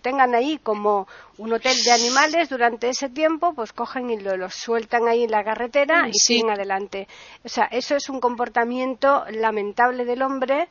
tengan 0.00 0.34
ahí 0.34 0.58
como 0.62 1.08
un 1.38 1.52
hotel 1.52 1.76
de 1.84 1.92
animales 1.92 2.48
durante 2.48 2.88
ese 2.88 3.10
tiempo, 3.10 3.52
pues 3.52 3.72
cogen 3.72 4.08
y 4.10 4.18
lo, 4.18 4.48
sueltan 4.48 5.08
ahí 5.08 5.24
en 5.24 5.32
la 5.32 5.44
carretera 5.44 6.08
y 6.08 6.14
siguen 6.14 6.50
adelante. 6.50 7.08
O 7.44 7.48
sea, 7.48 7.64
eso 7.64 7.96
es 7.96 8.08
un 8.08 8.20
comportamiento 8.20 9.24
lamentable 9.30 10.04
del 10.04 10.22
hombre 10.22 10.68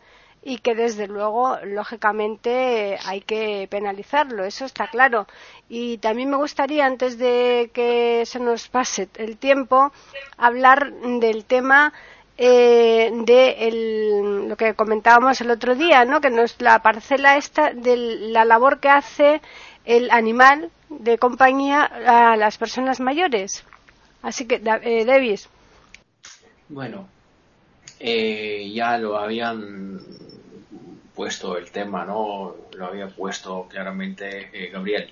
y 0.47 0.59
que 0.59 0.76
desde 0.76 1.07
luego, 1.07 1.57
lógicamente, 1.63 2.99
hay 3.03 3.22
que 3.22 3.68
penalizarlo, 3.70 4.45
eso 4.45 4.66
está 4.66 4.88
claro. 4.88 5.26
Y 5.68 5.97
también 5.97 6.30
me 6.30 6.38
gustaría, 6.38 6.86
antes 6.86 7.18
de 7.18 7.72
que 7.74 8.24
se 8.28 8.39
nos 8.39 8.70
pase 8.70 9.09
el 9.16 9.38
tiempo, 9.38 9.91
hablar 10.38 10.93
del 10.93 11.45
tema 11.45 11.93
eh, 12.38 13.11
de 13.13 14.45
lo 14.47 14.57
que 14.57 14.73
comentábamos 14.73 15.39
el 15.41 15.51
otro 15.51 15.75
día, 15.75 16.05
¿no? 16.05 16.21
que 16.21 16.29
nos 16.29 16.61
la 16.61 16.81
parcela 16.81 17.38
esta 17.38 17.73
de 17.73 17.97
la 17.97 18.45
labor 18.45 18.79
que 18.79 18.89
hace 18.89 19.41
el 19.86 20.11
animal 20.11 20.71
de 20.89 21.17
compañía 21.17 21.83
a 21.83 22.36
las 22.36 22.57
personas 22.57 22.99
mayores. 22.99 23.63
Así 24.21 24.47
que, 24.47 24.55
eh, 24.55 25.05
Davis. 25.05 25.47
Bueno, 26.67 27.07
eh, 27.99 28.71
ya 28.73 28.97
lo 28.97 29.17
habían 29.17 30.01
puesto 31.13 31.57
el 31.57 31.71
tema, 31.71 32.05
¿no? 32.05 32.55
Lo 32.75 32.86
había 32.86 33.07
puesto 33.07 33.67
claramente 33.69 34.49
eh, 34.51 34.69
Gabriel. 34.71 35.09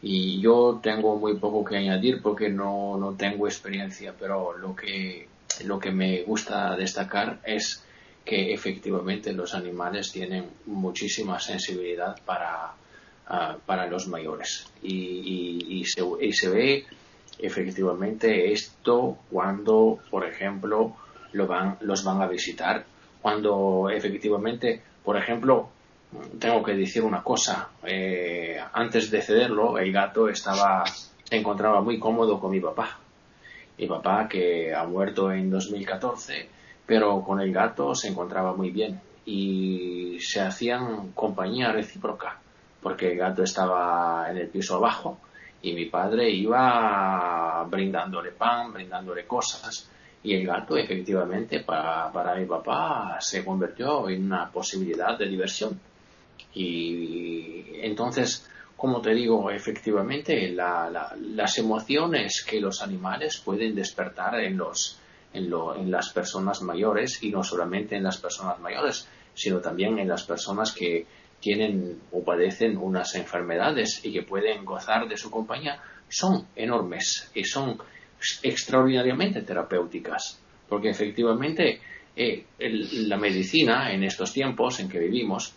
Y 0.00 0.40
yo 0.40 0.78
tengo 0.82 1.16
muy 1.16 1.36
poco 1.36 1.64
que 1.64 1.76
añadir 1.76 2.22
porque 2.22 2.48
no, 2.48 2.96
no 2.96 3.14
tengo 3.14 3.46
experiencia, 3.46 4.14
pero 4.18 4.56
lo 4.56 4.76
que 4.76 5.28
lo 5.64 5.78
que 5.78 5.90
me 5.90 6.22
gusta 6.22 6.76
destacar 6.76 7.40
es 7.44 7.84
que 8.24 8.52
efectivamente 8.52 9.32
los 9.32 9.54
animales 9.54 10.10
tienen 10.10 10.50
muchísima 10.66 11.38
sensibilidad 11.38 12.16
para, 12.24 12.74
ah, 13.28 13.56
para 13.64 13.86
los 13.86 14.08
mayores. 14.08 14.66
Y, 14.82 15.84
se, 15.84 16.48
ve 16.48 16.84
efectivamente 17.38 18.52
esto 18.52 19.18
cuando 19.30 20.00
por 20.10 20.26
ejemplo 20.26 20.96
lo 21.32 21.46
van, 21.46 21.78
los 21.80 22.02
van 22.02 22.20
a 22.20 22.26
visitar. 22.26 22.84
Cuando 23.22 23.88
efectivamente 23.90 24.82
por 25.04 25.16
ejemplo 25.16 25.70
tengo 26.38 26.62
que 26.62 26.74
decir 26.74 27.02
una 27.02 27.22
cosa 27.22 27.70
eh, 27.84 28.58
antes 28.72 29.10
de 29.10 29.22
cederlo 29.22 29.78
el 29.78 29.92
gato 29.92 30.28
estaba 30.28 30.84
se 30.86 31.36
encontraba 31.36 31.80
muy 31.80 31.98
cómodo 31.98 32.38
con 32.38 32.52
mi 32.52 32.60
papá 32.60 32.98
mi 33.78 33.86
papá 33.86 34.28
que 34.28 34.74
ha 34.74 34.84
muerto 34.84 35.30
en 35.32 35.50
2014, 35.50 36.48
pero 36.86 37.22
con 37.22 37.40
el 37.40 37.52
gato 37.52 37.94
se 37.94 38.08
encontraba 38.08 38.54
muy 38.54 38.70
bien 38.70 39.00
y 39.24 40.18
se 40.20 40.40
hacían 40.40 41.12
compañía 41.12 41.72
recíproca, 41.72 42.38
porque 42.82 43.12
el 43.12 43.18
gato 43.18 43.42
estaba 43.42 44.30
en 44.30 44.38
el 44.38 44.48
piso 44.48 44.76
abajo 44.76 45.18
y 45.62 45.72
mi 45.72 45.86
padre 45.86 46.30
iba 46.30 47.66
brindándole 47.68 48.30
pan, 48.30 48.72
brindándole 48.72 49.26
cosas 49.26 49.90
y 50.22 50.34
el 50.34 50.46
gato 50.46 50.76
efectivamente 50.76 51.60
para, 51.60 52.10
para 52.12 52.34
mi 52.34 52.46
papá 52.46 53.18
se 53.20 53.44
convirtió 53.44 54.08
en 54.08 54.26
una 54.26 54.50
posibilidad 54.50 55.16
de 55.16 55.28
diversión. 55.28 55.78
Y 56.54 57.64
entonces 57.82 58.48
como 58.76 59.00
te 59.00 59.14
digo, 59.14 59.50
efectivamente, 59.50 60.50
las 60.50 61.58
emociones 61.58 62.44
que 62.48 62.60
los 62.60 62.82
animales 62.82 63.38
pueden 63.38 63.74
despertar 63.74 64.38
en 64.40 64.58
los, 64.58 64.98
en, 65.32 65.48
lo, 65.48 65.74
en 65.74 65.90
las 65.90 66.10
personas 66.10 66.60
mayores 66.60 67.22
y 67.22 67.30
no 67.30 67.42
solamente 67.42 67.96
en 67.96 68.04
las 68.04 68.18
personas 68.18 68.60
mayores, 68.60 69.08
sino 69.34 69.60
también 69.60 69.98
en 69.98 70.08
las 70.08 70.24
personas 70.24 70.72
que 70.72 71.06
tienen 71.40 72.00
o 72.12 72.22
padecen 72.22 72.76
unas 72.76 73.14
enfermedades 73.14 74.00
y 74.04 74.12
que 74.12 74.22
pueden 74.22 74.64
gozar 74.64 75.08
de 75.08 75.16
su 75.16 75.30
compañía, 75.30 75.80
son 76.08 76.46
enormes 76.54 77.30
y 77.34 77.44
son 77.44 77.78
extraordinariamente 78.42 79.42
terapéuticas, 79.42 80.38
porque 80.68 80.90
efectivamente 80.90 81.80
eh, 82.14 82.44
la 82.58 83.16
medicina 83.16 83.92
en 83.92 84.04
estos 84.04 84.32
tiempos 84.32 84.80
en 84.80 84.88
que 84.88 84.98
vivimos 84.98 85.54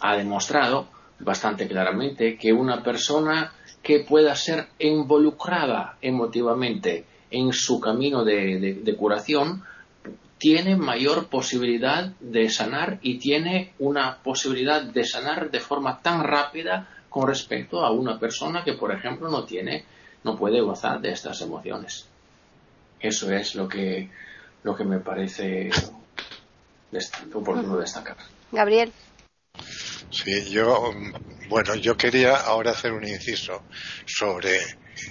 ha 0.00 0.16
demostrado 0.16 0.88
bastante 1.18 1.68
claramente 1.68 2.36
que 2.36 2.52
una 2.52 2.82
persona 2.82 3.52
que 3.82 4.00
pueda 4.00 4.34
ser 4.34 4.68
involucrada 4.78 5.98
emotivamente 6.00 7.04
en 7.30 7.52
su 7.52 7.80
camino 7.80 8.24
de, 8.24 8.96
curación 8.98 9.62
tiene 10.38 10.76
mayor 10.76 11.28
posibilidad 11.28 12.12
de 12.20 12.48
sanar 12.48 12.98
y 13.02 13.18
tiene 13.18 13.72
una 13.78 14.18
posibilidad 14.22 14.82
de 14.82 15.04
sanar 15.04 15.50
de 15.50 15.60
forma 15.60 16.00
tan 16.00 16.22
rápida 16.22 16.88
con 17.08 17.28
respecto 17.28 17.84
a 17.84 17.90
una 17.90 18.18
persona 18.18 18.64
que, 18.64 18.74
por 18.74 18.92
ejemplo, 18.92 19.30
no 19.30 19.44
tiene, 19.44 19.84
no 20.24 20.36
puede 20.36 20.60
gozar 20.60 21.00
de 21.00 21.12
estas 21.12 21.40
emociones. 21.42 22.08
Eso 22.98 23.30
es 23.32 23.54
lo 23.54 23.68
que, 23.68 24.10
lo 24.62 24.74
que 24.74 24.84
me 24.84 24.98
parece 24.98 25.70
oportuno 27.32 27.76
destacar. 27.76 28.16
Gabriel. 28.50 28.92
Sí, 30.14 30.48
yo, 30.48 30.92
bueno, 31.48 31.74
yo 31.74 31.96
quería 31.96 32.36
ahora 32.36 32.70
hacer 32.70 32.92
un 32.92 33.04
inciso 33.04 33.64
sobre 34.06 34.60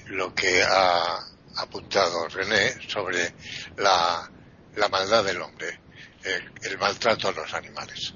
lo 0.05 0.33
que 0.33 0.63
ha 0.63 1.19
apuntado 1.57 2.29
René 2.29 2.73
sobre 2.87 3.33
la, 3.75 4.31
maldad 4.89 5.25
del 5.25 5.41
hombre, 5.41 5.77
el, 6.23 6.77
maltrato 6.77 7.27
a 7.27 7.33
los 7.33 7.53
animales. 7.53 8.13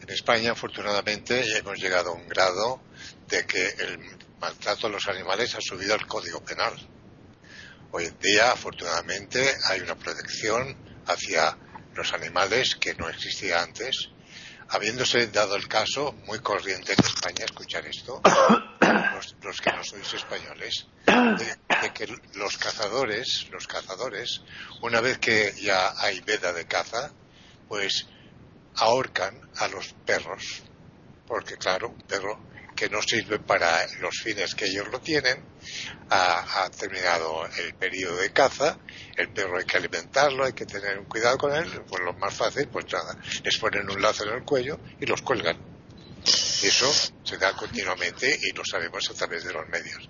En 0.00 0.08
España, 0.10 0.52
afortunadamente, 0.52 1.58
hemos 1.58 1.76
llegado 1.76 2.10
a 2.10 2.14
un 2.14 2.28
grado 2.28 2.82
de 3.26 3.44
que 3.44 3.66
el 3.66 3.98
maltrato 4.38 4.86
a 4.86 4.90
los 4.90 5.08
animales 5.08 5.56
ha 5.56 5.60
subido 5.60 5.94
al 5.94 6.06
Código 6.06 6.40
Penal. 6.44 6.74
Hoy 7.90 8.04
en 8.04 8.18
día, 8.20 8.52
afortunadamente, 8.52 9.56
hay 9.64 9.80
una 9.80 9.96
protección 9.96 10.76
hacia 11.04 11.58
los 11.94 12.12
animales 12.12 12.76
que 12.76 12.94
no 12.94 13.08
existía 13.08 13.60
antes 13.60 14.10
habiéndose 14.68 15.26
dado 15.28 15.56
el 15.56 15.66
caso 15.68 16.12
muy 16.26 16.40
corriente 16.40 16.92
en 16.92 17.04
España, 17.04 17.44
escuchar 17.44 17.86
esto, 17.86 18.20
los, 19.42 19.60
que 19.60 19.72
no 19.72 19.82
sois 19.84 20.12
españoles, 20.14 20.86
de, 21.06 21.92
que 21.92 22.06
los 22.34 22.58
cazadores, 22.58 23.48
los 23.50 23.66
cazadores, 23.66 24.42
una 24.82 25.00
vez 25.00 25.18
que 25.18 25.54
ya 25.60 25.94
hay 25.98 26.20
veda 26.20 26.52
de 26.52 26.66
caza, 26.66 27.12
pues 27.68 28.06
ahorcan 28.76 29.40
a 29.56 29.68
los 29.68 29.94
perros, 30.04 30.62
porque 31.26 31.56
claro, 31.56 31.88
un 31.88 32.02
perro 32.02 32.38
que 32.78 32.88
no 32.88 33.02
sirve 33.02 33.40
para 33.40 33.84
los 33.98 34.20
fines 34.22 34.54
que 34.54 34.66
ellos 34.66 34.86
lo 34.92 35.00
tienen, 35.00 35.42
ha, 36.10 36.70
terminado 36.70 37.44
el 37.58 37.74
periodo 37.74 38.18
de 38.18 38.30
caza, 38.30 38.78
el 39.16 39.30
perro 39.30 39.58
hay 39.58 39.64
que 39.64 39.78
alimentarlo, 39.78 40.44
hay 40.44 40.52
que 40.52 40.64
tener 40.64 40.96
un 40.96 41.06
cuidado 41.06 41.38
con 41.38 41.52
él, 41.52 41.68
pues 41.88 42.04
lo 42.04 42.12
más 42.12 42.32
fácil, 42.32 42.68
pues 42.68 42.84
nada, 42.92 43.18
les 43.42 43.58
ponen 43.58 43.90
un 43.90 44.00
lazo 44.00 44.22
en 44.28 44.34
el 44.34 44.44
cuello 44.44 44.78
y 45.00 45.06
los 45.06 45.22
cuelgan. 45.22 45.58
Eso 46.62 46.92
se 47.24 47.36
da 47.36 47.52
continuamente 47.54 48.38
y 48.40 48.52
lo 48.52 48.62
sabemos 48.64 49.10
a 49.10 49.14
través 49.14 49.42
de 49.42 49.52
los 49.52 49.68
medios. 49.68 50.08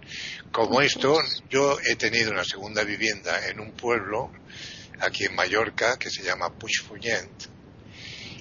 Como 0.53 0.83
esto, 0.83 1.17
yo 1.49 1.79
he 1.83 1.97
tenido 1.97 2.33
una 2.33 2.45
segunda 2.45 2.85
vivienda 2.85 3.49
en 3.49 3.61
un 3.61 3.73
pueblo 3.73 4.31
aquí 5.01 5.25
en 5.25 5.35
Mallorca 5.35 5.99
que 5.99 6.11
se 6.11 6.23
llama 6.23 6.53
Puigfunyent 6.53 7.45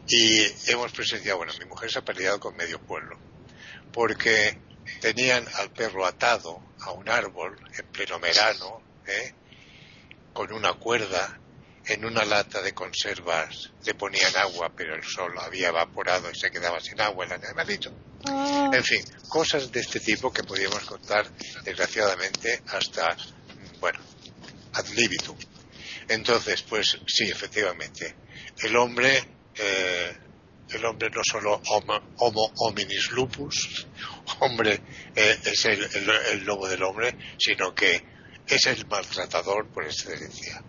y 0.06 0.48
hemos 0.70 0.92
presenciado, 0.92 1.38
bueno, 1.38 1.54
mi 1.60 1.66
mujer 1.66 1.90
se 1.90 2.00
ha 2.00 2.04
peleado 2.04 2.42
con 2.42 2.58
medio 2.58 2.82
pueblo 2.82 3.27
porque 3.92 4.58
tenían 5.02 5.46
al 5.56 5.72
perro 5.72 6.06
atado 6.06 6.62
a 6.82 6.92
un 6.92 7.10
árbol 7.10 7.58
en 7.78 7.86
pleno 7.88 8.20
verano, 8.20 8.82
¿eh? 9.06 9.34
con 10.34 10.52
una 10.54 10.74
cuerda, 10.74 11.40
en 11.86 12.06
una 12.06 12.26
lata 12.26 12.62
de 12.62 12.74
conservas 12.74 13.72
le 13.86 13.96
ponían 13.96 14.36
agua, 14.36 14.72
pero 14.76 14.96
el 14.96 15.04
sol 15.04 15.34
había 15.40 15.70
evaporado 15.70 16.30
y 16.30 16.38
se 16.38 16.52
quedaba 16.52 16.80
sin 16.80 17.00
agua 17.00 17.26
el 17.26 17.32
animalito. 17.32 17.92
Ah. 18.26 18.70
En 18.74 18.84
fin, 18.84 19.04
cosas 19.30 19.72
de 19.72 19.80
este 19.80 20.00
tipo 20.00 20.32
que 20.32 20.44
podíamos 20.44 20.84
contar, 20.84 21.28
desgraciadamente, 21.64 22.62
hasta, 22.68 23.16
bueno, 23.80 24.00
ad 24.74 24.86
libitum. 24.90 25.38
Entonces, 26.10 26.62
pues 26.64 26.98
sí, 27.08 27.30
efectivamente, 27.30 28.16
el 28.60 28.76
hombre 28.76 29.24
eh, 29.56 30.18
el 30.70 30.86
hombre 30.86 31.10
no 31.10 31.22
solo 31.24 31.62
homo, 31.70 32.52
hominis 32.58 33.12
lupus, 33.12 33.88
hombre 34.40 34.82
eh, 35.16 35.40
es 35.44 35.66
el, 35.66 36.46
lobo 36.46 36.68
del 36.68 36.84
hombre, 36.84 37.16
sino 37.38 37.74
que 37.74 38.04
es 38.48 38.66
el 38.68 38.86
maltratador 38.88 39.68
por 39.68 39.86
excelencia. 39.86 40.62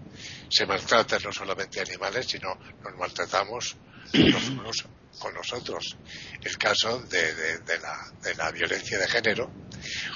Se 0.51 0.67
maltrata 0.67 1.19
no 1.19 1.33
solamente 1.33 1.81
animales, 1.81 2.27
sino 2.27 2.55
nos 2.83 2.97
maltratamos 2.97 3.77
con 5.19 5.35
nosotros. 5.35 5.97
El 6.43 6.57
caso 6.57 7.01
de, 7.01 7.61
la, 7.81 8.13
de 8.23 8.35
la 8.35 8.51
violencia 8.51 8.99
de 8.99 9.09
género. 9.09 9.51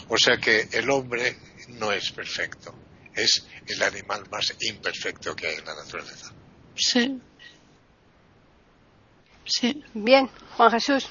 O 0.08 0.16
sea 0.16 0.38
que 0.38 0.68
el 0.72 0.88
hombre 0.90 1.36
no 1.68 1.92
es 1.92 2.10
perfecto, 2.12 2.74
es 3.14 3.44
el 3.66 3.82
animal 3.82 4.28
más 4.30 4.54
imperfecto 4.60 5.36
que 5.36 5.48
hay 5.48 5.56
en 5.56 5.64
la 5.64 5.74
naturaleza. 5.74 6.32
Sí, 6.74 7.20
Sí. 9.44 9.82
Bien, 9.94 10.28
Juan 10.56 10.70
Jesús. 10.70 11.08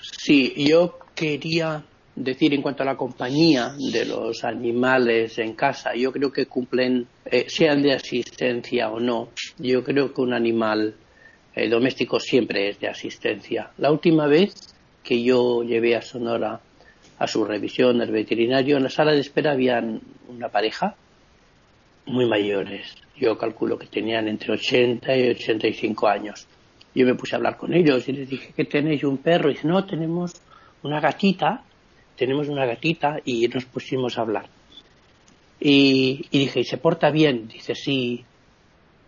Sí, 0.00 0.54
yo 0.56 0.98
quería 1.14 1.84
decir 2.14 2.52
en 2.54 2.62
cuanto 2.62 2.82
a 2.82 2.86
la 2.86 2.96
compañía 2.96 3.74
de 3.78 4.04
los 4.04 4.44
animales 4.44 5.38
en 5.38 5.54
casa, 5.54 5.94
yo 5.94 6.12
creo 6.12 6.32
que 6.32 6.46
cumplen, 6.46 7.06
eh, 7.24 7.46
sean 7.48 7.82
de 7.82 7.94
asistencia 7.94 8.90
o 8.90 9.00
no, 9.00 9.30
yo 9.58 9.82
creo 9.82 10.12
que 10.12 10.20
un 10.20 10.34
animal 10.34 10.94
eh, 11.54 11.68
doméstico 11.68 12.20
siempre 12.20 12.68
es 12.68 12.80
de 12.80 12.88
asistencia. 12.88 13.70
La 13.78 13.90
última 13.90 14.26
vez 14.26 14.54
que 15.02 15.22
yo 15.22 15.62
llevé 15.62 15.96
a 15.96 16.02
Sonora 16.02 16.60
a 17.18 17.26
su 17.26 17.44
revisión 17.44 17.98
del 17.98 18.10
veterinario, 18.10 18.76
en 18.76 18.84
la 18.84 18.90
sala 18.90 19.12
de 19.12 19.20
espera 19.20 19.52
había 19.52 19.82
una 20.28 20.48
pareja 20.48 20.96
muy 22.06 22.26
mayores, 22.26 22.94
yo 23.16 23.36
calculo 23.38 23.78
que 23.78 23.86
tenían 23.86 24.28
entre 24.28 24.52
80 24.52 25.16
y 25.16 25.28
85 25.30 26.08
años. 26.08 26.46
Yo 26.94 27.06
me 27.06 27.14
puse 27.14 27.34
a 27.34 27.38
hablar 27.38 27.56
con 27.56 27.72
ellos 27.74 28.08
y 28.08 28.12
les 28.12 28.28
dije 28.28 28.52
que 28.54 28.64
tenéis 28.64 29.04
un 29.04 29.18
perro 29.18 29.50
y 29.50 29.54
dice 29.54 29.66
no 29.66 29.84
tenemos 29.84 30.34
una 30.82 31.00
gatita 31.00 31.62
tenemos 32.16 32.48
una 32.48 32.66
gatita 32.66 33.20
y 33.24 33.48
nos 33.48 33.64
pusimos 33.64 34.18
a 34.18 34.20
hablar 34.20 34.46
y, 35.58 36.26
y 36.30 36.38
dije 36.38 36.60
y 36.60 36.64
se 36.64 36.76
porta 36.76 37.10
bien 37.10 37.48
dice 37.48 37.74
sí 37.74 38.24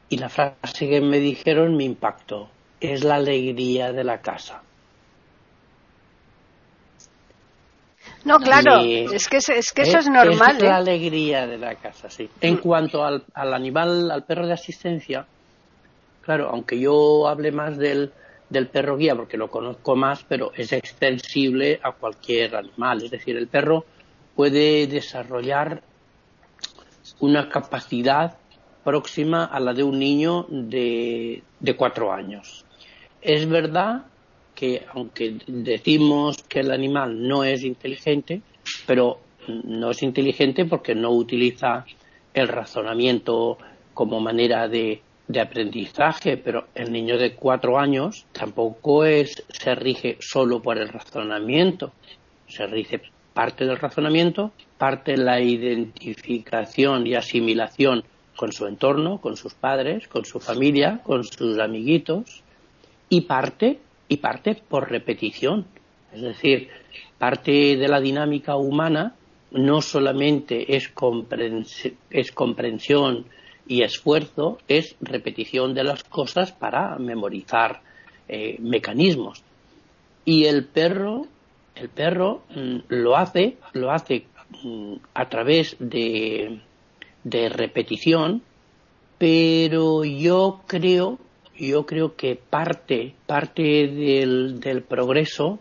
y 0.08 0.16
la 0.16 0.28
frase 0.28 0.88
que 0.88 1.00
me 1.00 1.18
dijeron 1.18 1.76
me 1.76 1.84
impactó. 1.84 2.48
Es 2.80 3.04
la 3.04 3.16
alegría 3.16 3.92
de 3.92 4.04
la 4.04 4.20
casa 4.20 4.62
No, 8.24 8.38
claro, 8.38 8.80
es 8.80 9.28
que, 9.28 9.36
es 9.36 9.72
que 9.72 9.82
eso 9.82 9.98
es, 9.98 10.08
normal. 10.08 10.56
Es 10.56 10.62
la 10.62 10.68
¿eh? 10.68 10.72
alegría 10.72 11.46
de 11.46 11.58
la 11.58 11.74
casa, 11.74 12.08
sí. 12.08 12.28
En 12.40 12.56
cuanto 12.56 13.04
al, 13.04 13.22
animal, 13.34 14.10
al 14.10 14.24
perro 14.24 14.46
de 14.46 14.54
asistencia, 14.54 15.26
claro, 16.22 16.48
aunque 16.48 16.80
yo 16.80 17.28
hable 17.28 17.52
más 17.52 17.76
del, 17.76 18.12
del 18.48 18.68
perro 18.68 18.96
guía 18.96 19.14
porque 19.14 19.36
lo 19.36 19.50
conozco 19.50 19.94
más, 19.94 20.24
pero 20.26 20.52
es 20.54 20.72
extensible 20.72 21.78
a 21.82 21.92
cualquier 21.92 22.56
animal. 22.56 23.04
Es 23.04 23.10
decir, 23.10 23.36
el 23.36 23.46
perro 23.46 23.84
puede 24.34 24.86
desarrollar 24.86 25.82
una 27.20 27.50
capacidad 27.50 28.38
próxima 28.84 29.44
a 29.44 29.60
la 29.60 29.74
de 29.74 29.82
un 29.82 29.98
niño 29.98 30.46
de, 30.48 31.42
de 31.60 31.76
cuatro 31.76 32.10
años. 32.10 32.64
Es 33.20 33.46
verdad 33.48 34.06
que 34.54 34.84
aunque 34.92 35.36
decimos 35.46 36.42
que 36.48 36.60
el 36.60 36.70
animal 36.70 37.26
no 37.26 37.44
es 37.44 37.62
inteligente, 37.64 38.40
pero 38.86 39.20
no 39.46 39.90
es 39.90 40.02
inteligente 40.02 40.64
porque 40.64 40.94
no 40.94 41.10
utiliza 41.10 41.84
el 42.32 42.48
razonamiento 42.48 43.58
como 43.92 44.20
manera 44.20 44.68
de, 44.68 45.00
aprendizaje, 45.40 46.36
pero 46.36 46.66
el 46.74 46.92
niño 46.92 47.16
de 47.16 47.34
cuatro 47.34 47.78
años 47.78 48.26
tampoco 48.32 49.04
es, 49.04 49.42
se 49.48 49.74
rige 49.74 50.18
solo 50.20 50.60
por 50.60 50.76
el 50.76 50.88
razonamiento, 50.88 51.92
se 52.46 52.66
rige 52.66 53.00
parte 53.32 53.64
del 53.64 53.78
razonamiento, 53.78 54.52
parte 54.76 55.16
la 55.16 55.40
identificación 55.40 57.06
y 57.06 57.14
asimilación 57.14 58.04
con 58.36 58.52
su 58.52 58.66
entorno, 58.66 59.18
con 59.20 59.36
sus 59.36 59.54
padres, 59.54 60.08
con 60.08 60.24
su 60.24 60.40
familia, 60.40 61.00
con 61.04 61.24
sus 61.24 61.58
amiguitos, 61.58 62.42
y 63.08 63.22
parte 63.22 63.78
y 64.08 64.18
parte 64.18 64.54
por 64.68 64.90
repetición. 64.90 65.66
Es 66.12 66.22
decir, 66.22 66.68
parte 67.18 67.76
de 67.76 67.88
la 67.88 68.00
dinámica 68.00 68.56
humana 68.56 69.14
no 69.50 69.80
solamente 69.80 70.76
es, 70.76 70.92
es 72.10 72.32
comprensión 72.32 73.26
y 73.66 73.82
esfuerzo, 73.82 74.58
es 74.68 74.96
repetición 75.00 75.74
de 75.74 75.84
las 75.84 76.04
cosas 76.04 76.52
para 76.52 76.98
memorizar 76.98 77.80
eh, 78.28 78.56
mecanismos. 78.60 79.42
Y 80.24 80.44
el 80.44 80.64
perro, 80.64 81.26
el 81.74 81.88
perro 81.88 82.42
mm, 82.54 82.78
lo 82.88 83.16
hace, 83.16 83.56
lo 83.72 83.90
hace 83.90 84.26
mm, 84.62 84.94
a 85.14 85.28
través 85.28 85.76
de, 85.78 86.60
de 87.22 87.48
repetición, 87.48 88.42
pero 89.18 90.04
yo 90.04 90.62
creo, 90.66 91.18
yo 91.58 91.86
creo 91.86 92.16
que 92.16 92.36
parte, 92.36 93.14
parte 93.26 93.62
del, 93.62 94.60
del 94.60 94.82
progreso 94.82 95.58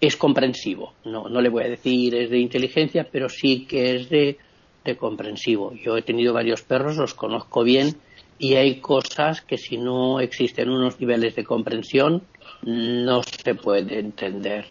es 0.00 0.16
comprensivo. 0.16 0.94
No, 1.04 1.28
no 1.28 1.40
le 1.40 1.50
voy 1.50 1.64
a 1.64 1.68
decir 1.68 2.14
es 2.14 2.30
de 2.30 2.38
inteligencia, 2.38 3.06
pero 3.10 3.28
sí 3.28 3.66
que 3.66 3.96
es 3.96 4.08
de, 4.08 4.38
de 4.84 4.96
comprensivo. 4.96 5.74
Yo 5.74 5.96
he 5.96 6.02
tenido 6.02 6.32
varios 6.32 6.62
perros, 6.62 6.96
los 6.96 7.14
conozco 7.14 7.62
bien 7.62 7.96
y 8.38 8.54
hay 8.54 8.76
cosas 8.76 9.42
que 9.42 9.58
si 9.58 9.76
no 9.76 10.20
existen 10.20 10.70
unos 10.70 10.98
niveles 10.98 11.36
de 11.36 11.44
comprensión 11.44 12.22
no 12.62 13.22
se 13.22 13.54
puede 13.54 13.98
entender. 13.98 14.66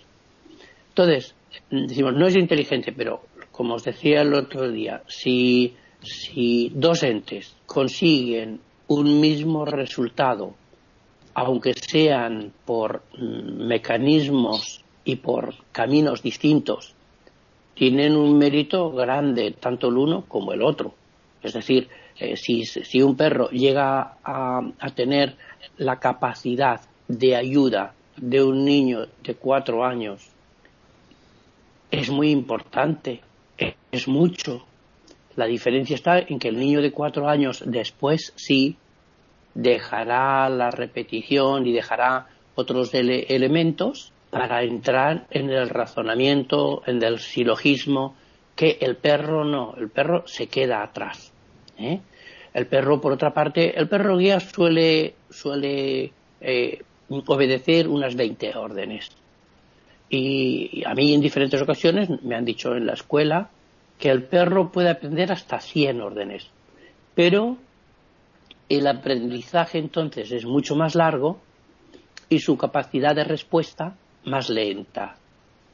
Entonces, 0.90 1.36
decimos, 1.70 2.16
no 2.16 2.28
es 2.28 2.36
inteligente, 2.36 2.92
pero 2.92 3.22
como 3.52 3.76
os 3.76 3.84
decía 3.84 4.22
el 4.22 4.34
otro 4.34 4.72
día, 4.72 5.04
si, 5.08 5.76
si 6.02 6.72
dos 6.74 7.04
entes 7.04 7.56
consiguen 7.66 8.60
un 8.90 9.22
mismo 9.22 9.66
resultado, 9.66 10.56
aunque 11.36 11.74
sean 11.74 12.52
por 12.66 13.04
mecanismos 13.18 14.84
y 15.06 15.18
por 15.18 15.54
caminos 15.72 16.24
distintos, 16.24 16.96
tienen 17.76 18.18
un 18.18 18.38
mérito 18.38 18.92
grande, 18.92 19.52
tanto 19.52 19.90
el 19.90 19.98
uno 19.98 20.26
como 20.28 20.54
el 20.54 20.64
otro. 20.64 20.96
Es 21.44 21.54
decir, 21.54 21.88
eh, 22.18 22.36
si, 22.36 22.66
si, 22.66 23.02
un 23.02 23.16
perro 23.16 23.50
llega 23.52 24.18
a, 24.24 24.62
tener 24.96 25.38
la 25.78 26.00
capacidad 26.00 26.82
de 27.08 27.36
ayuda 27.36 27.94
de 28.18 28.44
un 28.44 28.66
niño 28.66 29.06
de 29.24 29.36
cuatro 29.36 29.86
años, 29.86 30.28
es 31.92 32.10
muy 32.10 32.32
importante, 32.32 33.22
es 33.92 34.08
mucho. 34.08 34.66
La 35.40 35.46
diferencia 35.46 35.96
está 35.96 36.20
en 36.20 36.38
que 36.38 36.50
el 36.50 36.60
niño 36.60 36.82
de 36.82 36.92
cuatro 36.92 37.30
años 37.30 37.64
después 37.66 38.34
sí 38.36 38.76
dejará 39.54 40.50
la 40.50 40.70
repetición 40.70 41.66
y 41.66 41.72
dejará 41.72 42.28
otros 42.56 42.94
ele 42.94 43.26
elementos 43.30 44.12
para 44.32 44.64
entrar 44.64 45.28
en 45.32 45.50
el 45.50 45.70
razonamiento, 45.70 46.84
en 46.86 47.02
el 47.02 47.20
silogismo, 47.20 48.16
que 48.54 48.80
el 48.82 48.98
perro 48.98 49.46
no, 49.46 49.76
el 49.78 49.88
perro 49.88 50.28
se 50.28 50.48
queda 50.48 50.84
atrás. 50.84 51.32
¿eh? 51.78 52.02
El 52.54 52.68
perro, 52.68 53.00
por 53.00 53.14
otra 53.14 53.34
parte, 53.34 53.80
el 53.80 53.88
perro 53.88 54.18
guía 54.18 54.42
suele, 54.42 55.14
suele 55.30 56.12
eh, 56.42 56.84
obedecer 57.08 57.88
unas 57.88 58.14
20 58.14 58.58
órdenes. 58.58 59.10
Y, 60.10 60.84
a 60.86 60.94
mí 60.94 61.14
en 61.14 61.22
diferentes 61.22 61.62
ocasiones 61.62 62.10
me 62.24 62.36
han 62.36 62.44
dicho 62.44 62.76
en 62.76 62.86
la 62.86 62.94
escuela 62.94 63.52
que 64.00 64.10
el 64.10 64.24
perro 64.24 64.72
puede 64.72 64.90
aprender 64.90 65.32
hasta 65.32 65.60
100 65.60 66.02
órdenes. 66.02 66.48
Pero 67.14 67.58
el 68.70 68.88
aprendizaje 68.88 69.78
entonces 69.78 70.32
es 70.32 70.46
mucho 70.46 70.76
más 70.76 70.96
largo 70.96 71.42
y 72.30 72.40
su 72.40 72.58
capacidad 72.58 73.14
de 73.14 73.26
respuesta 73.26 73.96
más 74.26 74.50
lenta. 74.50 75.18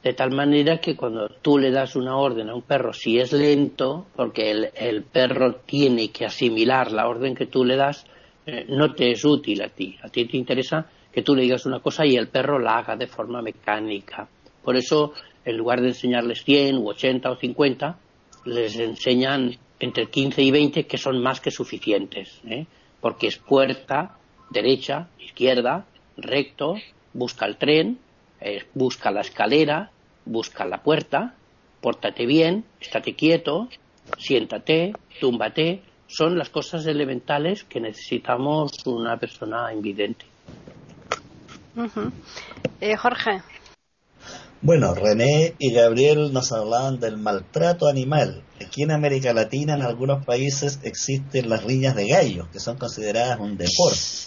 De 0.02 0.12
tal 0.12 0.32
manera 0.32 0.78
que 0.78 0.96
cuando 0.96 1.28
tú 1.28 1.58
le 1.58 1.70
das 1.70 1.96
una 1.96 2.16
orden 2.16 2.48
a 2.48 2.54
un 2.54 2.62
perro, 2.62 2.92
si 2.92 3.18
es 3.18 3.32
lento, 3.32 4.06
porque 4.14 4.70
el, 4.74 5.02
perro 5.04 5.56
tiene 5.66 6.10
que 6.10 6.24
asimilar 6.24 6.92
la 6.92 7.08
orden 7.08 7.34
que 7.34 7.46
tú 7.46 7.64
le 7.64 7.76
das, 7.76 8.06
eh, 8.46 8.66
no 8.68 8.94
te 8.94 9.10
es 9.10 9.24
útil 9.24 9.62
a 9.62 9.68
ti. 9.68 9.96
A 10.02 10.08
ti 10.08 10.24
te 10.26 10.36
interesa 10.36 10.86
que 11.12 11.22
tú 11.22 11.34
le 11.34 11.42
digas 11.42 11.66
una 11.66 11.80
cosa 11.80 12.04
y 12.06 12.16
el 12.16 12.28
perro 12.28 12.58
la 12.58 12.78
haga 12.78 12.96
de 12.96 13.06
forma 13.06 13.42
mecánica. 13.42 14.28
Por 14.62 14.76
eso, 14.76 15.12
en 15.44 15.56
lugar 15.56 15.80
de 15.80 15.88
enseñarles 15.88 16.44
100 16.44 16.78
u 16.78 16.88
80 16.88 17.30
o 17.30 17.36
50, 17.36 17.98
les 18.46 18.76
enseñan 18.76 19.58
entre 19.78 20.06
15 20.06 20.42
y 20.42 20.50
20 20.50 20.86
que 20.86 20.98
son 20.98 21.22
más 21.22 21.40
que 21.40 21.50
suficientes. 21.50 22.40
¿eh? 22.48 22.66
Porque 23.00 23.26
es 23.26 23.36
puerta, 23.36 24.16
derecha, 24.50 25.08
izquierda, 25.18 25.84
recto, 26.16 26.76
busca 27.12 27.46
el 27.46 27.56
tren, 27.56 27.98
eh, 28.40 28.64
busca 28.74 29.10
la 29.10 29.20
escalera, 29.20 29.90
busca 30.24 30.64
la 30.64 30.82
puerta, 30.82 31.34
pórtate 31.80 32.26
bien, 32.26 32.64
estate 32.80 33.14
quieto, 33.14 33.68
siéntate, 34.18 34.92
túmbate, 35.20 35.82
son 36.06 36.38
las 36.38 36.48
cosas 36.50 36.86
elementales 36.86 37.64
que 37.64 37.80
necesitamos 37.80 38.86
una 38.86 39.16
persona 39.16 39.72
invidente. 39.72 40.24
Eh, 42.80 42.96
Jorge. 42.96 43.42
Bueno, 44.62 44.94
René 44.94 45.54
y 45.58 45.72
Gabriel 45.72 46.32
nos 46.32 46.50
hablaban 46.50 46.98
del 46.98 47.18
maltrato 47.18 47.88
animal. 47.88 48.42
Aquí 48.64 48.82
en 48.82 48.90
América 48.90 49.32
Latina, 49.32 49.74
en 49.74 49.82
algunos 49.82 50.24
países, 50.24 50.80
existen 50.82 51.50
las 51.50 51.62
riñas 51.62 51.94
de 51.94 52.08
gallos, 52.08 52.48
que 52.48 52.58
son 52.58 52.78
consideradas 52.78 53.38
un 53.38 53.56
deporte 53.56 54.26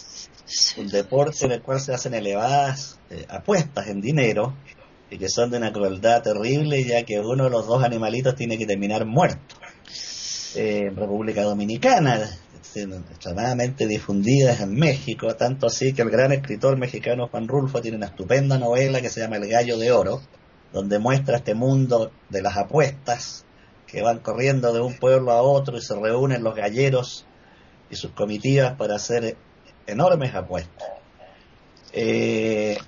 un 0.76 0.88
deporte 0.88 1.46
en 1.46 1.52
el 1.52 1.62
cual 1.62 1.80
se 1.80 1.94
hacen 1.94 2.14
elevadas 2.14 2.98
eh, 3.10 3.24
apuestas 3.28 3.88
en 3.88 4.00
dinero 4.00 4.54
y 5.10 5.18
que 5.18 5.28
son 5.28 5.50
de 5.50 5.58
una 5.58 5.72
crueldad 5.72 6.22
terrible 6.22 6.84
ya 6.84 7.04
que 7.04 7.20
uno 7.20 7.44
de 7.44 7.50
los 7.50 7.66
dos 7.66 7.82
animalitos 7.82 8.34
tiene 8.34 8.58
que 8.58 8.66
terminar 8.66 9.06
muerto. 9.06 9.56
Eh, 10.54 10.86
en 10.88 10.96
República 10.96 11.42
Dominicana, 11.42 12.28
extremadamente 12.60 13.86
difundidas 13.86 14.60
en 14.60 14.74
México, 14.74 15.34
tanto 15.36 15.66
así 15.66 15.92
que 15.92 16.02
el 16.02 16.10
gran 16.10 16.32
escritor 16.32 16.76
mexicano 16.76 17.28
Juan 17.28 17.48
Rulfo 17.48 17.80
tiene 17.80 17.96
una 17.96 18.06
estupenda 18.06 18.58
novela 18.58 19.00
que 19.00 19.08
se 19.08 19.20
llama 19.20 19.36
El 19.36 19.48
Gallo 19.48 19.78
de 19.78 19.90
Oro, 19.90 20.20
donde 20.72 20.98
muestra 20.98 21.38
este 21.38 21.54
mundo 21.54 22.12
de 22.28 22.42
las 22.42 22.56
apuestas 22.56 23.44
que 23.86 24.02
van 24.02 24.20
corriendo 24.20 24.72
de 24.72 24.80
un 24.80 24.94
pueblo 24.94 25.32
a 25.32 25.42
otro 25.42 25.76
y 25.76 25.80
se 25.80 25.96
reúnen 25.96 26.44
los 26.44 26.54
galleros 26.54 27.26
y 27.90 27.96
sus 27.96 28.12
comitivas 28.12 28.74
para 28.74 28.94
hacer 28.94 29.36
enormes 29.86 30.34
apuestas. 30.34 30.88
Eh, 31.92 32.78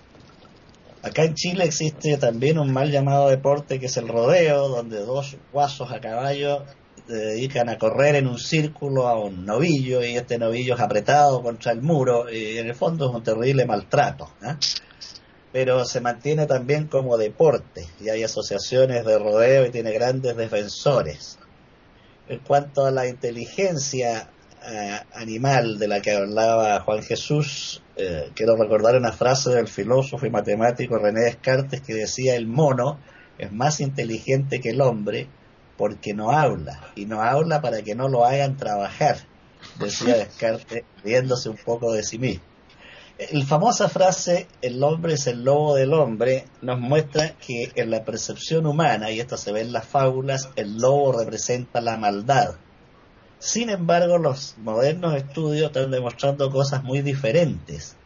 acá 1.02 1.24
en 1.24 1.34
Chile 1.34 1.64
existe 1.64 2.16
también 2.18 2.58
un 2.58 2.72
mal 2.72 2.92
llamado 2.92 3.28
deporte 3.28 3.80
que 3.80 3.86
es 3.86 3.96
el 3.96 4.06
rodeo, 4.06 4.68
donde 4.68 5.00
dos 5.00 5.36
guasos 5.52 5.90
a 5.90 6.00
caballo 6.00 6.64
dedican 7.06 7.68
a 7.68 7.78
correr 7.78 8.16
en 8.16 8.26
un 8.26 8.38
círculo 8.38 9.08
a 9.08 9.18
un 9.18 9.44
novillo 9.44 10.02
y 10.04 10.16
este 10.16 10.38
novillo 10.38 10.74
es 10.74 10.80
apretado 10.80 11.42
contra 11.42 11.72
el 11.72 11.82
muro 11.82 12.30
y 12.30 12.58
en 12.58 12.68
el 12.68 12.74
fondo 12.74 13.08
es 13.08 13.14
un 13.14 13.22
terrible 13.22 13.64
maltrato. 13.66 14.30
¿eh? 14.42 14.54
Pero 15.52 15.84
se 15.84 16.00
mantiene 16.00 16.46
también 16.46 16.86
como 16.86 17.18
deporte 17.18 17.86
y 18.00 18.08
hay 18.08 18.22
asociaciones 18.22 19.04
de 19.04 19.18
rodeo 19.18 19.66
y 19.66 19.70
tiene 19.70 19.92
grandes 19.92 20.36
defensores. 20.36 21.38
En 22.28 22.38
cuanto 22.38 22.86
a 22.86 22.90
la 22.90 23.06
inteligencia 23.06 24.30
eh, 24.64 25.00
animal 25.14 25.78
de 25.78 25.88
la 25.88 26.00
que 26.00 26.12
hablaba 26.12 26.80
Juan 26.80 27.02
Jesús, 27.02 27.82
eh, 27.96 28.30
quiero 28.34 28.56
recordar 28.56 28.96
una 28.96 29.12
frase 29.12 29.50
del 29.50 29.68
filósofo 29.68 30.24
y 30.24 30.30
matemático 30.30 30.96
René 30.96 31.22
Descartes 31.22 31.80
que 31.80 31.94
decía 31.94 32.36
el 32.36 32.46
mono 32.46 32.98
es 33.38 33.50
más 33.52 33.80
inteligente 33.80 34.60
que 34.60 34.70
el 34.70 34.80
hombre 34.80 35.28
porque 35.82 36.14
no 36.14 36.30
habla 36.30 36.78
y 36.94 37.06
no 37.06 37.22
habla 37.22 37.60
para 37.60 37.82
que 37.82 37.96
no 37.96 38.06
lo 38.06 38.24
hagan 38.24 38.56
trabajar, 38.56 39.16
decía 39.80 40.16
Descartes 40.16 40.84
riéndose 41.02 41.48
un 41.48 41.56
poco 41.56 41.92
de 41.92 42.04
sí 42.04 42.20
mismo. 42.20 42.44
La 43.32 43.44
famosa 43.44 43.88
frase 43.88 44.46
el 44.60 44.80
hombre 44.84 45.14
es 45.14 45.26
el 45.26 45.42
lobo 45.42 45.74
del 45.74 45.92
hombre 45.92 46.44
nos 46.60 46.78
muestra 46.78 47.30
que 47.30 47.72
en 47.74 47.90
la 47.90 48.04
percepción 48.04 48.64
humana, 48.66 49.10
y 49.10 49.18
esto 49.18 49.36
se 49.36 49.50
ve 49.50 49.62
en 49.62 49.72
las 49.72 49.84
fábulas, 49.84 50.50
el 50.54 50.76
lobo 50.78 51.18
representa 51.18 51.80
la 51.80 51.96
maldad 51.96 52.54
sin 53.40 53.70
embargo, 53.70 54.18
los 54.18 54.54
modernos 54.58 55.16
estudios 55.16 55.66
están 55.66 55.90
demostrando 55.90 56.48
cosas 56.52 56.84
muy 56.84 57.02
diferentes. 57.02 57.96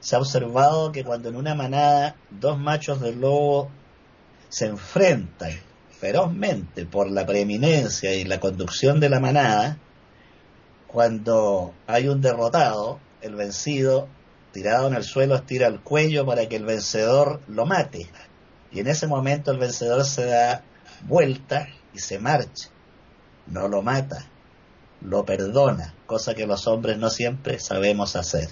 Se 0.00 0.16
ha 0.16 0.18
observado 0.18 0.90
que 0.90 1.04
cuando 1.04 1.28
en 1.28 1.36
una 1.36 1.54
manada 1.54 2.16
dos 2.28 2.58
machos 2.58 3.00
de 3.00 3.14
lobo 3.14 3.70
se 4.48 4.66
enfrentan 4.66 5.69
ferozmente 6.00 6.86
por 6.86 7.10
la 7.10 7.26
preeminencia 7.26 8.14
y 8.14 8.24
la 8.24 8.40
conducción 8.40 9.00
de 9.00 9.10
la 9.10 9.20
manada, 9.20 9.76
cuando 10.86 11.74
hay 11.86 12.08
un 12.08 12.22
derrotado, 12.22 12.98
el 13.20 13.34
vencido, 13.34 14.08
tirado 14.52 14.88
en 14.88 14.94
el 14.94 15.04
suelo, 15.04 15.36
estira 15.36 15.66
el 15.66 15.80
cuello 15.80 16.24
para 16.24 16.48
que 16.48 16.56
el 16.56 16.64
vencedor 16.64 17.42
lo 17.48 17.66
mate. 17.66 18.08
Y 18.72 18.80
en 18.80 18.86
ese 18.86 19.06
momento 19.06 19.50
el 19.50 19.58
vencedor 19.58 20.04
se 20.04 20.24
da 20.24 20.62
vuelta 21.06 21.68
y 21.92 21.98
se 21.98 22.18
marcha. 22.18 22.70
No 23.46 23.68
lo 23.68 23.82
mata, 23.82 24.24
lo 25.02 25.26
perdona, 25.26 25.94
cosa 26.06 26.34
que 26.34 26.46
los 26.46 26.66
hombres 26.66 26.96
no 26.96 27.10
siempre 27.10 27.58
sabemos 27.58 28.16
hacer. 28.16 28.48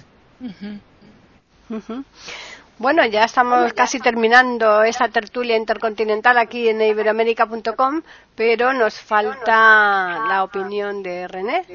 Bueno, 2.79 3.05
ya 3.05 3.25
estamos 3.25 3.73
casi 3.73 3.99
terminando 3.99 4.83
esta 4.83 5.09
tertulia 5.09 5.57
intercontinental 5.57 6.37
aquí 6.37 6.69
en 6.69 6.81
iberoamérica.com, 6.81 8.01
pero 8.35 8.71
nos 8.71 8.93
falta 8.93 10.25
la 10.29 10.45
opinión 10.45 11.03
de 11.03 11.27
René. 11.27 11.65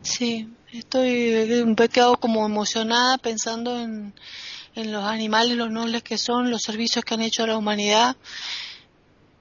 Sí, 0.00 0.48
estoy 0.72 1.60
un 1.62 1.74
poco 1.74 2.16
como 2.18 2.46
emocionada 2.46 3.18
pensando 3.18 3.76
en, 3.76 4.14
los 4.76 5.04
animales, 5.04 5.56
los 5.56 5.72
nobles 5.72 6.04
que 6.04 6.16
son, 6.16 6.48
los 6.48 6.62
servicios 6.62 7.04
que 7.04 7.14
han 7.14 7.20
hecho 7.20 7.42
a 7.42 7.48
la 7.48 7.56
humanidad, 7.58 8.14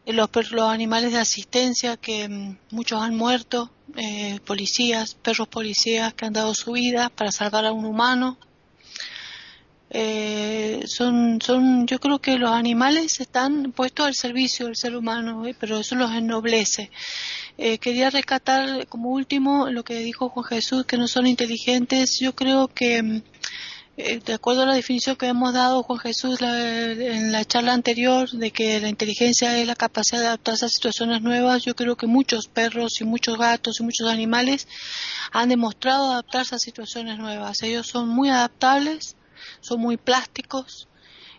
los, 0.07 0.29
los 0.51 0.69
animales 0.71 1.11
de 1.11 1.19
asistencia 1.19 1.97
que 1.97 2.27
mm, 2.27 2.57
muchos 2.71 2.99
han 2.99 3.15
muerto, 3.15 3.69
eh, 3.95 4.39
policías, 4.43 5.13
perros 5.13 5.47
policías 5.47 6.15
que 6.15 6.25
han 6.25 6.33
dado 6.33 6.55
su 6.55 6.71
vida 6.71 7.09
para 7.09 7.31
salvar 7.31 7.67
a 7.67 7.71
un 7.71 7.85
humano 7.85 8.39
eh, 9.93 10.83
son, 10.87 11.41
son, 11.41 11.85
yo 11.85 11.99
creo 11.99 12.19
que 12.19 12.37
los 12.37 12.51
animales 12.51 13.19
están 13.19 13.73
puestos 13.73 14.07
al 14.07 14.15
servicio 14.15 14.67
del 14.67 14.77
ser 14.77 14.95
humano, 14.95 15.45
eh, 15.45 15.53
pero 15.59 15.79
eso 15.79 15.95
los 15.95 16.11
ennoblece. 16.11 16.89
Eh, 17.57 17.77
quería 17.77 18.09
rescatar 18.09 18.87
como 18.87 19.09
último 19.09 19.69
lo 19.69 19.83
que 19.83 19.99
dijo 19.99 20.29
Juan 20.29 20.45
Jesús, 20.45 20.85
que 20.85 20.97
no 20.97 21.09
son 21.09 21.27
inteligentes. 21.27 22.19
Yo 22.21 22.33
creo 22.33 22.69
que, 22.69 23.03
mm, 23.03 23.21
eh, 23.97 24.21
de 24.25 24.33
acuerdo 24.33 24.61
a 24.63 24.65
la 24.65 24.75
definición 24.75 25.17
que 25.17 25.27
hemos 25.27 25.53
dado 25.53 25.83
Juan 25.83 25.99
Jesús 25.99 26.39
en 26.41 27.33
la 27.33 27.43
charla 27.43 27.73
anterior, 27.73 28.29
de 28.29 28.51
que 28.51 28.79
la 28.79 28.87
inteligencia 28.87 29.57
es 29.57 29.67
la 29.67 29.75
capacidad 29.75 30.21
de 30.21 30.27
adaptarse 30.27 30.65
a 30.65 30.69
situaciones 30.69 31.21
nuevas, 31.21 31.63
yo 31.65 31.75
creo 31.75 31.97
que 31.97 32.07
muchos 32.07 32.47
perros 32.47 33.01
y 33.01 33.03
muchos 33.03 33.37
gatos 33.37 33.81
y 33.81 33.83
muchos 33.83 34.07
animales 34.07 34.69
han 35.33 35.49
demostrado 35.49 36.11
adaptarse 36.11 36.55
a 36.55 36.59
situaciones 36.59 37.19
nuevas. 37.19 37.61
Ellos 37.61 37.87
son 37.87 38.07
muy 38.07 38.29
adaptables 38.29 39.17
son 39.61 39.79
muy 39.81 39.97
plásticos, 39.97 40.87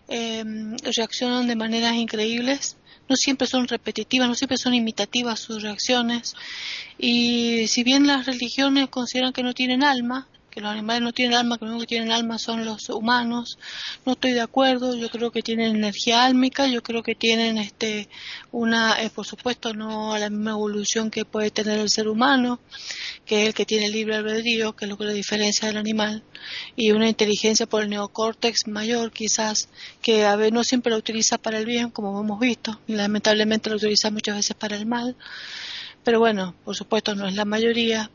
eh, 0.07 0.43
reaccionan 0.95 1.47
de 1.47 1.55
maneras 1.55 1.95
increíbles, 1.95 2.77
no 3.09 3.15
siempre 3.15 3.47
son 3.47 3.67
repetitivas, 3.67 4.27
no 4.27 4.35
siempre 4.35 4.57
son 4.57 4.73
imitativas 4.73 5.39
sus 5.39 5.61
reacciones. 5.61 6.35
Y 6.97 7.67
si 7.67 7.83
bien 7.83 8.07
las 8.07 8.25
religiones 8.25 8.89
consideran 8.89 9.33
que 9.33 9.43
no 9.43 9.53
tienen 9.53 9.83
alma, 9.83 10.27
que 10.53 10.61
los 10.61 10.71
animales 10.71 11.01
no 11.01 11.13
tienen 11.13 11.37
alma, 11.37 11.57
que 11.57 11.65
lo 11.65 11.71
único 11.71 11.81
que 11.81 11.95
tienen 11.95 12.11
alma 12.11 12.37
son 12.37 12.63
los 12.63 12.87
humanos. 12.89 13.57
No 14.05 14.13
estoy 14.13 14.33
de 14.33 14.41
acuerdo, 14.41 14.95
yo 14.95 15.09
creo 15.09 15.31
que 15.31 15.41
tienen 15.41 15.75
energía 15.75 16.25
álmica, 16.25 16.67
yo 16.67 16.83
creo 16.83 17.01
que 17.01 17.15
tienen 17.15 17.57
este 17.57 18.07
una, 18.51 19.01
eh, 19.01 19.09
por 19.09 19.25
supuesto, 19.25 19.73
no 19.73 20.15
la 20.17 20.29
misma 20.29 20.51
evolución 20.51 21.09
que 21.09 21.25
puede 21.25 21.49
tener 21.49 21.79
el 21.79 21.89
ser 21.89 22.07
humano, 22.07 22.59
que 23.25 23.41
es 23.41 23.47
el 23.47 23.53
que 23.53 23.65
tiene 23.65 23.89
libre 23.89 24.15
albedrío, 24.15 24.75
que 24.75 24.85
es 24.85 24.89
lo 24.89 24.97
que 24.97 25.05
la 25.05 25.13
diferencia 25.13 25.67
del 25.67 25.77
animal, 25.77 26.23
y 26.75 26.91
una 26.91 27.09
inteligencia 27.09 27.65
por 27.65 27.81
el 27.81 27.89
neocórtex 27.89 28.67
mayor 28.67 29.11
quizás, 29.11 29.69
que 30.01 30.25
a 30.25 30.35
veces 30.35 30.53
no 30.53 30.63
siempre 30.63 30.91
lo 30.91 30.97
utiliza 30.97 31.37
para 31.37 31.57
el 31.57 31.65
bien, 31.65 31.89
como 31.89 32.19
hemos 32.19 32.39
visto, 32.39 32.79
y 32.87 32.93
lamentablemente 32.93 33.69
lo 33.69 33.77
utiliza 33.77 34.11
muchas 34.11 34.35
veces 34.35 34.55
para 34.55 34.75
el 34.75 34.85
mal. 34.85 35.15
Pero 36.03 36.19
bueno, 36.19 36.53
por 36.65 36.75
supuesto 36.75 37.15
no 37.15 37.27
es 37.27 37.35
la 37.35 37.45
mayoría, 37.45 38.11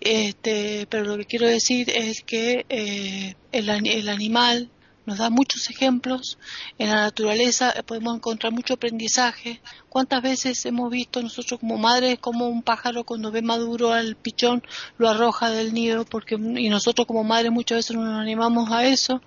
este, 0.00 0.86
pero 0.88 1.04
lo 1.04 1.16
que 1.18 1.24
quiero 1.24 1.46
decir 1.46 1.90
es 1.90 2.22
que 2.22 2.64
eh, 2.68 3.34
el, 3.52 3.68
el, 3.68 4.08
animal 4.08 4.70
nos 5.08 5.18
da 5.18 5.30
muchos 5.30 5.70
ejemplos. 5.70 6.38
En 6.78 6.90
la 6.90 6.96
naturaleza 6.96 7.74
podemos 7.86 8.14
encontrar 8.14 8.52
mucho 8.52 8.74
aprendizaje. 8.74 9.60
¿Cuántas 9.88 10.22
veces 10.22 10.64
hemos 10.66 10.90
visto 10.90 11.22
nosotros 11.22 11.58
como 11.60 11.78
madres 11.78 12.18
como 12.20 12.46
un 12.46 12.62
pájaro 12.62 13.04
cuando 13.04 13.32
ve 13.32 13.40
maduro 13.40 13.92
al 13.92 14.16
pichón 14.16 14.62
lo 14.98 15.08
arroja 15.08 15.50
del 15.50 15.72
nido? 15.72 16.04
Porque, 16.04 16.34
y 16.34 16.68
nosotros 16.68 17.06
como 17.06 17.24
madres 17.24 17.50
muchas 17.50 17.78
veces 17.78 17.96
nos 17.96 18.20
animamos 18.20 18.70
a 18.70 18.84
eso 18.84 19.22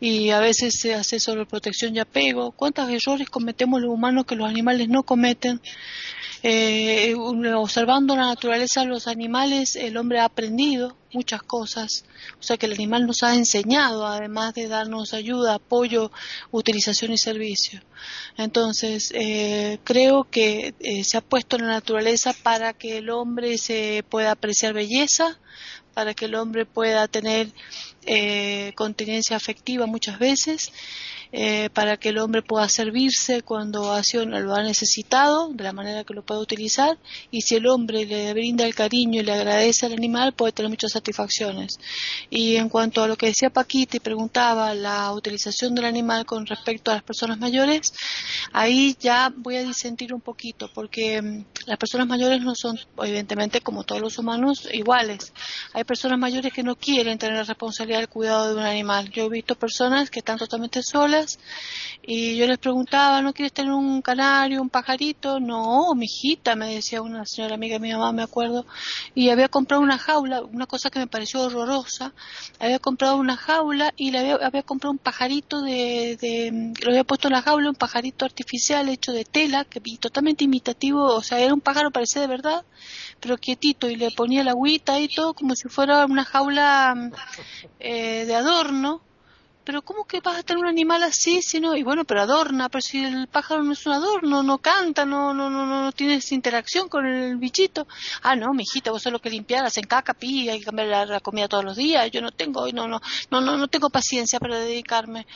y 0.00 0.30
a 0.30 0.38
veces 0.38 0.78
se 0.78 0.94
hace 0.94 1.18
sobreprotección 1.18 1.96
y 1.96 2.00
apego. 2.00 2.52
¿Cuántos 2.52 2.90
errores 2.90 3.30
cometemos 3.30 3.80
los 3.80 3.90
humanos 3.90 4.26
que 4.26 4.36
los 4.36 4.48
animales 4.48 4.90
no 4.90 5.02
cometen? 5.02 5.62
Eh, 6.44 7.14
observando 7.14 8.16
la 8.16 8.26
naturaleza 8.26 8.80
de 8.80 8.88
los 8.88 9.06
animales, 9.06 9.76
el 9.76 9.96
hombre 9.96 10.18
ha 10.18 10.24
aprendido 10.24 10.96
muchas 11.12 11.42
cosas. 11.42 12.04
O 12.40 12.42
sea 12.42 12.56
que 12.56 12.66
el 12.66 12.72
animal 12.72 13.06
nos 13.06 13.22
ha 13.22 13.34
enseñado, 13.34 14.06
además 14.06 14.54
de 14.54 14.66
darnos 14.66 15.14
ayuda, 15.14 15.54
apoyo, 15.54 16.10
utilización 16.50 17.12
y 17.12 17.18
servicio. 17.18 17.80
Entonces, 18.36 19.12
eh, 19.14 19.78
creo 19.84 20.24
que 20.24 20.74
eh, 20.80 21.04
se 21.04 21.16
ha 21.16 21.20
puesto 21.20 21.58
la 21.58 21.66
naturaleza 21.66 22.32
para 22.32 22.72
que 22.72 22.98
el 22.98 23.10
hombre 23.10 23.58
se 23.58 24.04
pueda 24.08 24.32
apreciar 24.32 24.74
belleza, 24.74 25.38
para 25.94 26.14
que 26.14 26.24
el 26.24 26.34
hombre 26.34 26.66
pueda 26.66 27.06
tener 27.06 27.52
eh, 28.04 28.72
continencia 28.74 29.36
afectiva 29.36 29.86
muchas 29.86 30.18
veces 30.18 30.72
eh, 31.32 31.70
para 31.70 31.96
que 31.96 32.10
el 32.10 32.18
hombre 32.18 32.42
pueda 32.42 32.68
servirse 32.68 33.42
cuando 33.42 33.98
lo 34.40 34.54
ha 34.54 34.62
necesitado, 34.62 35.48
de 35.52 35.64
la 35.64 35.72
manera 35.72 36.04
que 36.04 36.14
lo 36.14 36.22
pueda 36.22 36.40
utilizar, 36.40 36.98
y 37.30 37.40
si 37.40 37.56
el 37.56 37.66
hombre 37.66 38.04
le 38.04 38.32
brinda 38.34 38.66
el 38.66 38.74
cariño 38.74 39.20
y 39.20 39.24
le 39.24 39.32
agradece 39.32 39.86
al 39.86 39.94
animal, 39.94 40.34
puede 40.34 40.52
tener 40.52 40.70
muchas 40.70 40.92
satisfacciones. 40.92 41.78
Y 42.30 42.56
en 42.56 42.68
cuanto 42.68 43.02
a 43.02 43.08
lo 43.08 43.16
que 43.16 43.26
decía 43.26 43.50
Paquita 43.50 43.96
y 43.96 44.00
preguntaba 44.00 44.74
la 44.74 45.12
utilización 45.12 45.74
del 45.74 45.86
animal 45.86 46.26
con 46.26 46.46
respecto 46.46 46.90
a 46.90 46.94
las 46.94 47.02
personas 47.02 47.38
mayores, 47.38 47.94
ahí 48.52 48.96
ya 49.00 49.32
voy 49.34 49.56
a 49.56 49.64
disentir 49.64 50.12
un 50.12 50.20
poquito, 50.20 50.70
porque 50.74 51.22
mm, 51.22 51.44
las 51.66 51.78
personas 51.78 52.06
mayores 52.06 52.42
no 52.42 52.54
son, 52.54 52.78
evidentemente, 52.98 53.60
como 53.60 53.84
todos 53.84 54.02
los 54.02 54.18
humanos, 54.18 54.68
iguales. 54.72 55.32
Hay 55.72 55.84
personas 55.84 56.18
mayores 56.18 56.52
que 56.52 56.62
no 56.62 56.76
quieren 56.76 57.18
tener 57.18 57.36
la 57.36 57.44
responsabilidad 57.44 58.00
del 58.00 58.08
cuidado 58.08 58.48
de 58.48 58.60
un 58.60 58.66
animal. 58.66 59.10
Yo 59.10 59.24
he 59.24 59.28
visto 59.28 59.54
personas 59.54 60.10
que 60.10 60.18
están 60.18 60.38
totalmente 60.38 60.82
solas, 60.82 61.21
y 62.02 62.36
yo 62.36 62.46
les 62.46 62.58
preguntaba, 62.58 63.22
¿no 63.22 63.32
quieres 63.32 63.52
tener 63.52 63.72
un 63.72 64.02
canario, 64.02 64.60
un 64.60 64.70
pajarito? 64.70 65.38
No, 65.40 65.94
mi 65.94 66.06
hijita, 66.06 66.56
me 66.56 66.74
decía 66.74 67.02
una 67.02 67.24
señora 67.26 67.54
amiga 67.54 67.74
de 67.74 67.80
mi 67.80 67.92
mamá, 67.92 68.12
me 68.12 68.22
acuerdo, 68.22 68.66
y 69.14 69.30
había 69.30 69.48
comprado 69.48 69.82
una 69.82 69.98
jaula, 69.98 70.42
una 70.42 70.66
cosa 70.66 70.90
que 70.90 70.98
me 70.98 71.06
pareció 71.06 71.42
horrorosa, 71.42 72.12
había 72.58 72.78
comprado 72.78 73.16
una 73.16 73.36
jaula 73.36 73.92
y 73.96 74.10
le 74.10 74.18
había, 74.18 74.62
comprado 74.62 74.92
un 74.92 74.98
pajarito 74.98 75.62
de, 75.62 76.16
de, 76.20 76.72
lo 76.82 76.90
había 76.90 77.04
puesto 77.04 77.28
en 77.28 77.34
la 77.34 77.42
jaula, 77.42 77.70
un 77.70 77.76
pajarito 77.76 78.24
artificial 78.24 78.88
hecho 78.88 79.12
de 79.12 79.24
tela, 79.24 79.64
que 79.64 79.80
totalmente 79.98 80.44
imitativo, 80.44 81.04
o 81.04 81.22
sea, 81.22 81.38
era 81.38 81.54
un 81.54 81.60
pájaro, 81.60 81.90
parecía 81.90 82.22
de 82.22 82.28
verdad, 82.28 82.64
pero 83.20 83.38
quietito, 83.38 83.88
y 83.88 83.96
le 83.96 84.10
ponía 84.10 84.44
la 84.44 84.52
agüita 84.52 84.98
y 85.00 85.08
todo 85.08 85.34
como 85.34 85.54
si 85.54 85.68
fuera 85.68 86.04
una 86.06 86.24
jaula 86.24 87.10
eh, 87.78 88.24
de 88.26 88.34
adorno, 88.34 89.02
pero 89.64 89.82
¿cómo 89.82 90.04
que 90.04 90.20
vas 90.20 90.38
a 90.38 90.42
tener 90.42 90.62
un 90.62 90.68
animal 90.68 91.02
así 91.02 91.42
si 91.42 91.60
no? 91.60 91.76
Y 91.76 91.82
bueno, 91.82 92.04
pero 92.04 92.22
adorna, 92.22 92.68
pero 92.68 92.82
si 92.82 93.04
el 93.04 93.28
pájaro 93.28 93.62
no 93.62 93.72
es 93.72 93.86
un 93.86 93.92
adorno, 93.92 94.42
no 94.42 94.58
canta, 94.58 95.04
no, 95.04 95.32
no, 95.32 95.50
no, 95.50 95.66
no, 95.66 95.92
tienes 95.92 96.32
interacción 96.32 96.88
con 96.88 97.06
el 97.06 97.36
bichito. 97.36 97.86
Ah, 98.22 98.36
no, 98.36 98.52
mijita, 98.52 98.90
vos 98.90 99.02
solo 99.02 99.20
que 99.20 99.30
limpiar, 99.30 99.64
hacen 99.64 99.84
caca, 99.84 100.14
pi, 100.14 100.48
hay 100.48 100.58
que 100.58 100.64
cambiar 100.66 101.08
la, 101.08 101.20
comida 101.20 101.48
todos 101.48 101.64
los 101.64 101.76
días. 101.76 102.10
Yo 102.10 102.20
no 102.20 102.30
tengo, 102.30 102.66
no, 102.72 102.88
no, 102.88 103.00
no, 103.30 103.40
no, 103.40 103.56
no 103.56 103.68
tengo 103.68 103.90
paciencia 103.90 104.38
para 104.40 104.58
dedicarme. 104.58 105.26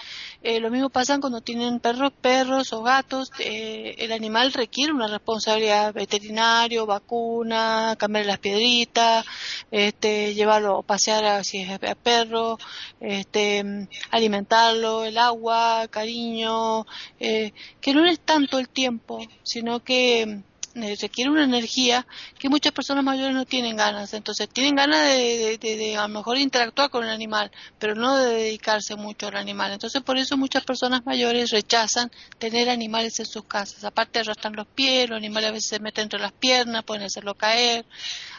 Eh, 0.43 0.61
lo 0.61 0.71
mismo 0.71 0.91
pasa 0.91 1.19
cuando 1.21 1.41
tienen 1.41 1.81
perros, 1.81 2.13
perros 2.21 2.73
o 2.73 2.83
gatos. 2.83 3.31
Eh, 3.39 3.95
el 3.99 4.13
animal 4.13 4.53
requiere 4.53 4.93
una 4.93 5.07
responsabilidad 5.09 5.95
veterinario, 5.95 6.87
vacuna, 6.87 7.97
cambiar 7.99 8.27
las 8.27 8.39
piedritas, 8.39 9.25
este, 9.71 10.35
llevarlo 10.35 10.79
a 10.79 10.83
pasear 10.83 11.45
si 11.45 11.59
es 11.63 11.79
perro, 12.03 12.59
este, 13.01 13.89
alimentarlo, 14.17 15.05
el 15.05 15.19
agua, 15.19 15.87
cariño, 15.91 16.87
eh, 17.21 17.53
que 17.81 17.95
no 17.95 18.05
es 18.05 18.21
tanto 18.21 18.59
el 18.59 18.69
tiempo, 18.69 19.21
sino 19.43 19.81
que 19.83 20.43
eh, 20.77 20.95
requiere 21.01 21.31
una 21.31 21.45
energía 21.45 22.07
que 22.39 22.51
muchas 22.51 22.71
personas 22.73 23.03
mayores 23.03 23.35
no 23.35 23.47
tienen 23.47 23.77
ganas. 23.77 24.13
Entonces 24.13 24.47
tienen 24.51 24.75
ganas 24.77 25.09
de, 25.09 25.57
de, 25.59 25.97
a 25.97 26.03
lo 26.03 26.09
mejor 26.09 26.37
interactuar 26.37 26.91
con 26.91 27.05
el 27.05 27.11
animal, 27.11 27.51
pero 27.79 27.95
no 27.95 28.17
de 28.19 28.35
dedicarse 28.35 28.95
mucho 28.95 29.29
al 29.29 29.37
animal. 29.37 29.73
Entonces 29.73 30.03
por 30.03 30.19
eso 30.19 30.37
muchas 30.37 30.65
personas 30.65 31.07
mayores 31.07 31.51
rechazan 31.51 32.11
tener 32.39 32.69
animales 32.69 33.19
en 33.21 33.27
sus 33.27 33.45
casas. 33.45 33.85
Aparte 33.85 34.19
arrastran 34.19 34.55
los 34.55 34.67
pies, 34.67 35.09
los 35.09 35.17
animales 35.17 35.49
a 35.49 35.53
veces 35.53 35.71
se 35.71 35.81
meten 35.81 36.05
entre 36.05 36.21
las 36.21 36.33
piernas, 36.33 36.85
pueden 36.85 37.05
hacerlo 37.05 37.35
caer. 37.35 37.87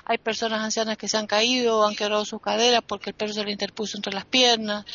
Hay 0.09 0.19
personas 0.19 0.61
ancianas 0.61 0.97
que 0.97 1.09
se 1.09 1.17
han 1.17 1.27
caído 1.27 1.85
han 1.85 1.93
quebrado 1.93 2.23
sus 2.23 2.41
caderas 2.41 2.81
porque 2.87 3.09
el 3.09 3.13
perro 3.13 3.33
se 3.33 3.43
le 3.43 3.51
interpuso 3.51 3.97
entre 3.97 4.13
las 4.13 4.23
piernas, 4.23 4.85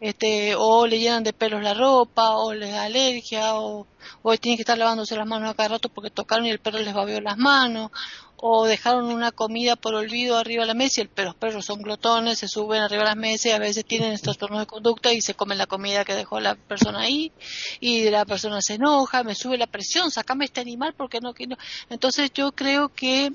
este, 0.00 0.54
o 0.56 0.86
le 0.86 0.98
llenan 0.98 1.22
de 1.22 1.34
pelos 1.34 1.62
la 1.62 1.74
ropa, 1.74 2.30
o 2.30 2.54
les 2.54 2.72
da 2.72 2.84
alergia, 2.84 3.56
o, 3.56 3.86
o 4.22 4.36
tienen 4.38 4.56
que 4.56 4.62
estar 4.62 4.78
lavándose 4.78 5.16
las 5.16 5.26
manos 5.26 5.50
a 5.50 5.54
cada 5.54 5.68
rato 5.68 5.90
porque 5.90 6.08
tocaron 6.08 6.46
y 6.46 6.50
el 6.50 6.60
perro 6.60 6.78
les 6.78 6.94
babeó 6.94 7.20
las 7.20 7.36
manos, 7.36 7.90
o 8.46 8.66
dejaron 8.66 9.06
una 9.06 9.32
comida 9.32 9.74
por 9.74 9.94
olvido 9.94 10.36
arriba 10.36 10.64
de 10.64 10.66
la 10.66 10.74
mesa 10.74 11.00
y 11.00 11.08
los 11.24 11.34
perros 11.34 11.64
son 11.64 11.80
glotones, 11.80 12.40
se 12.40 12.46
suben 12.46 12.82
arriba 12.82 13.04
de 13.04 13.08
las 13.08 13.16
mesas 13.16 13.46
y 13.46 13.50
a 13.52 13.58
veces 13.58 13.86
tienen 13.86 14.12
estos 14.12 14.36
trastornos 14.36 14.60
de 14.60 14.66
conducta 14.66 15.14
y 15.14 15.22
se 15.22 15.32
comen 15.32 15.56
la 15.56 15.64
comida 15.64 16.04
que 16.04 16.14
dejó 16.14 16.40
la 16.40 16.54
persona 16.54 17.00
ahí 17.00 17.32
y 17.80 18.10
la 18.10 18.26
persona 18.26 18.60
se 18.60 18.74
enoja, 18.74 19.22
me 19.22 19.34
sube 19.34 19.56
la 19.56 19.66
presión, 19.66 20.10
sacame 20.10 20.44
este 20.44 20.60
animal 20.60 20.92
porque 20.94 21.20
no 21.22 21.32
quiero. 21.32 21.56
Entonces 21.88 22.32
yo 22.34 22.52
creo 22.52 22.90
que 22.90 23.32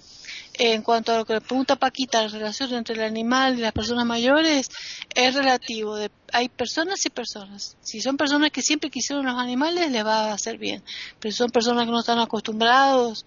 en 0.60 0.84
cuanto 0.84 1.14
a 1.14 1.18
lo 1.18 1.26
que 1.26 1.34
le 1.34 1.42
pregunta 1.42 1.76
Paquita, 1.78 2.22
la 2.22 2.28
relación 2.28 2.74
entre 2.76 2.94
el 2.94 3.02
animal 3.02 3.58
y 3.58 3.62
las 3.62 3.72
personas 3.72 4.06
mayores 4.06 4.70
es 5.16 5.34
relativo. 5.34 5.98
hay 6.34 6.50
personas 6.50 7.04
y 7.06 7.10
personas. 7.10 7.78
Si 7.82 8.02
son 8.02 8.18
personas 8.18 8.52
que 8.52 8.62
siempre 8.62 8.92
quisieron 8.92 9.26
los 9.26 9.40
animales, 9.40 9.90
les 9.90 10.06
va 10.06 10.30
a 10.30 10.34
hacer 10.34 10.58
bien. 10.58 10.84
Pero 11.20 11.34
son 11.34 11.50
personas 11.50 11.86
que 11.86 11.92
no 11.92 12.00
están 12.02 12.20
acostumbrados, 12.20 13.26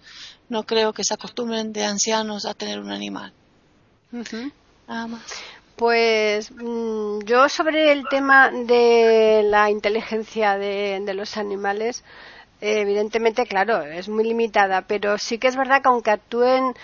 no 0.53 0.65
creo 0.65 0.93
que 0.93 1.03
se 1.03 1.15
acostumbren 1.15 1.73
de 1.73 1.87
ancianos 1.87 2.45
a 2.45 2.53
tener 2.53 2.79
un 2.79 2.93
animal. 2.93 3.33
Nada 4.87 5.07
más. 5.07 5.23
Pues 5.77 6.53
mm, 6.53 7.21
yo 7.25 7.49
sobre 7.49 7.91
el 7.91 8.05
tema 8.11 8.51
de 8.51 9.43
la 9.45 9.71
inteligencia 9.71 10.59
de, 10.59 11.15
los 11.15 11.39
animales, 11.39 12.05
evidentemente, 12.61 13.47
claro, 13.47 13.81
es 13.81 14.11
muy 14.11 14.25
limitada, 14.25 14.83
pero 14.83 15.17
sí 15.17 15.39
que 15.39 15.49
es 15.49 15.57
verdad 15.57 15.81
que 15.81 15.89
aunque 15.89 16.11
actúen 16.11 16.75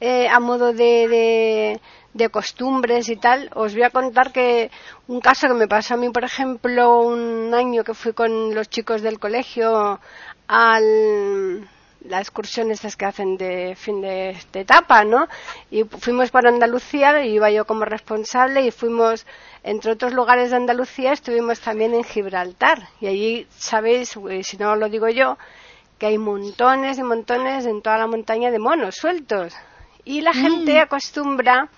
eh, 0.00 0.28
a 0.28 0.38
modo 0.38 0.74
de, 0.74 1.80
de, 2.12 2.28
costumbres 2.28 3.08
y 3.08 3.16
tal, 3.16 3.50
os 3.54 3.72
voy 3.72 3.84
a 3.84 3.90
contar 3.90 4.32
que 4.32 4.70
un 5.08 5.22
caso 5.22 5.48
que 5.48 5.54
me 5.54 5.66
pasó 5.66 5.94
a 5.94 5.96
mí, 5.96 6.10
por 6.10 6.24
ejemplo, 6.24 7.00
un 7.00 7.54
año 7.54 7.84
que 7.84 7.94
fui 7.94 8.12
con 8.12 8.54
los 8.54 8.68
chicos 8.68 9.00
del 9.00 9.18
colegio 9.18 9.98
al 10.46 11.70
las 12.04 12.22
excursiones 12.22 12.96
que 12.96 13.04
hacen 13.06 13.36
de 13.36 13.74
fin 13.76 14.00
de, 14.00 14.36
etapa, 14.52 15.04
¿no? 15.04 15.26
Y 15.70 15.84
fuimos 15.84 16.30
por 16.30 16.46
Andalucía, 16.46 17.24
iba 17.24 17.50
yo 17.50 17.64
como 17.64 17.84
responsable, 17.84 18.62
y 18.62 18.70
fuimos, 18.70 19.26
entre 19.62 19.92
otros 19.92 20.12
lugares 20.12 20.50
de 20.50 20.56
Andalucía, 20.56 21.12
estuvimos 21.12 21.60
también 21.60 21.94
en 21.94 22.04
Gibraltar. 22.04 22.88
Y 23.00 23.06
allí, 23.06 23.46
sabéis, 23.56 24.16
eh, 24.30 24.42
si 24.44 24.56
no 24.56 24.76
lo 24.76 24.88
digo 24.88 25.08
yo, 25.08 25.38
que 25.98 26.06
hay 26.06 26.18
montones 26.18 26.98
y 26.98 27.02
montones 27.02 27.66
en 27.66 27.80
toda 27.80 27.98
la 27.98 28.06
montaña 28.06 28.50
de 28.50 28.58
monos 28.58 28.96
sueltos. 28.96 29.54
Y 30.04 30.20
la 30.20 30.34
gente 30.34 30.74
mm. 30.74 30.82
acostumbra 30.82 31.68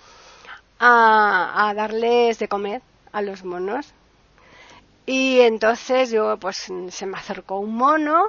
a, 0.81 1.73
darles 1.77 2.39
de 2.39 2.49
comer 2.49 2.83
a 3.13 3.23
los 3.23 3.45
monos. 3.45 3.93
Y 5.07 5.39
entonces 5.41 6.11
yo, 6.11 6.37
pues 6.39 6.69
se 6.89 7.07
me 7.07 7.17
acercó 7.17 7.61
un 7.61 7.77
mono, 7.77 8.29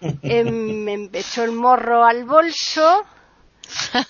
em, 0.00 0.84
me 0.84 1.10
echó 1.12 1.44
el 1.44 1.52
morro 1.52 2.04
al 2.04 2.24
bolso, 2.24 3.04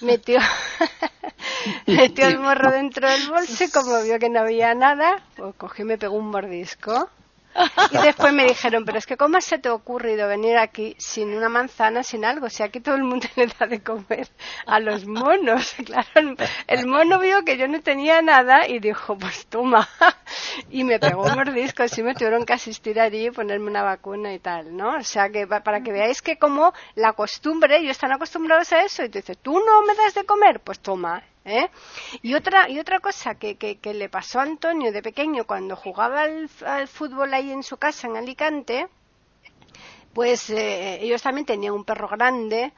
metió, 0.01 0.39
metió 1.87 2.27
el 2.27 2.39
morro 2.39 2.71
dentro 2.71 3.09
del 3.09 3.29
bolso 3.29 3.65
y 3.65 3.71
como 3.71 4.03
vio 4.03 4.19
que 4.19 4.29
no 4.29 4.41
había 4.41 4.75
nada, 4.75 5.23
pues 5.37 5.55
cogí 5.57 5.83
y 5.83 5.85
me 5.85 5.99
pegó 5.99 6.17
un 6.17 6.31
mordisco. 6.31 7.09
Y 7.91 7.99
después 7.99 8.33
me 8.33 8.45
dijeron, 8.45 8.85
pero 8.85 8.99
es 8.99 9.07
que 9.07 9.17
¿cómo 9.17 9.41
se 9.41 9.59
te 9.59 9.69
ha 9.69 9.75
ocurrido 9.75 10.29
venir 10.29 10.57
aquí 10.57 10.95
sin 10.99 11.35
una 11.35 11.49
manzana, 11.49 12.03
sin 12.03 12.25
algo? 12.25 12.49
Si 12.49 12.63
aquí 12.63 12.81
todo 12.81 12.97
el 12.97 13.05
mundo 13.05 13.27
le 13.37 13.47
da 13.47 13.67
de 13.67 13.83
comer 13.83 14.29
a 14.67 14.81
los 14.81 15.07
monos. 15.07 15.75
Claro, 15.87 16.35
el 16.67 16.87
mono 16.87 17.21
vio 17.21 17.45
que 17.45 17.57
yo 17.57 17.69
no 17.69 17.81
tenía 17.81 18.21
nada 18.21 18.67
y 18.67 18.81
dijo, 18.81 19.17
pues 19.17 19.47
toma. 19.47 19.89
Y 20.69 20.83
me 20.83 20.99
pegó 20.99 21.23
un 21.23 21.35
mordisco, 21.35 21.85
y 21.97 22.03
me 22.03 22.15
tuvieron 22.15 22.45
que 22.45 22.55
asistir 22.55 22.99
allí 22.99 23.27
y 23.27 23.31
ponerme 23.31 23.71
una 23.71 23.83
vacuna 23.83 24.33
y 24.33 24.41
tal, 24.41 24.77
¿no? 24.77 24.97
O 24.97 25.05
sea, 25.05 25.31
que 25.31 25.47
para 25.47 25.83
que 25.83 25.93
veáis 25.93 26.23
que 26.23 26.39
como 26.39 26.73
la 26.97 27.13
costumbre, 27.13 27.77
ellos 27.79 27.93
están 27.93 28.13
acostumbrados 28.13 28.73
a 28.73 28.83
eso 28.83 29.05
y 29.05 29.09
te 29.09 29.21
dices, 29.21 29.39
¿tú 29.39 29.53
no 29.53 29.83
me 29.83 29.95
das 29.95 30.15
de 30.15 30.25
comer? 30.25 30.61
Pues 30.61 30.81
toma. 30.81 31.23
¿Eh? 31.47 31.71
Y 32.23 32.35
otra 32.35 32.69
y 32.69 32.81
otra 32.81 32.99
cosa 32.99 33.37
que, 33.37 33.57
que, 33.57 33.95
le 33.95 34.09
pasó 34.09 34.41
a 34.41 34.43
Antonio 34.43 34.91
de 34.91 35.01
pequeño 35.01 35.47
cuando 35.47 35.77
jugaba 35.77 36.23
al, 36.23 36.89
fútbol 36.89 37.33
ahí 37.33 37.53
en 37.53 37.63
su 37.63 37.77
casa 37.77 38.09
en 38.09 38.17
Alicante, 38.17 38.89
pues 40.13 40.51
eh, 40.51 40.99
ellos 41.01 41.23
también 41.23 41.47
tenían 41.47 41.75
un 41.75 41.85
perro 41.85 42.09
grande 42.09 42.73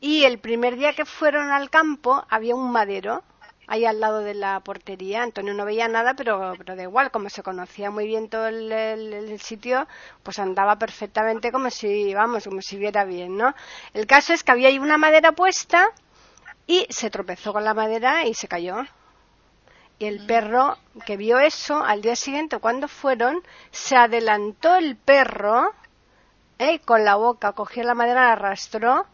y 0.00 0.24
el 0.24 0.38
primer 0.38 0.76
día 0.76 0.94
que 0.94 1.04
fueron 1.04 1.50
al 1.50 1.68
campo 1.68 2.24
había 2.30 2.54
un 2.54 2.72
madero 2.72 3.22
ahí 3.66 3.84
al 3.84 4.00
lado 4.00 4.20
de 4.20 4.32
la 4.32 4.58
portería. 4.60 5.22
Antonio 5.22 5.52
no 5.52 5.66
veía 5.66 5.86
nada, 5.86 6.14
pero, 6.14 6.54
pero 6.56 6.76
da 6.76 6.84
igual, 6.84 7.10
como 7.10 7.28
se 7.28 7.42
conocía 7.42 7.90
muy 7.90 8.06
bien 8.06 8.30
todo 8.30 8.46
el, 8.48 8.72
el, 8.72 9.38
sitio, 9.40 9.86
pues 10.22 10.38
andaba 10.38 10.78
perfectamente 10.78 11.52
como 11.52 11.68
si, 11.68 12.14
vamos, 12.14 12.44
como 12.44 12.62
si 12.62 12.78
viera 12.78 13.04
bien, 13.04 13.36
¿no? 13.36 13.54
El 13.92 14.06
caso 14.06 14.32
es 14.32 14.42
que 14.42 14.52
había 14.52 14.68
ahí 14.68 14.78
una 14.78 14.96
madera 14.96 15.32
puesta 15.32 15.92
y 16.68 16.86
se 16.90 17.10
tropezó 17.10 17.52
con 17.52 17.64
la 17.64 17.74
madera 17.74 18.26
y 18.26 18.34
se 18.34 18.46
cayó. 18.46 18.84
Y 19.98 20.04
el 20.04 20.20
mm. 20.20 20.26
perro 20.28 20.78
que 21.06 21.16
vio 21.16 21.40
eso, 21.40 21.82
al 21.82 22.02
día 22.02 22.14
siguiente, 22.14 22.58
cuando 22.58 22.86
fueron, 22.86 23.42
se 23.72 23.96
adelantó 23.96 24.76
el 24.76 24.94
perro 24.94 25.72
¿eh? 26.58 26.78
con 26.80 27.04
la 27.04 27.16
boca, 27.16 27.52
cogió 27.52 27.82
la 27.82 27.94
madera, 27.94 28.26
la 28.26 28.32
arrastró 28.32 29.06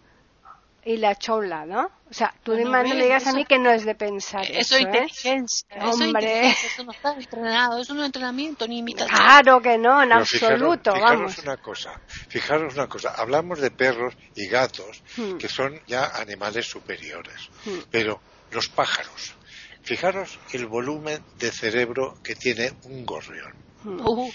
y 0.84 0.96
la 0.98 1.12
echó 1.12 1.34
a 1.34 1.36
un 1.36 1.48
lado. 1.48 1.90
O 2.10 2.14
sea, 2.14 2.34
tú 2.42 2.54
no, 2.56 2.70
me 2.70 2.94
digas 2.94 3.26
a 3.26 3.32
mí 3.32 3.44
que 3.44 3.58
no 3.58 3.70
es 3.70 3.84
de 3.84 3.94
pensar. 3.94 4.44
Eso, 4.48 4.76
es 4.76 4.80
¿eh? 4.80 4.82
inteligencia. 4.82 5.66
Hombre. 5.80 6.50
Eso, 6.50 6.84
no 6.84 6.92
está 6.92 7.14
entrenado, 7.14 7.80
es 7.80 7.90
un 7.90 8.04
entrenamiento 8.04 8.68
ni 8.68 8.78
imitación. 8.78 9.16
Claro 9.16 9.60
que 9.60 9.78
no, 9.78 10.02
en 10.02 10.12
absoluto. 10.12 10.94
Fijaros, 10.94 11.18
vamos. 11.18 11.38
una 11.38 11.56
cosa, 11.56 12.00
fijaros 12.28 12.74
una 12.74 12.86
cosa. 12.86 13.14
Hablamos 13.16 13.60
de 13.60 13.70
perros 13.70 14.14
y 14.36 14.48
gatos, 14.48 15.02
hmm. 15.16 15.38
que 15.38 15.48
son 15.48 15.80
ya 15.86 16.06
animales 16.16 16.66
superiores. 16.66 17.50
Hmm. 17.64 17.80
Pero 17.90 18.20
los 18.52 18.68
pájaros, 18.68 19.34
fijaros 19.82 20.38
el 20.52 20.66
volumen 20.66 21.24
de 21.38 21.50
cerebro 21.50 22.18
que 22.22 22.36
tiene 22.36 22.74
un 22.84 23.04
gorrión. 23.04 23.54
Hmm. 23.82 24.06
Uh. 24.06 24.30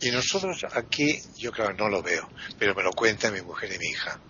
Y 0.00 0.10
nosotros 0.10 0.64
aquí, 0.74 1.18
yo 1.38 1.50
claro 1.50 1.74
no 1.74 1.88
lo 1.88 2.02
veo, 2.02 2.28
pero 2.58 2.74
me 2.74 2.82
lo 2.82 2.92
cuenta 2.92 3.30
mi 3.30 3.40
mujer 3.40 3.72
y 3.72 3.78
mi 3.78 3.86
hija. 3.86 4.20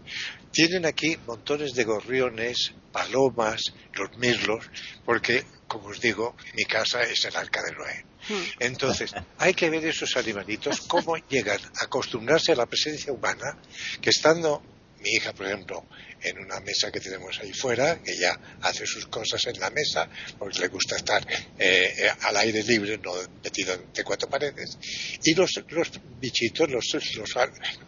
Tienen 0.57 0.87
aquí 0.87 1.15
montones 1.27 1.75
de 1.75 1.85
gorriones, 1.85 2.73
palomas, 2.91 3.61
los 3.93 4.17
mirlos, 4.17 4.65
porque, 5.05 5.45
como 5.69 5.89
os 5.89 6.01
digo, 6.01 6.35
mi 6.55 6.65
casa 6.65 7.03
es 7.03 7.27
el 7.27 7.37
Arca 7.37 7.61
de 7.63 7.73
Noé. 7.73 8.07
Hmm. 8.27 8.49
Entonces, 8.61 9.13
hay 9.39 9.53
que 9.53 9.69
ver 9.69 9.85
esos 9.85 10.17
animalitos, 10.17 10.81
cómo 10.89 11.15
llegan 11.29 11.61
a 11.79 11.85
acostumbrarse 11.85 12.53
a 12.53 12.57
la 12.57 12.65
presencia 12.65 13.13
humana, 13.13 13.59
que 14.01 14.09
estando 14.09 14.63
mi 15.01 15.11
hija, 15.11 15.35
por 15.35 15.45
ejemplo, 15.45 15.85
en 16.23 16.39
una 16.39 16.61
mesa 16.61 16.91
que 16.91 17.01
tenemos 17.01 17.39
ahí 17.41 17.53
fuera, 17.53 18.03
que 18.03 18.13
ella 18.13 18.39
hace 18.63 18.87
sus 18.87 19.07
cosas 19.07 19.45
en 19.47 19.61
la 19.61 19.71
mesa, 19.71 20.09
porque 20.39 20.61
le 20.61 20.69
gusta 20.69 20.97
estar 20.97 21.27
eh, 21.59 21.95
eh, 21.99 22.11
al 22.23 22.37
aire 22.37 22.63
libre, 22.63 22.99
no 22.99 23.13
metido 23.43 23.75
entre 23.75 24.05
cuatro 24.05 24.29
paredes, 24.29 24.79
y 25.23 25.35
los, 25.35 25.51
los 25.69 25.91
bichitos 26.21 26.71
los, 26.71 26.85
los 27.17 27.35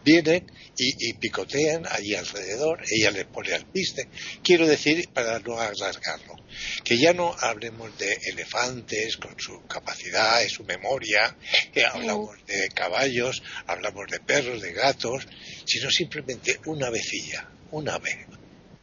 vienen 0.03 0.51
y, 0.77 1.13
picotean 1.13 1.85
allí 1.87 2.15
alrededor, 2.15 2.81
ella 2.89 3.11
le 3.11 3.25
pone 3.25 3.53
al 3.53 3.65
piste. 3.65 4.07
Quiero 4.43 4.65
decir, 4.67 5.09
para 5.09 5.39
no 5.39 5.59
alargarlo, 5.59 6.35
que 6.83 6.97
ya 6.97 7.13
no 7.13 7.35
hablemos 7.37 7.97
de 7.97 8.17
elefantes 8.27 9.17
con 9.17 9.37
su 9.37 9.65
capacidad 9.67 10.41
y 10.41 10.49
su 10.49 10.63
memoria, 10.63 11.35
que 11.73 11.83
hablamos 11.83 12.37
de 12.45 12.69
caballos, 12.69 13.43
hablamos 13.67 14.07
de 14.09 14.19
perros, 14.19 14.61
de 14.61 14.71
gatos, 14.71 15.27
sino 15.65 15.89
simplemente 15.91 16.59
una 16.65 16.89
vecilla 16.89 17.49
un 17.71 17.89
ave, 17.89 18.27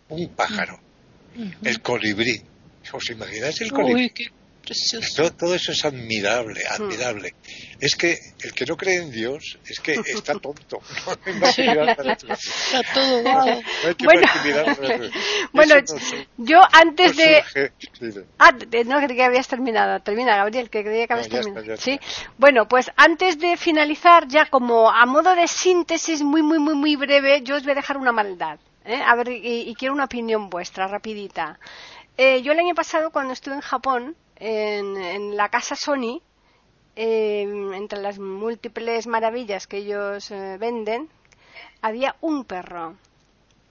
un 0.08 0.28
pájaro, 0.28 0.78
el 1.62 1.80
colibrí. 1.80 2.42
¿Os 2.92 3.10
imagináis 3.10 3.60
el 3.60 3.72
colibrí? 3.72 4.12
Todo, 5.36 5.54
eso 5.54 5.72
es 5.72 5.84
admirable, 5.84 6.60
mm. 6.60 6.72
admirable. 6.72 7.34
Es 7.78 7.94
que 7.94 8.18
el 8.42 8.52
que 8.52 8.66
no 8.66 8.76
cree 8.76 8.96
en 8.96 9.12
Dios 9.12 9.58
es 9.64 9.78
que 9.78 9.92
está 9.92 10.34
tonto. 10.40 10.80
está 11.26 12.82
todo 12.92 13.22
mal. 13.22 13.62
bueno, 15.52 15.74
yo 16.38 16.58
antes 16.72 17.16
de... 17.16 17.44
Ah, 18.38 18.50
no, 18.86 19.06
que 19.06 19.22
habías 19.22 19.46
terminado. 19.46 20.00
Termina, 20.00 20.36
Gabriel, 20.36 20.68
que 20.68 20.82
creía 20.82 21.06
que 21.06 21.12
habías 21.12 21.28
terminado. 21.28 21.76
¿Sí? 21.76 22.00
Bueno, 22.36 22.66
pues 22.66 22.90
antes 22.96 23.38
de 23.38 23.56
finalizar, 23.56 24.26
ya 24.26 24.46
como 24.46 24.90
a 24.90 25.06
modo 25.06 25.34
de 25.36 25.46
síntesis 25.46 26.22
muy, 26.22 26.42
muy, 26.42 26.58
muy, 26.58 26.74
muy 26.74 26.96
breve, 26.96 27.42
yo 27.42 27.56
os 27.56 27.62
voy 27.62 27.72
a 27.72 27.76
dejar 27.76 27.98
una 27.98 28.12
maldad. 28.12 28.58
¿Eh? 28.86 29.02
Ver, 29.16 29.28
y, 29.28 29.74
quiero 29.74 29.94
una 29.94 30.04
opinión 30.04 30.48
vuestra, 30.48 30.86
rapidita. 30.86 31.58
Eh, 32.16 32.42
yo 32.42 32.52
el 32.52 32.58
año 32.58 32.74
pasado, 32.74 33.10
cuando 33.10 33.32
estuve 33.32 33.54
en 33.54 33.60
Japón, 33.60 34.16
en, 34.36 35.36
la 35.36 35.48
casa 35.48 35.74
Sony, 35.74 36.22
em, 36.94 37.74
entre 37.74 38.00
las 38.00 38.18
múltiples 38.18 39.06
maravillas 39.06 39.66
que 39.66 39.78
ellos 39.78 40.30
eh, 40.30 40.56
venden, 40.58 41.08
había 41.82 42.16
un 42.20 42.44
perro. 42.44 42.96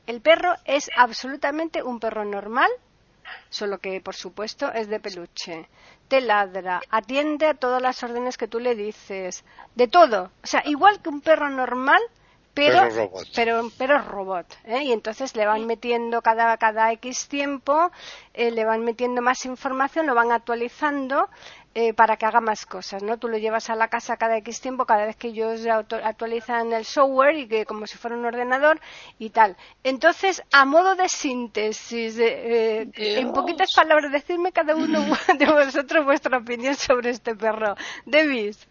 El 0.06 0.22
perro 0.22 0.54
es 0.66 0.90
absolutamente 0.96 1.82
un 1.82 2.00
perro 2.00 2.26
normal, 2.26 2.70
solo 3.50 3.80
que 3.80 4.02
por 4.02 4.16
supuesto 4.16 4.72
es 4.72 4.88
de 4.88 5.00
peluche. 5.00 5.68
Te 6.08 6.22
ladra, 6.22 6.82
atiende 6.92 7.48
a 7.48 7.56
todas 7.56 7.82
las 7.82 8.04
órdenes 8.04 8.38
que 8.38 8.48
tú 8.48 8.60
le 8.60 8.76
dices, 8.76 9.44
de 9.74 9.88
todo. 9.88 10.32
O 10.44 10.48
sea, 10.48 10.62
igual 10.66 11.02
que 11.02 11.10
un 11.10 11.22
perro 11.22 11.50
normal, 11.50 12.02
pero 12.56 12.80
Perro 12.80 12.96
robot. 12.96 13.28
pero 13.36 13.72
pero 13.78 13.98
robot 14.00 14.58
¿eh? 14.66 14.84
y 14.86 14.92
entonces 14.92 15.36
le 15.36 15.46
van 15.46 15.68
metiendo 15.68 16.22
cada 16.22 16.58
cada 16.58 16.92
x 16.94 17.28
tiempo 17.28 17.92
eh, 18.34 18.50
le 18.50 18.66
van 18.66 18.84
metiendo 18.84 19.22
más 19.22 19.46
información 19.46 20.08
lo 20.08 20.16
van 20.16 20.32
actualizando 20.32 21.30
eh, 21.78 21.94
para 21.94 22.16
que 22.16 22.26
haga 22.26 22.40
más 22.40 22.66
cosas, 22.66 23.04
¿no? 23.04 23.18
Tú 23.18 23.28
lo 23.28 23.38
llevas 23.38 23.70
a 23.70 23.76
la 23.76 23.90
casa 23.90 24.16
cada 24.16 24.38
X 24.38 24.62
tiempo, 24.62 24.86
cada 24.86 25.06
vez 25.06 25.18
que 25.18 25.28
ellos 25.28 25.60
actualizan 25.68 26.72
el 26.72 26.86
software 26.86 27.36
y 27.36 27.50
que 27.50 27.66
como 27.66 27.86
si 27.86 27.98
fuera 27.98 28.16
un 28.16 28.24
ordenador 28.24 28.80
y 29.20 29.30
tal. 29.32 29.58
Entonces, 29.84 30.42
a 30.54 30.64
modo 30.64 30.96
de 30.96 31.10
síntesis, 31.10 32.18
eh, 32.18 32.90
en 32.96 33.34
poquitas 33.34 33.74
palabras, 33.74 34.10
decirme 34.10 34.54
cada 34.54 34.74
uno 34.74 35.02
de 35.38 35.46
vosotros 35.48 36.06
vuestra 36.06 36.38
opinión 36.38 36.76
sobre 36.76 37.10
este 37.10 37.36
perro. 37.36 37.76
Davis. 38.06 38.70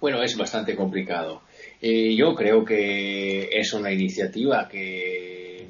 Bueno, 0.00 0.20
es 0.20 0.36
bastante 0.36 0.74
complicado. 0.74 1.42
Eh, 1.82 2.14
yo 2.14 2.34
creo 2.34 2.64
que 2.64 3.48
es 3.52 3.72
una 3.72 3.90
iniciativa 3.90 4.68
que 4.68 5.66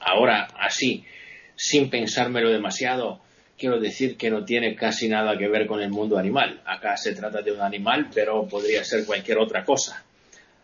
ahora 0.00 0.48
así, 0.58 1.04
sin 1.54 1.88
pensármelo 1.88 2.50
demasiado, 2.50 3.20
quiero 3.56 3.78
decir 3.78 4.16
que 4.16 4.30
no 4.30 4.44
tiene 4.44 4.74
casi 4.74 5.08
nada 5.08 5.36
que 5.38 5.48
ver 5.48 5.66
con 5.66 5.80
el 5.80 5.90
mundo 5.90 6.18
animal. 6.18 6.60
Acá 6.64 6.96
se 6.96 7.14
trata 7.14 7.42
de 7.42 7.52
un 7.52 7.60
animal, 7.60 8.08
pero 8.12 8.46
podría 8.48 8.82
ser 8.84 9.04
cualquier 9.04 9.38
otra 9.38 9.64
cosa. 9.64 10.04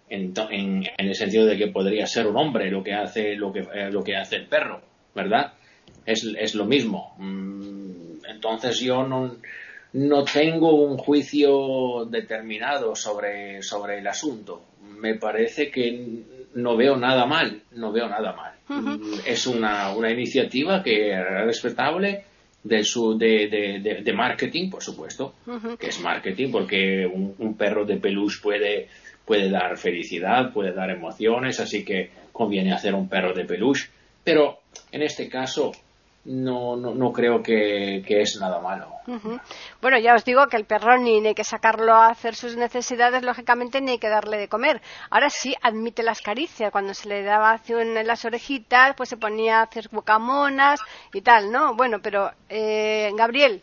En, 0.09 0.85
el 0.99 1.15
sentido 1.15 1.47
de 1.47 1.57
que 1.57 1.69
podría 1.69 2.07
ser 2.07 2.27
un 2.27 2.37
hombre 2.37 2.71
lo 2.71 2.85
que 2.85 2.93
hace 2.93 3.35
lo 3.37 3.53
que, 3.53 3.61
eh, 3.61 3.91
lo 3.91 4.05
que 4.05 4.17
hace 4.17 4.37
el 4.37 4.47
perro, 4.47 4.83
¿verdad? 5.15 5.55
Es, 6.05 6.25
es 6.39 6.55
lo 6.55 6.67
mismo. 6.67 7.15
Mm, 7.19 8.25
Entonces 8.29 8.81
yo 8.81 9.07
no, 9.07 9.37
no 9.95 10.25
tengo 10.25 10.75
un 10.75 10.97
juicio 10.99 12.05
determinado 12.07 12.95
sobre, 12.95 13.63
sobre 13.63 13.99
el 13.99 14.07
asunto. 14.07 14.65
Me 14.99 15.15
parece 15.15 15.71
que 15.71 16.23
no 16.55 16.77
veo 16.77 16.97
nada 16.97 17.27
mal, 17.27 17.63
no 17.73 17.93
veo 17.93 18.09
nada 18.09 18.33
mal. 18.33 18.53
Mm, 18.69 19.21
Es 19.27 19.47
una, 19.47 19.95
una 19.95 20.11
iniciativa 20.11 20.83
que 20.83 21.13
es 21.13 21.25
respetable 21.45 22.25
de, 22.63 22.83
su, 22.85 23.17
de, 23.19 23.49
de, 23.49 23.81
de- 23.81 24.03
de 24.03 24.13
marketing, 24.13 24.71
por 24.71 24.83
supuesto, 24.83 25.35
que 25.79 25.89
es 25.89 26.01
marketing, 26.01 26.51
porque 26.51 27.07
un, 27.07 27.35
un 27.39 27.57
perro 27.57 27.85
de 27.85 27.97
peluche 27.99 28.39
puede, 28.43 28.89
puede 29.25 29.51
dar 29.51 29.77
felicidad, 29.77 30.53
puede 30.53 30.73
dar 30.73 30.91
emociones, 30.91 31.61
así 31.61 31.85
que 31.85 32.11
conviene 32.33 32.73
hacer 32.73 32.95
un 32.95 33.09
perro 33.09 33.35
de 33.35 33.45
peluche. 33.45 33.91
Pero 34.25 34.61
en 34.91 35.03
este 35.03 35.29
caso 35.29 35.73
no, 36.25 36.77
no, 36.77 36.95
no 36.95 37.13
creo 37.13 37.43
que, 37.43 38.03
que 38.07 38.23
es 38.23 38.39
nada 38.41 38.61
malo. 38.61 38.89
Bueno, 39.83 39.99
ya 39.99 40.15
os 40.15 40.25
digo 40.25 40.47
que 40.47 40.57
el 40.57 40.65
perro 40.65 40.97
ni 40.97 41.21
ni 41.21 41.29
hay 41.29 41.35
que 41.35 41.45
sacarlo 41.45 41.93
a 41.95 42.09
hacer 42.09 42.35
sus 42.35 42.57
necesidades, 42.57 43.23
lógicamente, 43.23 43.81
ni 43.81 43.93
hay 43.93 43.99
que 43.99 44.09
darle 44.09 44.39
de 44.39 44.49
comer. 44.49 44.81
Ahora 45.11 45.29
sí 45.29 45.55
admite 45.61 46.03
las 46.03 46.23
caricias. 46.23 46.73
Cuando 46.73 46.95
se 46.95 47.09
le 47.09 47.23
daba 47.23 47.51
acción 47.51 47.97
en 47.97 48.07
las 48.07 48.25
orejitas, 48.25 48.95
pues 48.97 49.11
se 49.11 49.17
ponía 49.17 49.61
a 49.61 49.65
hacer 49.65 49.89
bocamonas 49.91 50.81
y 51.13 51.21
tal, 51.21 51.53
¿no? 51.53 51.75
Bueno, 51.75 52.01
pero, 52.03 52.33
eh, 52.49 53.11
Gabriel. 53.15 53.63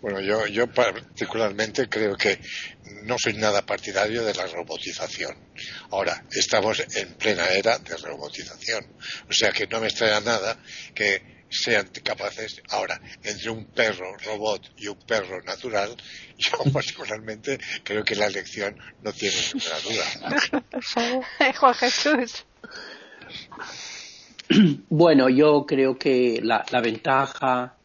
Bueno, 0.00 0.20
yo, 0.20 0.46
yo 0.46 0.66
particularmente 0.66 1.88
creo 1.88 2.14
que 2.16 2.38
no 3.04 3.16
soy 3.18 3.34
nada 3.34 3.64
partidario 3.64 4.22
de 4.22 4.34
la 4.34 4.46
robotización. 4.46 5.34
Ahora, 5.90 6.24
estamos 6.30 6.80
en 6.94 7.14
plena 7.14 7.46
era 7.48 7.78
de 7.78 7.96
robotización. 7.96 8.86
O 9.28 9.32
sea 9.32 9.50
que 9.52 9.66
no 9.66 9.80
me 9.80 9.86
extraña 9.86 10.20
nada 10.20 10.58
que 10.94 11.33
sean 11.54 11.88
capaces, 12.02 12.60
ahora, 12.70 13.00
entre 13.22 13.50
un 13.50 13.66
perro 13.66 14.16
robot 14.24 14.72
y 14.76 14.88
un 14.88 14.98
perro 14.98 15.40
natural, 15.42 15.96
yo 16.38 16.72
particularmente 16.72 17.58
creo 17.82 18.04
que 18.04 18.16
la 18.16 18.26
elección 18.26 18.76
no 19.02 19.12
tiene 19.12 19.36
ninguna 19.54 19.80
duda. 19.80 21.52
Juan 21.58 21.74
Jesús. 21.74 22.44
Bueno, 24.90 25.30
yo 25.30 25.64
creo 25.66 25.96
que 25.96 26.40
la, 26.42 26.64
la 26.70 26.80
ventaja 26.80 27.76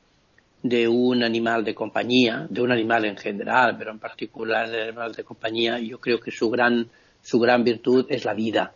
de 0.61 0.87
un 0.87 1.23
animal 1.23 1.63
de 1.63 1.73
compañía, 1.73 2.45
de 2.49 2.61
un 2.61 2.71
animal 2.71 3.05
en 3.05 3.15
general, 3.15 3.77
pero 3.77 3.91
en 3.91 3.99
particular 3.99 4.69
del 4.69 4.89
animal 4.89 5.13
de 5.13 5.23
compañía, 5.23 5.79
yo 5.79 5.99
creo 5.99 6.19
que 6.19 6.31
su 6.31 6.49
gran, 6.49 6.89
su 7.21 7.39
gran 7.39 7.63
virtud 7.63 8.05
es 8.09 8.25
la 8.25 8.33
vida. 8.33 8.73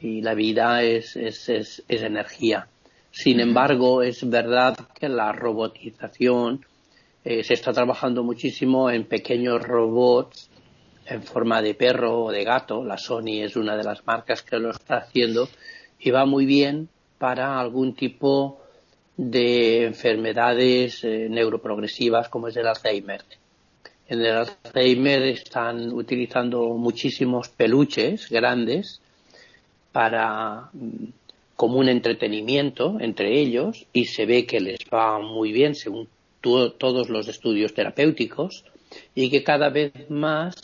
Y 0.00 0.22
la 0.22 0.34
vida 0.34 0.82
es, 0.82 1.16
es, 1.16 1.48
es, 1.48 1.82
es 1.88 2.02
energía. 2.02 2.68
Sin 3.10 3.40
embargo, 3.40 4.02
es 4.02 4.28
verdad 4.28 4.76
que 4.98 5.08
la 5.08 5.32
robotización 5.32 6.64
eh, 7.24 7.42
se 7.42 7.54
está 7.54 7.72
trabajando 7.72 8.22
muchísimo 8.22 8.90
en 8.90 9.04
pequeños 9.04 9.62
robots 9.62 10.50
en 11.06 11.22
forma 11.22 11.62
de 11.62 11.74
perro 11.74 12.24
o 12.24 12.30
de 12.30 12.44
gato. 12.44 12.84
La 12.84 12.98
Sony 12.98 13.42
es 13.42 13.56
una 13.56 13.76
de 13.76 13.84
las 13.84 14.06
marcas 14.06 14.42
que 14.42 14.58
lo 14.58 14.70
está 14.70 14.98
haciendo 14.98 15.48
y 15.98 16.10
va 16.10 16.26
muy 16.26 16.46
bien 16.46 16.88
para 17.18 17.58
algún 17.58 17.94
tipo 17.94 18.60
de 19.16 19.84
enfermedades 19.84 21.02
eh, 21.02 21.26
neuroprogresivas 21.28 22.28
como 22.28 22.48
es 22.48 22.56
el 22.56 22.68
Alzheimer. 22.68 23.24
En 24.06 24.20
el 24.20 24.36
Alzheimer 24.36 25.22
están 25.22 25.92
utilizando 25.92 26.68
muchísimos 26.74 27.48
peluches 27.48 28.28
grandes 28.30 29.00
para 29.92 30.70
mm, 30.72 31.04
como 31.60 31.78
un 31.82 31.88
entretenimiento 31.88 32.84
entre 33.00 33.26
ellos 33.42 33.86
y 33.92 34.02
se 34.06 34.24
ve 34.26 34.46
que 34.46 34.60
les 34.60 34.78
va 34.94 35.18
muy 35.20 35.50
bien 35.52 35.74
según 35.74 36.08
tu- 36.40 36.70
todos 36.84 37.08
los 37.10 37.28
estudios 37.28 37.74
terapéuticos 37.74 38.64
y 39.14 39.28
que 39.30 39.42
cada 39.50 39.68
vez 39.70 39.92
más 40.08 40.54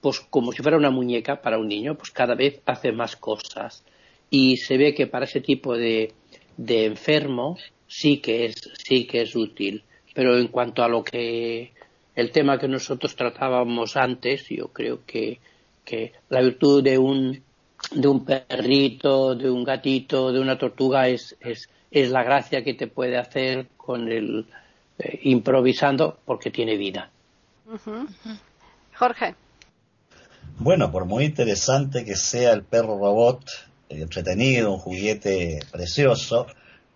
pues 0.00 0.20
como 0.20 0.52
si 0.52 0.62
fuera 0.62 0.76
una 0.76 0.90
muñeca 0.90 1.40
para 1.40 1.58
un 1.58 1.68
niño 1.68 1.94
pues 1.94 2.10
cada 2.10 2.34
vez 2.34 2.60
hace 2.66 2.92
más 2.92 3.16
cosas. 3.16 3.84
Y 4.30 4.56
se 4.58 4.76
ve 4.76 4.94
que 4.94 5.06
para 5.06 5.24
ese 5.24 5.40
tipo 5.40 5.76
de, 5.76 6.12
de 6.56 6.84
enfermos 6.86 7.60
sí 7.86 8.18
que 8.18 8.46
es 8.46 8.56
sí 8.86 9.06
que 9.06 9.22
es 9.22 9.34
útil. 9.36 9.82
Pero 10.14 10.36
en 10.38 10.48
cuanto 10.48 10.82
a 10.82 10.88
lo 10.88 11.02
que 11.04 11.72
el 12.14 12.30
tema 12.32 12.58
que 12.58 12.68
nosotros 12.68 13.16
tratábamos 13.16 13.96
antes 13.96 14.46
yo 14.48 14.68
creo 14.68 15.00
que, 15.06 15.38
que 15.84 16.12
la 16.28 16.42
virtud 16.42 16.82
de 16.82 16.98
un 16.98 17.42
de 17.92 18.08
un 18.08 18.24
perrito, 18.24 19.34
de 19.34 19.50
un 19.50 19.64
gatito, 19.64 20.32
de 20.32 20.40
una 20.40 20.58
tortuga 20.58 21.08
es, 21.08 21.36
es, 21.40 21.68
es 21.90 22.10
la 22.10 22.22
gracia 22.22 22.64
que 22.64 22.74
te 22.74 22.86
puede 22.86 23.16
hacer 23.16 23.68
con 23.76 24.10
el 24.10 24.46
eh, 24.98 25.20
improvisando 25.24 26.18
porque 26.24 26.50
tiene 26.50 26.76
vida. 26.76 27.10
Jorge. 28.96 29.34
Bueno, 30.58 30.92
por 30.92 31.04
muy 31.04 31.24
interesante 31.24 32.04
que 32.04 32.14
sea 32.14 32.52
el 32.52 32.62
perro 32.62 32.98
robot, 32.98 33.44
eh, 33.88 34.02
entretenido, 34.02 34.72
un 34.72 34.78
juguete 34.78 35.60
precioso, 35.72 36.46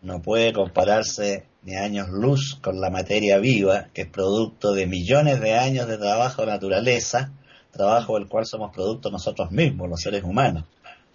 no 0.02 0.22
puede 0.22 0.52
compararse 0.52 1.46
ni 1.62 1.74
años 1.74 2.08
luz 2.08 2.56
con 2.62 2.80
la 2.80 2.88
materia 2.88 3.38
viva, 3.38 3.88
que 3.92 4.02
es 4.02 4.08
producto 4.08 4.72
de 4.72 4.86
millones 4.86 5.40
de 5.40 5.54
años 5.58 5.88
de 5.88 5.98
trabajo 5.98 6.42
de 6.42 6.52
naturaleza, 6.52 7.32
trabajo 7.78 8.18
del 8.18 8.28
cual 8.28 8.44
somos 8.44 8.74
producto 8.74 9.10
nosotros 9.10 9.50
mismos, 9.50 9.88
los 9.88 10.00
seres 10.00 10.22
humanos. 10.22 10.64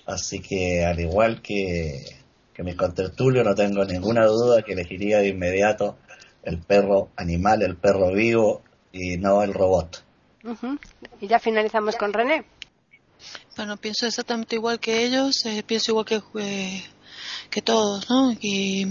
Así 0.07 0.39
que, 0.39 0.83
al 0.83 0.99
igual 0.99 1.41
que, 1.41 2.03
que 2.53 2.63
mis 2.63 2.75
contertulios, 2.75 3.45
no 3.45 3.53
tengo 3.53 3.85
ninguna 3.85 4.25
duda 4.25 4.63
que 4.63 4.73
elegiría 4.73 5.19
de 5.19 5.27
inmediato 5.27 5.97
el 6.41 6.57
perro 6.59 7.09
animal, 7.15 7.61
el 7.61 7.75
perro 7.77 8.11
vivo 8.11 8.63
y 8.91 9.17
no 9.17 9.43
el 9.43 9.53
robot. 9.53 10.03
Ujú. 10.43 10.77
Y 11.21 11.27
ya 11.27 11.39
finalizamos 11.39 11.95
con 11.95 12.11
René. 12.11 12.43
Bueno, 13.55 13.77
pienso 13.77 14.05
exactamente 14.07 14.55
igual 14.55 14.79
que 14.79 15.05
ellos, 15.05 15.45
eh, 15.45 15.63
pienso 15.65 15.91
igual 15.91 16.05
que, 16.05 16.21
eh, 16.39 16.83
que 17.49 17.61
todos, 17.61 18.09
¿no? 18.09 18.35
Y 18.41 18.85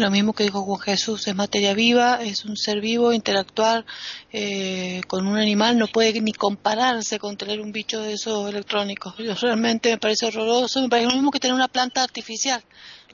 lo 0.00 0.10
mismo 0.10 0.32
que 0.32 0.44
dijo 0.44 0.62
Juan 0.62 0.80
Jesús, 0.80 1.26
es 1.28 1.34
materia 1.34 1.74
viva, 1.74 2.22
es 2.22 2.44
un 2.44 2.56
ser 2.56 2.80
vivo, 2.80 3.12
interactuar 3.12 3.84
eh, 4.32 5.00
con 5.06 5.26
un 5.26 5.36
animal 5.36 5.78
no 5.78 5.86
puede 5.86 6.18
ni 6.20 6.32
compararse 6.32 7.18
con 7.18 7.36
tener 7.36 7.60
un 7.60 7.72
bicho 7.72 8.00
de 8.00 8.14
esos 8.14 8.48
electrónicos. 8.48 9.14
Yo 9.18 9.34
realmente 9.34 9.90
me 9.90 9.98
parece 9.98 10.26
horroroso, 10.26 10.80
me 10.80 10.88
parece 10.88 11.08
lo 11.08 11.14
mismo 11.14 11.30
que 11.30 11.40
tener 11.40 11.54
una 11.54 11.68
planta 11.68 12.02
artificial. 12.02 12.62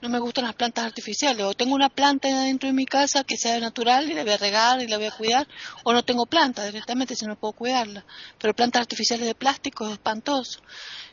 No 0.01 0.09
me 0.09 0.21
gustan 0.21 0.45
las 0.45 0.55
plantas 0.55 0.85
artificiales. 0.85 1.45
O 1.45 1.55
tengo 1.55 1.75
una 1.75 1.89
planta 1.89 2.29
dentro 2.45 2.69
de 2.69 2.73
mi 2.73 2.87
casa 2.87 3.25
que 3.25 3.37
sea 3.37 3.59
natural 3.59 4.09
y 4.09 4.15
la 4.15 4.23
voy 4.23 4.33
a 4.33 4.37
regar 4.37 4.81
y 4.81 4.87
la 4.87 4.97
voy 4.97 5.07
a 5.07 5.11
cuidar, 5.11 5.49
o 5.83 5.93
no 5.93 6.05
tengo 6.05 6.27
planta 6.27 6.65
directamente 6.65 7.17
si 7.17 7.27
no 7.27 7.35
puedo 7.35 7.53
cuidarla. 7.53 8.05
Pero 8.39 8.55
plantas 8.55 8.83
artificiales 8.83 9.27
de 9.27 9.35
plástico 9.35 9.87
es 9.87 9.95
espantoso. 9.95 10.61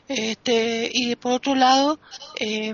Este, 0.08 0.88
y 0.92 1.16
por 1.16 1.32
otro 1.32 1.56
lado, 1.56 1.98
eh, 2.38 2.72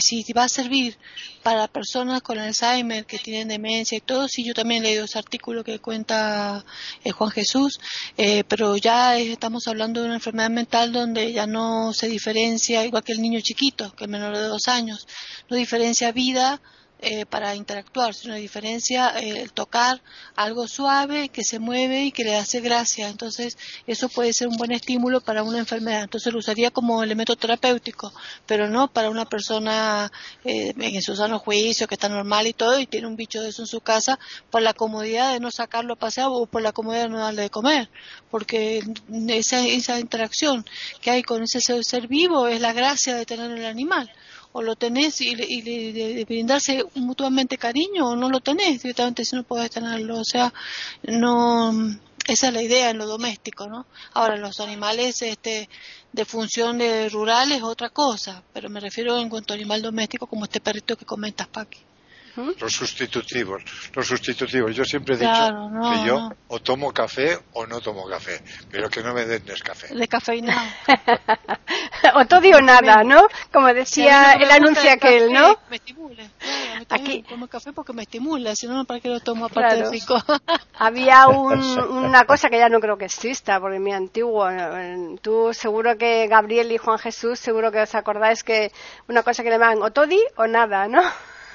si 0.00 0.24
va 0.32 0.44
a 0.44 0.48
servir 0.48 0.96
para 1.42 1.68
personas 1.68 2.22
con 2.22 2.38
Alzheimer 2.38 3.04
que 3.04 3.18
tienen 3.18 3.48
demencia 3.48 3.98
y 3.98 4.00
todo, 4.00 4.26
sí, 4.26 4.42
yo 4.42 4.54
también 4.54 4.82
he 4.82 4.88
leído 4.88 5.04
ese 5.04 5.18
artículo 5.18 5.62
que 5.62 5.78
cuenta 5.80 6.64
eh, 7.04 7.10
Juan 7.10 7.30
Jesús, 7.30 7.78
eh, 8.16 8.42
pero 8.48 8.76
ya 8.76 9.18
estamos 9.18 9.68
hablando 9.68 10.00
de 10.00 10.06
una 10.06 10.16
enfermedad 10.16 10.50
mental 10.50 10.92
donde 10.92 11.32
ya 11.32 11.46
no 11.46 11.92
se 11.92 12.08
diferencia, 12.08 12.84
igual 12.86 13.04
que 13.04 13.12
el 13.12 13.20
niño 13.20 13.40
chiquito, 13.40 13.94
que 13.94 14.04
es 14.04 14.10
menor 14.10 14.34
de 14.34 14.44
dos 14.44 14.66
años, 14.68 15.06
no 15.50 15.56
diferencia 15.56 16.10
vida 16.10 16.60
eh, 16.98 17.26
para 17.26 17.54
interactuar, 17.54 18.14
sino 18.14 18.34
diferencia 18.36 19.10
eh, 19.18 19.42
el 19.42 19.52
tocar 19.52 20.00
algo 20.34 20.66
suave 20.66 21.28
que 21.28 21.44
se 21.44 21.58
mueve 21.58 22.04
y 22.04 22.10
que 22.10 22.24
le 22.24 22.36
hace 22.36 22.60
gracia. 22.60 23.08
Entonces, 23.08 23.58
eso 23.86 24.08
puede 24.08 24.32
ser 24.32 24.48
un 24.48 24.56
buen 24.56 24.72
estímulo 24.72 25.20
para 25.20 25.42
una 25.42 25.58
enfermedad. 25.58 26.04
Entonces, 26.04 26.32
lo 26.32 26.38
usaría 26.38 26.70
como 26.70 27.02
elemento 27.02 27.36
terapéutico, 27.36 28.14
pero 28.46 28.70
no 28.70 28.88
para 28.88 29.10
una 29.10 29.26
persona 29.26 30.10
eh, 30.44 30.72
en 30.74 31.02
su 31.02 31.14
sano 31.14 31.38
juicio, 31.38 31.86
que 31.86 31.96
está 31.96 32.08
normal 32.08 32.46
y 32.46 32.54
todo, 32.54 32.78
y 32.78 32.86
tiene 32.86 33.06
un 33.06 33.16
bicho 33.16 33.42
de 33.42 33.50
eso 33.50 33.62
en 33.62 33.68
su 33.68 33.82
casa, 33.82 34.18
por 34.50 34.62
la 34.62 34.72
comodidad 34.72 35.34
de 35.34 35.40
no 35.40 35.50
sacarlo 35.50 35.94
a 35.94 35.96
pasear 35.96 36.28
o 36.30 36.46
por 36.46 36.62
la 36.62 36.72
comodidad 36.72 37.04
de 37.04 37.08
no 37.10 37.18
darle 37.18 37.42
de 37.42 37.50
comer. 37.50 37.90
Porque 38.30 38.82
esa, 39.28 39.66
esa 39.66 40.00
interacción 40.00 40.64
que 41.02 41.10
hay 41.10 41.22
con 41.22 41.42
ese 41.42 41.60
ser 41.60 42.08
vivo 42.08 42.48
es 42.48 42.62
la 42.62 42.72
gracia 42.72 43.14
de 43.14 43.26
tener 43.26 43.50
el 43.50 43.66
animal 43.66 44.10
o 44.56 44.62
lo 44.62 44.74
tenés 44.74 45.20
y, 45.20 45.34
y, 45.36 45.60
de, 45.60 46.24
brindarse 46.24 46.82
mutuamente 46.94 47.58
cariño 47.58 48.08
o 48.08 48.16
no 48.16 48.30
lo 48.30 48.40
tenés 48.40 48.82
directamente 48.82 49.22
si 49.22 49.36
no 49.36 49.42
podés 49.42 49.70
tenerlo. 49.70 50.18
O 50.18 50.24
sea, 50.24 50.50
no 51.02 51.74
esa 52.26 52.48
es 52.48 52.54
la 52.54 52.62
idea 52.62 52.88
en 52.88 52.96
lo 52.96 53.06
doméstico, 53.06 53.66
¿no? 53.68 53.84
Ahora, 54.14 54.38
los 54.38 54.58
animales 54.60 55.20
este, 55.20 55.68
de 56.10 56.24
función 56.24 56.78
de 56.78 57.10
rural 57.10 57.52
es 57.52 57.62
otra 57.62 57.90
cosa, 57.90 58.42
pero 58.54 58.70
me 58.70 58.80
refiero 58.80 59.18
en 59.18 59.28
cuanto 59.28 59.52
a 59.52 59.56
animal 59.56 59.82
doméstico 59.82 60.26
como 60.26 60.44
este 60.44 60.60
perrito 60.60 60.96
que 60.96 61.04
comentas, 61.04 61.48
Paqui. 61.48 61.80
Los 62.36 62.72
sustitutivos, 62.72 63.62
los 63.94 64.06
sustitutivos. 64.06 64.74
Yo 64.74 64.84
siempre 64.84 65.14
he 65.14 65.18
dicho 65.18 65.70
que 65.92 66.06
yo 66.06 66.30
o 66.48 66.60
tomo 66.60 66.92
café 66.92 67.38
o 67.54 67.66
no 67.66 67.80
tomo 67.80 68.06
café, 68.06 68.42
pero 68.70 68.88
que 68.88 69.02
no 69.02 69.14
me 69.14 69.24
den 69.24 69.42
café. 69.62 69.94
De 69.94 70.08
cafeína. 70.08 70.74
o 72.14 72.26
todo 72.26 72.46
o 72.56 72.60
nada, 72.60 73.02
¿no? 73.04 73.26
Como 73.52 73.72
decía 73.72 74.34
el 74.34 74.50
anuncio 74.50 74.90
aquel, 74.90 75.32
¿no? 75.32 75.58
Me 75.70 75.76
estimula. 75.76 76.24
Aquí 76.88 77.22
tomo 77.22 77.48
café 77.48 77.72
porque 77.72 77.92
me 77.92 78.02
estimula, 78.02 78.54
si 78.54 78.66
no, 78.66 78.84
¿para 78.84 79.00
qué 79.00 79.08
lo 79.08 79.20
tomo 79.20 79.46
aparte 79.46 79.76
de 79.76 79.90
rico? 79.90 80.16
Había 80.78 81.28
una 81.28 82.24
cosa 82.24 82.48
que 82.48 82.58
ya 82.58 82.68
no 82.68 82.80
creo 82.80 82.98
que 82.98 83.06
exista, 83.06 83.60
porque 83.60 83.76
es 83.76 83.82
muy 83.82 83.92
antiguo. 83.92 84.46
Tú 85.22 85.52
seguro 85.52 85.96
que 85.96 86.26
Gabriel 86.28 86.70
y 86.70 86.78
Juan 86.78 86.98
Jesús, 86.98 87.38
seguro 87.38 87.72
que 87.72 87.80
os 87.80 87.94
acordáis 87.94 88.42
que 88.42 88.72
una 89.08 89.22
cosa 89.22 89.42
que 89.42 89.50
le 89.50 89.58
llaman 89.58 89.82
o 89.82 89.90
todi 89.90 90.20
o 90.36 90.46
nada, 90.46 90.88
¿no? 90.88 91.02